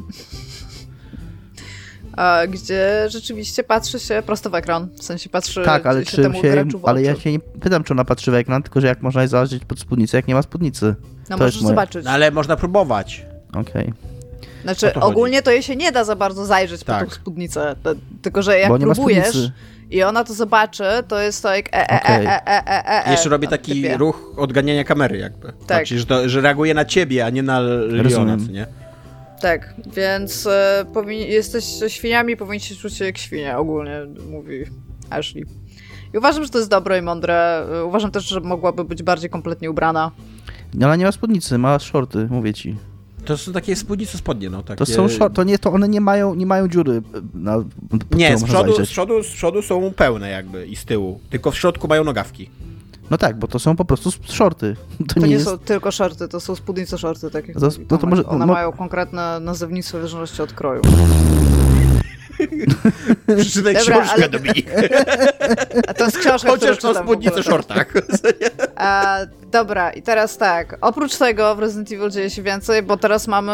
[2.48, 6.42] Gdzie rzeczywiście patrzy się prosto w ekran, w sensie patrzy Tak, ale się czy temu
[6.42, 8.86] się, graczu w ale ja się nie pytam, czy ona patrzy w ekran, tylko że
[8.86, 10.94] jak można jej zajrzeć pod spódnicę, jak nie ma spódnicy.
[11.30, 12.04] No to możesz moje- zobaczyć.
[12.04, 13.26] No ale można próbować.
[13.54, 13.92] Okej.
[14.62, 15.12] Znaczy, o to chodzi.
[15.12, 17.04] ogólnie to jej się nie da za bardzo zajrzeć Tak.
[17.04, 17.76] po tą spódnicę.
[17.82, 19.50] To, tylko, że jak próbujesz
[19.90, 22.26] i ona to zobaczy, to jest to jak e, e, Okej.
[22.26, 23.96] e, e, e, e, e, Jeszcze robi na taki typie.
[23.96, 25.52] ruch odganiania kamery jakby.
[25.66, 25.86] Tak.
[25.86, 28.66] Czyli, że, to, że reaguje na ciebie, a nie na Leona, nie?
[29.40, 34.64] Tak, więc e, powinni, jesteś świniami, powinniście czuć się jak świnia, ogólnie mówi
[35.10, 35.44] Ashley.
[36.14, 37.66] I uważam, że to jest dobre i mądre.
[37.72, 40.10] E, Uważam też, że mogłaby być bardziej kompletnie ubrana.
[40.76, 42.76] Ona nie ma spódnicy, ma shorty, mówię ci.
[43.24, 44.62] To są takie spódnice spodnie, no.
[44.62, 44.78] Takie...
[44.78, 47.02] To są short, to nie, to one nie mają, nie mają dziury
[47.34, 51.20] na pod Nie, z przodu, z, przodu, z przodu są pełne jakby i z tyłu.
[51.30, 52.50] Tylko w środku mają nogawki.
[53.10, 54.76] No tak, bo to są po prostu shorty.
[55.08, 55.44] To, To nie, nie, jest...
[55.46, 57.56] są tylko shorty, to są spódnice shorty, tak jak
[57.90, 60.82] no to może- One mo- mają konkretne nazewnictwo w zależności od kroju.
[63.38, 64.66] Przeczytaj książkę, ale- Dominik.
[65.88, 67.92] A to jest książka, Chociaż o spódnicy shortach.
[68.76, 69.18] A,
[69.50, 70.78] dobra, i teraz tak.
[70.80, 73.52] Oprócz tego w Resident Evil dzieje się więcej, bo teraz mamy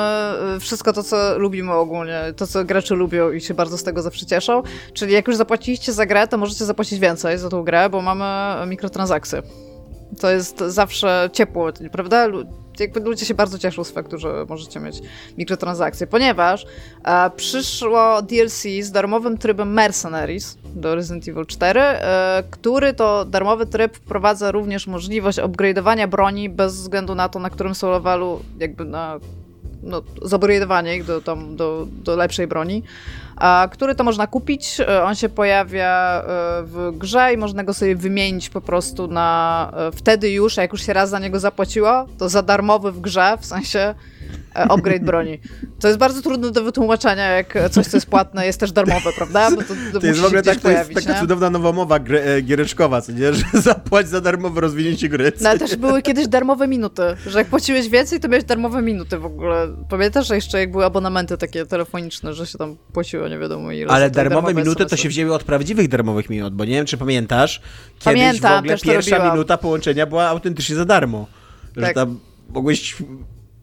[0.57, 4.03] y, wszystko to, co lubimy ogólnie, to, co gracze lubią i się bardzo z tego
[4.03, 4.63] zawsze cieszą.
[4.93, 8.27] Czyli jak już zapłaciliście za grę, to możecie zapłacić więcej za tą grę, bo mamy
[8.67, 9.43] mikrotransakcje.
[10.21, 12.27] To jest zawsze ciepło, prawda?
[12.81, 15.01] Jakby ludzie się bardzo cieszą z faktu, że możecie mieć
[15.39, 16.67] mikrotransakcje, ponieważ
[17.05, 23.67] e, przyszło DLC z darmowym trybem Mercenaries do Resident Evil 4, e, który to darmowy
[23.67, 28.85] tryb wprowadza również możliwość upgrade'owania broni bez względu na to, na którym są levelu, jakby
[28.85, 29.21] na
[29.83, 30.03] no,
[30.97, 32.83] ich do, tam, do, do lepszej broni,
[33.71, 34.81] który to można kupić.
[34.81, 36.25] E, On się pojawia e,
[36.63, 40.87] w grze i można go sobie wymienić po prostu na e, wtedy już, jak już
[40.87, 43.95] się raz za niego zapłaciło, to za darmowy w grze, w sensie
[44.55, 45.39] upgrade broni.
[45.81, 49.51] To jest bardzo trudne do wytłumaczenia, jak coś, co jest płatne, jest też darmowe, prawda?
[49.51, 51.21] Bo to, to, To jest w ogóle tak, to jest pojawić, taka nie?
[51.21, 53.33] cudowna nowa mowa gry, e, giereczkowa, co nie?
[53.35, 55.33] Że zapłać za darmowe rozwinięcie gry.
[55.41, 59.19] No ale też były kiedyś darmowe minuty, że jak płaciłeś więcej, to miałeś darmowe minuty
[59.19, 59.69] w ogóle.
[59.91, 63.93] Pamiętasz, że jeszcze jak były abonamenty takie telefoniczne, że się tam płaciło nie wiadomo ile.
[63.93, 67.61] Ale darmowe minuty to się wzięły od prawdziwych darmowych minut, bo nie wiem, czy pamiętasz,
[67.99, 69.35] kiedyś Pamiętam, w ogóle pierwsza robiłam.
[69.37, 71.27] minuta połączenia była autentycznie za darmo.
[71.77, 71.95] Że Tak.
[71.95, 72.97] tam mogłeś,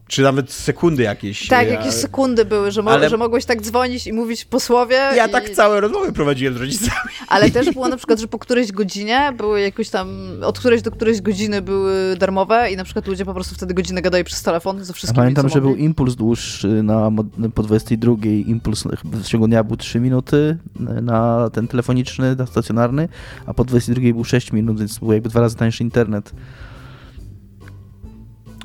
[0.07, 1.47] czy nawet sekundy jakieś.
[1.47, 4.59] Tak, e, jakieś sekundy były, że, mo- Ale- że mogłeś tak dzwonić i mówić po
[4.59, 4.95] słowie.
[4.95, 5.31] Ja i...
[5.31, 7.11] tak całe rozmowy prowadziłem z rodzicami.
[7.27, 10.91] Ale też było na przykład, że po którejś godzinie były jakoś tam, od którejś do
[10.91, 14.83] którejś godziny były darmowe i na przykład ludzie po prostu wtedy godzinę gadali przez telefon
[14.83, 17.11] ze wszystkimi, pamiętam, co że był impuls dłuższy na,
[17.55, 20.57] po 22, impuls w ciągu dnia był 3 minuty
[21.01, 23.09] na ten telefoniczny, na stacjonarny,
[23.45, 26.31] a po 22 był 6 minut, więc był jakby dwa razy tańszy internet.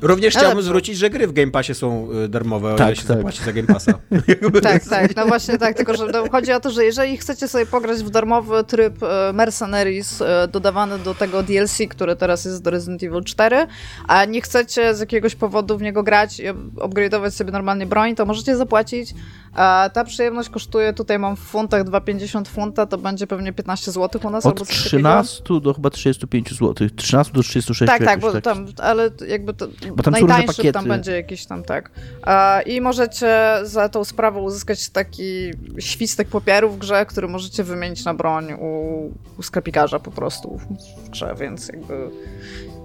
[0.03, 2.95] Również Ale- chciałbym zwrócić, że gry w Game Passie są y, darmowe, o Tak, ile
[2.95, 3.17] się tak.
[3.17, 3.93] zapłaci za Game Passa.
[4.63, 8.03] Tak, tak, no właśnie tak, tylko że chodzi o to, że jeżeli chcecie sobie pograć
[8.03, 13.03] w darmowy tryb e, Mercenaries e, dodawany do tego DLC, który teraz jest do Resident
[13.03, 13.67] Evil 4,
[14.07, 16.43] a nie chcecie z jakiegoś powodu w niego grać i
[16.75, 19.13] upgrade'ować sobie normalnie broń, to możecie zapłacić.
[19.55, 24.21] A ta przyjemność kosztuje, tutaj mam w funtach 2,50 funta, to będzie pewnie 15 zł
[24.23, 24.87] u nas Od coś takiego.
[24.87, 26.87] 13 do chyba 35 zł.
[26.95, 31.11] 13 do 36 Tak, tak, bo tam, ale jakby to Bo tam najtańszy tam będzie
[31.11, 31.91] jakiś tam, tak.
[32.21, 38.05] A, I możecie za tą sprawą uzyskać taki świstek papieru w grze, który możecie wymienić
[38.05, 40.59] na broń u, u sklepikarza po prostu
[41.05, 42.09] w grze, więc jakby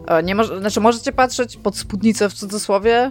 [0.07, 3.11] e, nie moż, znaczy możecie patrzeć pod spódnicę w cudzysłowie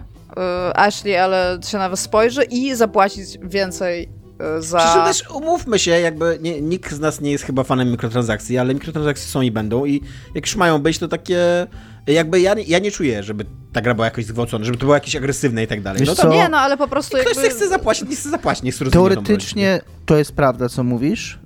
[0.76, 4.10] Ashley, ale się na was spojrzy i zapłacić więcej
[4.40, 4.78] e, za...
[4.78, 8.58] Przy czym też umówmy się, jakby nie, nikt z nas nie jest chyba fanem mikrotransakcji,
[8.58, 10.02] ale mikrotransakcje są i będą i
[10.36, 11.68] jak już mają być, to takie
[12.08, 14.94] jakby ja, nie- ja nie czuję, żeby ta gra była jakoś zgwałcona, żeby to było
[14.94, 16.00] jakieś agresywne i tak dalej.
[16.00, 17.50] Wiesz No to Nie, no ale po prostu ktoś jakby...
[17.50, 18.92] chce zapłacić, nie chce zapłacić, niech broń.
[18.92, 21.40] Teoretycznie to jest prawda, co mówisz,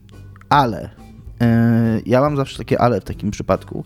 [0.49, 0.89] ale
[1.41, 3.83] e, ja mam zawsze takie ale w takim przypadku,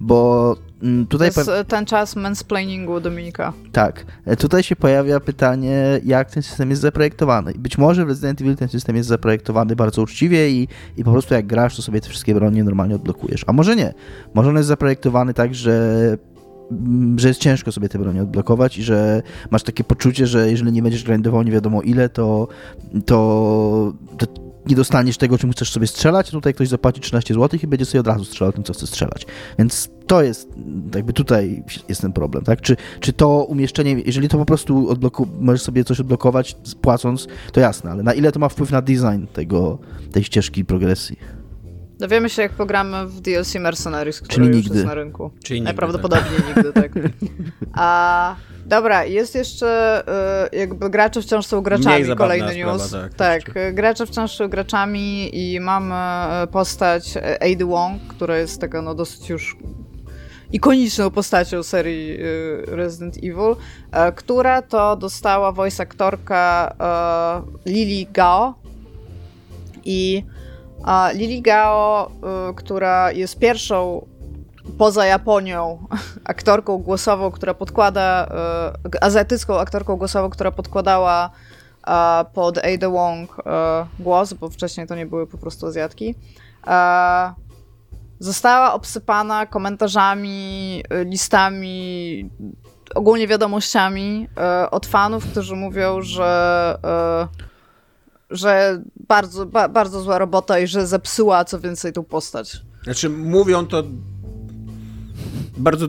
[0.00, 1.26] bo mm, To tutaj...
[1.26, 3.52] jest pe- e, ten czas mansplainingu Dominika.
[3.72, 7.52] Tak, e, tutaj się pojawia pytanie, jak ten system jest zaprojektowany.
[7.58, 11.34] Być może w Resident Evil ten system jest zaprojektowany bardzo uczciwie i, i po prostu
[11.34, 13.44] jak grasz, to sobie te wszystkie bronie normalnie odblokujesz.
[13.46, 13.94] A może nie.
[14.34, 16.16] Może on jest zaprojektowany tak, że
[16.70, 20.72] mm, że jest ciężko sobie te bronie odblokować i że masz takie poczucie, że jeżeli
[20.72, 22.48] nie będziesz grindował nie wiadomo ile, to,
[23.06, 27.60] to, to nie dostaniesz tego, czym chcesz sobie strzelać, a tutaj ktoś zapłaci 13 zł
[27.62, 29.26] i będzie sobie od razu strzelał tym, co chce strzelać.
[29.58, 30.48] Więc to jest,
[30.94, 32.60] jakby tutaj jest ten problem, tak?
[32.60, 37.60] Czy, czy to umieszczenie, jeżeli to po prostu odbloku, możesz sobie coś odblokować płacąc, to
[37.60, 39.78] jasne, ale na ile to ma wpływ na design tego,
[40.12, 41.18] tej ścieżki progresji?
[41.98, 44.74] Dowiemy się, jak pogramy w DLC Mercenaries, który Czyli już nigdy.
[44.74, 45.30] jest na rynku.
[45.44, 46.92] Czyli nigdy, Najprawdopodobniej nigdy, tak.
[47.72, 48.36] A,
[48.68, 50.02] dobra, jest jeszcze
[50.52, 52.90] y, jakby gracze wciąż są graczami, kolejny sprawa, news.
[52.90, 55.94] tak, tak, y, gracze wciąż są graczami i mamy
[56.44, 59.56] y, postać Ada Wong, która jest taka no dosyć już
[60.52, 62.18] ikoniczną postacią serii
[62.66, 63.56] Resident Evil,
[64.16, 66.74] która to dostała voice aktorka
[67.66, 68.54] Lily Gao
[69.84, 70.24] i
[71.14, 72.10] Lily Gao,
[72.56, 74.06] która jest pierwszą
[74.78, 75.86] poza Japonią
[76.24, 78.28] aktorką głosową, która podkłada,
[78.94, 81.30] y, azjatycką aktorką głosową, która podkładała
[82.34, 83.42] pod Ada Wong y,
[84.02, 86.14] głos, bo wcześniej to nie były po prostu Azjatki.
[88.20, 92.30] Została obsypana komentarzami, y, listami,
[92.94, 94.28] ogólnie wiadomościami
[94.70, 96.78] od fanów, którzy mówią, że
[98.30, 102.60] że bardzo, ba, bardzo zła robota i że zepsuła co więcej tą postać.
[102.84, 103.82] Znaczy, mówią to
[105.58, 105.86] bardzo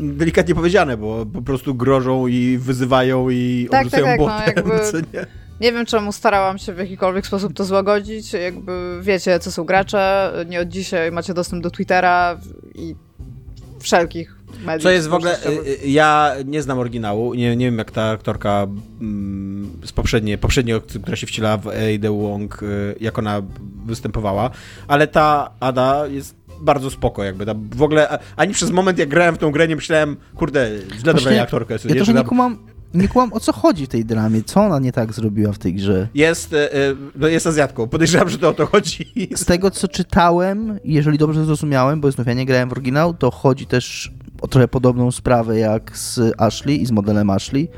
[0.00, 5.02] delikatnie powiedziane, bo po prostu grożą i wyzywają i Tak, obrzucają tak, tak, no, jakby-
[5.18, 5.26] nie?
[5.60, 8.32] Nie wiem, czemu starałam się w jakikolwiek sposób to złagodzić.
[8.32, 10.32] Jakby wiecie, co są gracze.
[10.48, 12.40] Nie od dzisiaj macie dostęp do Twittera
[12.74, 12.94] i
[13.80, 14.82] wszelkich mediów.
[14.82, 18.10] Co jest w ogóle, y, y, ja nie znam oryginału, nie, nie wiem jak ta
[18.10, 18.66] aktorka
[19.00, 23.42] mm, z poprzedniej, poprzedniej, która się wciela w Ada Wong, y, jak ona
[23.86, 24.50] występowała,
[24.88, 29.34] ale ta Ada jest bardzo spoko jakby, ta, w ogóle ani przez moment jak grałem
[29.34, 32.28] w tą grę nie myślałem, kurde, źle dobrała aktorka jest, ja nie, że nie tam-
[32.28, 32.58] kumam,
[32.94, 35.74] nie kumam, o co chodzi w tej dramie, co ona nie tak zrobiła w tej
[35.74, 36.08] grze.
[36.14, 39.12] jest, y, y, no jest Azjatką, podejrzewam, że to o to chodzi.
[39.34, 43.30] Z tego, co czytałem, jeżeli dobrze zrozumiałem, bo znów ja nie grałem w oryginał, to
[43.30, 44.12] chodzi też
[44.42, 47.68] o trochę podobną sprawę jak z Ashley i z modelem Ashley,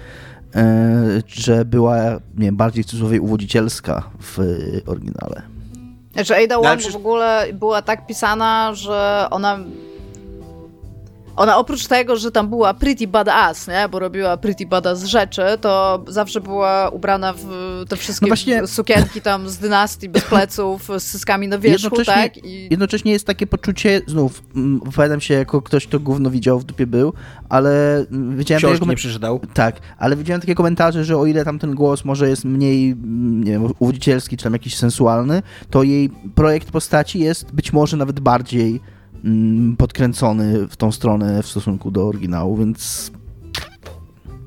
[0.55, 2.03] e, że była,
[2.37, 4.39] nie wiem, bardziej w cudzysłowie uwodzicielska w
[4.87, 5.52] oryginale.
[6.13, 9.59] Znaczy Ada No, Wong w ogóle była tak pisana, że ona...
[11.37, 13.89] Ona oprócz tego, że tam była pretty badass, nie?
[13.91, 17.45] Bo robiła pretty badass rzeczy, to zawsze była ubrana w
[17.89, 22.15] te wszystkie No właśnie- sukienki tam z dynastii, bez pleców, z syskami na wierzchu, Jednocześnie-
[22.15, 22.45] tak?
[22.45, 22.69] I...
[22.71, 26.87] Jednocześnie jest takie poczucie, znów, mm, opowiadam się jako ktoś, kto gówno widział w dupie
[26.87, 27.13] był,
[27.49, 29.41] ale mm, widziałem nie przeczytał.
[29.55, 33.45] Tak, ale widziałem takie komentarze, że o ile tam ten głos może jest mniej, mm,
[33.45, 38.21] nie wiem, uwodzicielski, czy tam jakiś sensualny, to jej projekt postaci jest być może nawet
[38.21, 38.81] bardziej
[39.79, 43.11] podkręcony w tą stronę w stosunku do oryginału, więc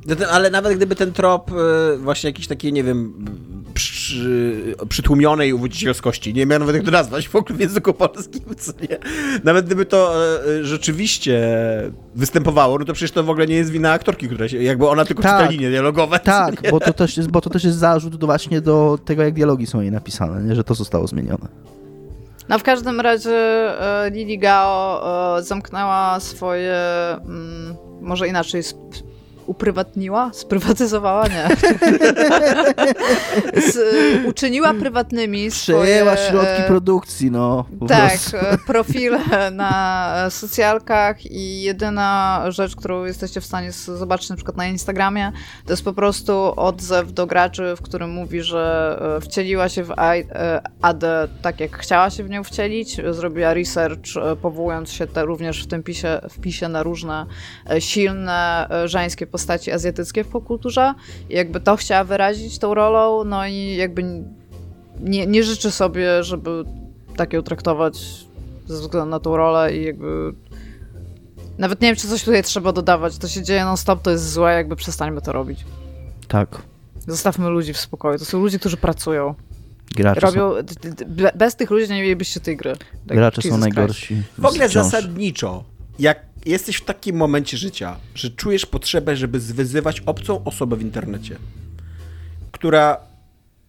[0.07, 3.25] No Ale nawet gdyby ten trop e, właśnie jakiś taki, nie wiem,
[3.73, 8.71] przy, przytłumionej uwodzicielskości, nie wiem nawet jak to nazwać w ogóle w języku polskim, co
[8.89, 8.97] nie?
[9.43, 10.13] Nawet gdyby to
[10.59, 11.41] e, rzeczywiście
[12.15, 15.05] występowało, no to przecież to w ogóle nie jest wina aktorki, która się, jakby ona
[15.05, 15.39] tylko Tak.
[15.41, 16.19] czyta linie dialogowe.
[16.19, 19.33] tak, bo to, też jest, bo to też jest zarzut do właśnie do tego, jak
[19.33, 20.55] dialogi są jej napisane, nie?
[20.55, 21.47] że to zostało zmienione.
[22.49, 26.75] No w każdym razie e, Lily Gao e, zamknęła swoje,
[27.25, 28.61] mm, może inaczej,
[29.45, 30.29] uprywatniła?
[30.33, 31.27] Sprywatyzowała?
[31.27, 31.47] Nie.
[33.71, 33.77] Z,
[34.25, 35.83] uczyniła prywatnymi swoje...
[35.83, 37.65] Przejęła środki e, produkcji, no.
[37.87, 38.37] tak, prostu.
[38.37, 44.67] e, profile na socjalkach i jedyna rzecz, którą jesteście w stanie zobaczyć na przykład na
[44.67, 45.31] Instagramie,
[45.65, 49.93] to jest po prostu odzew do graczy, w którym mówi, że e, wcieliła się w
[50.81, 54.05] Adę tak, jak chciała się w nią wcielić, zrobiła research,
[54.41, 57.25] powołując się te, również w tym pisie, wpisie na różne
[57.79, 60.93] silne żeńskie postaci azjatyckie w popkulturze
[61.29, 64.03] i jakby to chciała wyrazić tą rolą, no i jakby
[64.99, 66.63] nie, nie życzy sobie, żeby
[67.15, 67.97] tak ją traktować
[68.67, 70.33] ze względu na tą rolę i jakby...
[71.57, 73.17] Nawet nie wiem, czy coś tutaj trzeba dodawać.
[73.17, 75.65] To się dzieje non-stop, to jest złe, jakby przestańmy to robić.
[76.27, 76.61] Tak,
[77.07, 78.19] Zostawmy ludzi w spokoju.
[78.19, 79.35] To są ludzie, którzy pracują.
[79.95, 80.53] gracze, Robią...
[81.07, 82.71] d- Bez tych ludzi nie mielibyście tej gry.
[82.73, 83.75] są, Tak, gracze są Jesus Christ.
[83.77, 84.23] najgorsi.
[84.37, 85.63] W ogóle zasadniczo,
[85.99, 91.37] jak jesteś w takim momencie życia, że czujesz potrzebę, żeby zwyzywać obcą osobę w internecie,
[92.51, 92.97] która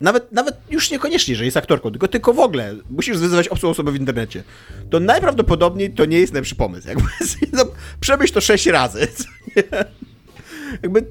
[0.01, 3.93] nawet, nawet już niekoniecznie, że jest aktorką, tylko, tylko w ogóle musisz wyzywać obcą osobę
[3.93, 4.43] w internecie,
[4.91, 6.89] to najprawdopodobniej to nie jest najlepszy pomysł.
[6.89, 7.05] Jakby,
[7.53, 7.65] no,
[8.01, 9.09] przemyśl to sześć razy.
[10.83, 11.07] Jakby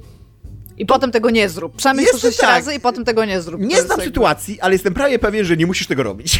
[0.78, 1.76] I potem tego nie zrób.
[1.76, 2.50] Przemyśl to to sześć tak.
[2.50, 3.62] razy i potem tego nie zrób.
[3.62, 6.40] To nie znam jakby- sytuacji, ale jestem prawie pewien, że nie musisz tego robić.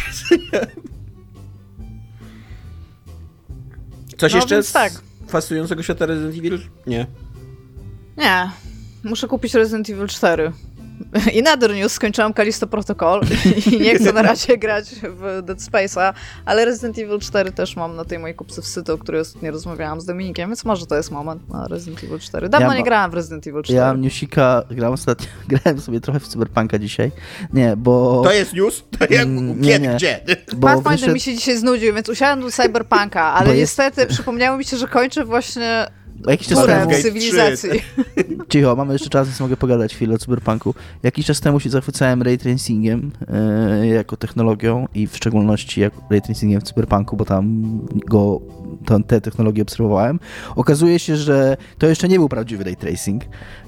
[4.18, 4.92] Coś No jeszcze z tak.
[5.28, 6.58] Fascynującego świata Resident Evil?
[6.86, 7.06] Nie.
[8.16, 8.50] Nie.
[9.04, 10.52] Muszę kupić Resident Evil 4.
[11.32, 13.20] I Nether News skończyłam Kalisto Protocol
[13.72, 16.12] i nie chcę na razie grać w Dead Space'a,
[16.44, 19.50] ale Resident Evil 4 też mam na tej mojej kupce w Syto, o której ostatnio
[19.52, 22.48] rozmawiałam z Dominikiem, więc może to jest moment na Resident Evil 4.
[22.48, 23.78] Dawno Ja nie grałam w Resident Evil 4.
[23.78, 27.12] Ja Newsika grałem ostatnio, grałem sobie trochę w Cyberpunka dzisiaj.
[27.52, 28.22] Nie, bo...
[28.24, 28.84] To jest news?
[28.98, 29.94] To jak, Mm, nie, nie.
[29.94, 30.20] Gdzie?
[30.56, 34.58] bo Pathfinder wyszedł- mi się dzisiaj znudził, więc usiadłam do Cyberpunka, ale jest- niestety przypomniało
[34.58, 35.86] mi się, że kończę właśnie
[36.28, 36.92] jakiś czas temu...
[37.02, 37.70] cywilizacji.
[38.52, 40.74] Cicho, mamy jeszcze czas, więc mogę pogadać chwilę o cyberpunku.
[41.02, 46.22] Jakiś czas temu się zachwycałem ray tracingiem e, jako technologią i w szczególności jak ray
[46.22, 47.62] tracingiem w cyberpunku, bo tam
[48.06, 48.40] go,
[48.86, 50.20] tam te technologie obserwowałem.
[50.56, 53.22] Okazuje się, że to jeszcze nie był prawdziwy ray tracing,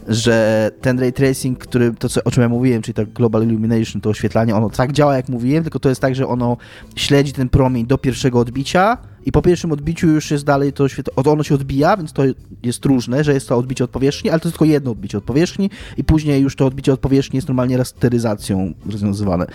[0.09, 4.01] że ten ray tracing, który, to co, o czym ja mówiłem, czyli tak global illumination,
[4.01, 6.57] to oświetlanie, ono tak działa jak mówiłem, tylko to jest tak, że ono
[6.97, 8.99] śledzi ten promień do pierwszego odbicia
[9.29, 12.23] i po pierwszym odbiciu już jest dalej to świetło, ono się odbija, więc to
[12.63, 15.71] jest różne, że jest to odbicie od powierzchni, ale to tylko jedno odbicie od powierzchni
[15.97, 19.47] i później już to odbicie od powierzchni jest normalnie rasteryzacją rozwiązywane,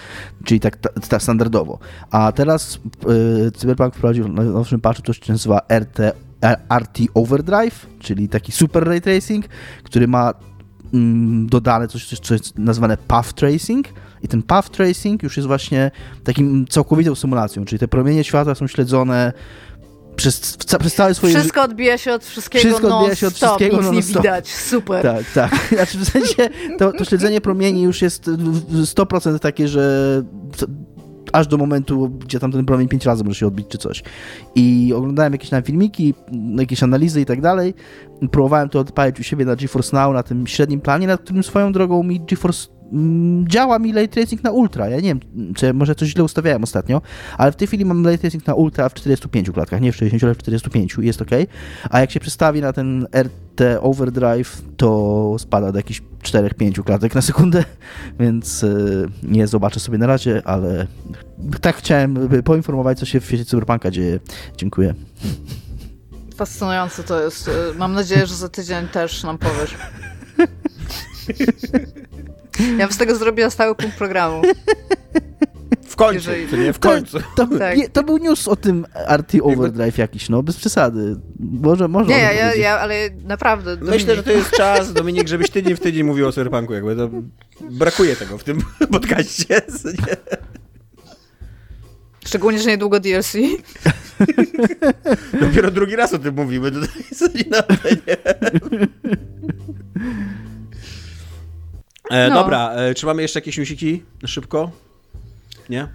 [0.44, 1.80] czyli tak, ta, tak standardowo.
[2.12, 2.80] A teraz
[3.44, 6.00] yy, Cyberpunk wprowadził na nowszym patchu coś, co się nazywa RT,
[6.80, 9.46] RT Overdrive, czyli taki super ray tracing,
[9.84, 10.34] który ma
[10.94, 13.88] mm, dodane coś, coś, co jest nazwane path tracing
[14.24, 15.92] i ten path tracing już jest właśnie
[16.24, 19.34] takim całkowitą symulacją, czyli te promienie światła są śledzone
[20.16, 23.82] przez, ca- przez całe swoje Wszystko odbija się od wszystkiego Wszystko odbija się od wszystkiego
[23.92, 24.52] nic nie widać.
[24.52, 25.04] Super.
[25.04, 25.68] Tak, tak.
[25.76, 30.24] Znaczy w sensie to, to śledzenie promieni już jest w 100% takie, że
[31.34, 34.04] aż do momentu, gdzie tam ten promień pięć razy może się odbić czy coś.
[34.56, 36.14] I oglądałem jakieś tam filmiki,
[36.58, 37.74] jakieś analizy i tak dalej.
[38.32, 41.72] Próbowałem to odpalić u siebie na GeForce Now, na tym średnim planie, nad którym swoją
[41.72, 42.68] drogą mi GeForce
[43.48, 44.90] działa mi ray tracing na ultra.
[44.90, 45.20] Ja nie wiem,
[45.56, 47.02] czy może coś źle ustawiałem ostatnio,
[47.38, 50.24] ale w tej chwili mam ray tracing na ultra w 45 klatkach, nie w 60,
[50.24, 51.30] ale w 45 jest ok.
[51.90, 57.22] A jak się przestawi na ten RT Overdrive, to spada do jakichś 4-5 klatek na
[57.22, 57.64] sekundę,
[58.20, 60.88] więc y, nie zobaczę sobie na razie, ale
[61.62, 64.20] tak chciałem poinformować, co się w świecie Cyberpunka dzieje.
[64.58, 64.94] Dziękuję.
[66.36, 67.48] Fascynujące to jest.
[67.48, 69.78] Y, Mam nadzieję, że za tydzień też nam powiesz.
[72.60, 74.42] Ja bym z tego zrobiła stały punkt programu.
[75.88, 77.18] W końcu, Jeżeli- to nie w końcu.
[77.36, 77.78] To, Tak.
[77.78, 78.86] nie, to był news o tym
[79.18, 81.16] RT Overdrive jakiś, no, bez przesady.
[81.40, 83.72] Może, może Nie, ja, ja, ale naprawdę.
[83.82, 86.96] Myślę, Dominik, że to jest czas, Dominik, żebyś tydzień w tydzień mówił o Cyberpunku, jakby
[86.96, 87.10] to
[87.72, 88.58] brakuje tego w tym
[88.92, 89.62] podcaście.
[89.86, 90.18] nie?
[92.26, 93.34] Szczególnie, że niedługo DLC.
[95.42, 96.88] Dopiero drugi raz o tym mówimy tutaj.
[102.12, 102.36] E, No.
[102.36, 104.72] Dobra, e, czy mamy jeszcze jakieś newsiki szybko?
[105.70, 105.88] Nie?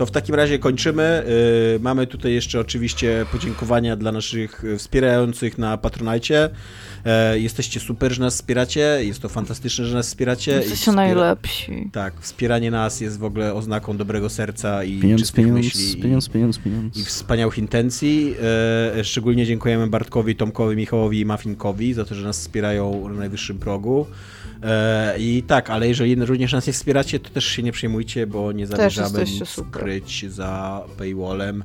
[0.00, 1.22] To w takim razie kończymy.
[1.76, 6.50] Y, Mamy tutaj jeszcze oczywiście podziękowania dla naszych wspierających na Patronajcie.
[7.04, 8.98] E, Jesteście super, że nas wspieracie.
[9.00, 10.52] Jest to fantastyczne, że nas wspieracie.
[10.52, 11.88] Jesteście wspiera- najlepsi.
[11.92, 15.98] Tak, wspieranie nas jest w ogóle oznaką dobrego serca i Pieniądz, pieniądz, myśli.
[15.98, 16.96] i- pieniądz, pieniądz, pieniądz.
[16.98, 18.34] i wspaniałych intencji.
[18.98, 23.58] E, szczególnie dziękujemy Bartkowi, Tomkowi, Michałowi i Muffinkowi za to, że nas wspierają na najwyższym
[23.58, 24.06] progu.
[24.62, 28.52] E, I tak, ale jeżeli również nas nie wspieracie, to też się nie przejmujcie, bo
[28.52, 29.82] nie zamierzamy jesteście nic super.
[29.82, 31.64] kryć za paywallem.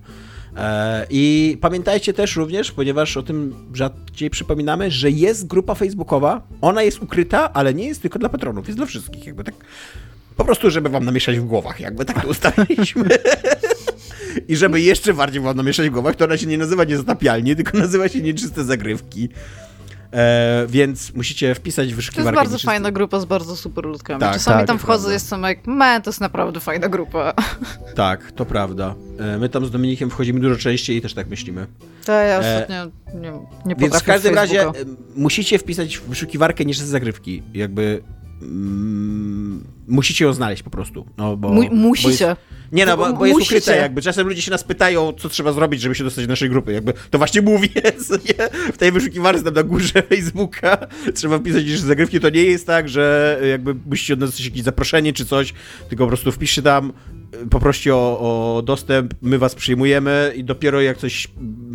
[0.58, 6.42] E, I pamiętajcie też również, ponieważ o tym rzadziej przypominamy, że jest grupa facebookowa.
[6.62, 9.26] Ona jest ukryta, ale nie jest tylko dla patronów, jest dla wszystkich.
[9.26, 9.56] Jakby tak.
[10.38, 13.10] Po prostu, żeby wam namieszać w głowach, jakby tak to ustaliliśmy.
[14.48, 17.78] I żeby jeszcze bardziej wam namieszać w głowach, to ona się nie nazywa niezatapialnie, tylko
[17.78, 19.30] nazywa się nieczyste zagrywki.
[20.16, 24.20] E, więc musicie wpisać w To jest wyszukiwarkę bardzo fajna grupa z bardzo super ludkami.
[24.20, 25.10] Tak, Czasami tak, tam wchodzę prawda.
[25.12, 27.34] i jestem jak, man, to jest naprawdę fajna grupa.
[27.96, 28.96] Tak, to prawda.
[29.20, 31.68] E, my tam z Dominikiem wchodzimy dużo częściej i też tak myślimy.
[32.06, 32.86] To ja E, ostatnio
[33.22, 33.32] nie,
[33.66, 34.80] nie Więc w każdym razie Facebooka.
[34.80, 34.84] e,
[35.16, 37.44] musicie wpisać w wyszukiwarkę nieczyste zagrywki.
[37.54, 38.02] Jakby
[38.42, 41.06] mm, musicie ją znaleźć po prostu.
[41.18, 42.26] No, bo, Mu- bo musicie.
[42.26, 42.42] jest,
[42.76, 43.58] nie no, bo, bo jest Musicie.
[43.58, 44.02] ukryte jakby.
[44.02, 46.74] Czasem ludzie się nas pytają, co trzeba zrobić, żeby się dostać do naszej grupy.
[46.74, 47.70] Jakby to właśnie mówię,
[48.08, 48.72] co nie?
[48.74, 50.78] w tej wyszukiwarce tam na górze Facebooka
[51.14, 52.20] trzeba wpisać nieczyste zagrywki.
[52.20, 55.54] To nie jest tak, że jakby musicie od nas dostać jakieś zaproszenie czy coś,
[55.90, 56.94] tylko po prostu wpiszcie tam,
[57.44, 58.20] y, poproście o,
[58.58, 61.28] o dostęp, my was przyjmujemy i dopiero jak coś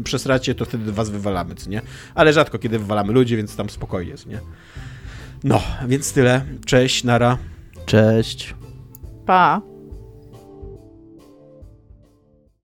[0.05, 1.83] przesracie, to wtedy was wywalamy, co nie?
[2.15, 4.41] Ale rzadko kiedy wywalamy ludzi, więc tam spokojnie, co nie?
[5.45, 6.45] No, więc tyle.
[6.67, 7.39] Cześć, nara.
[7.87, 8.55] Cześć.
[9.27, 9.70] Pa!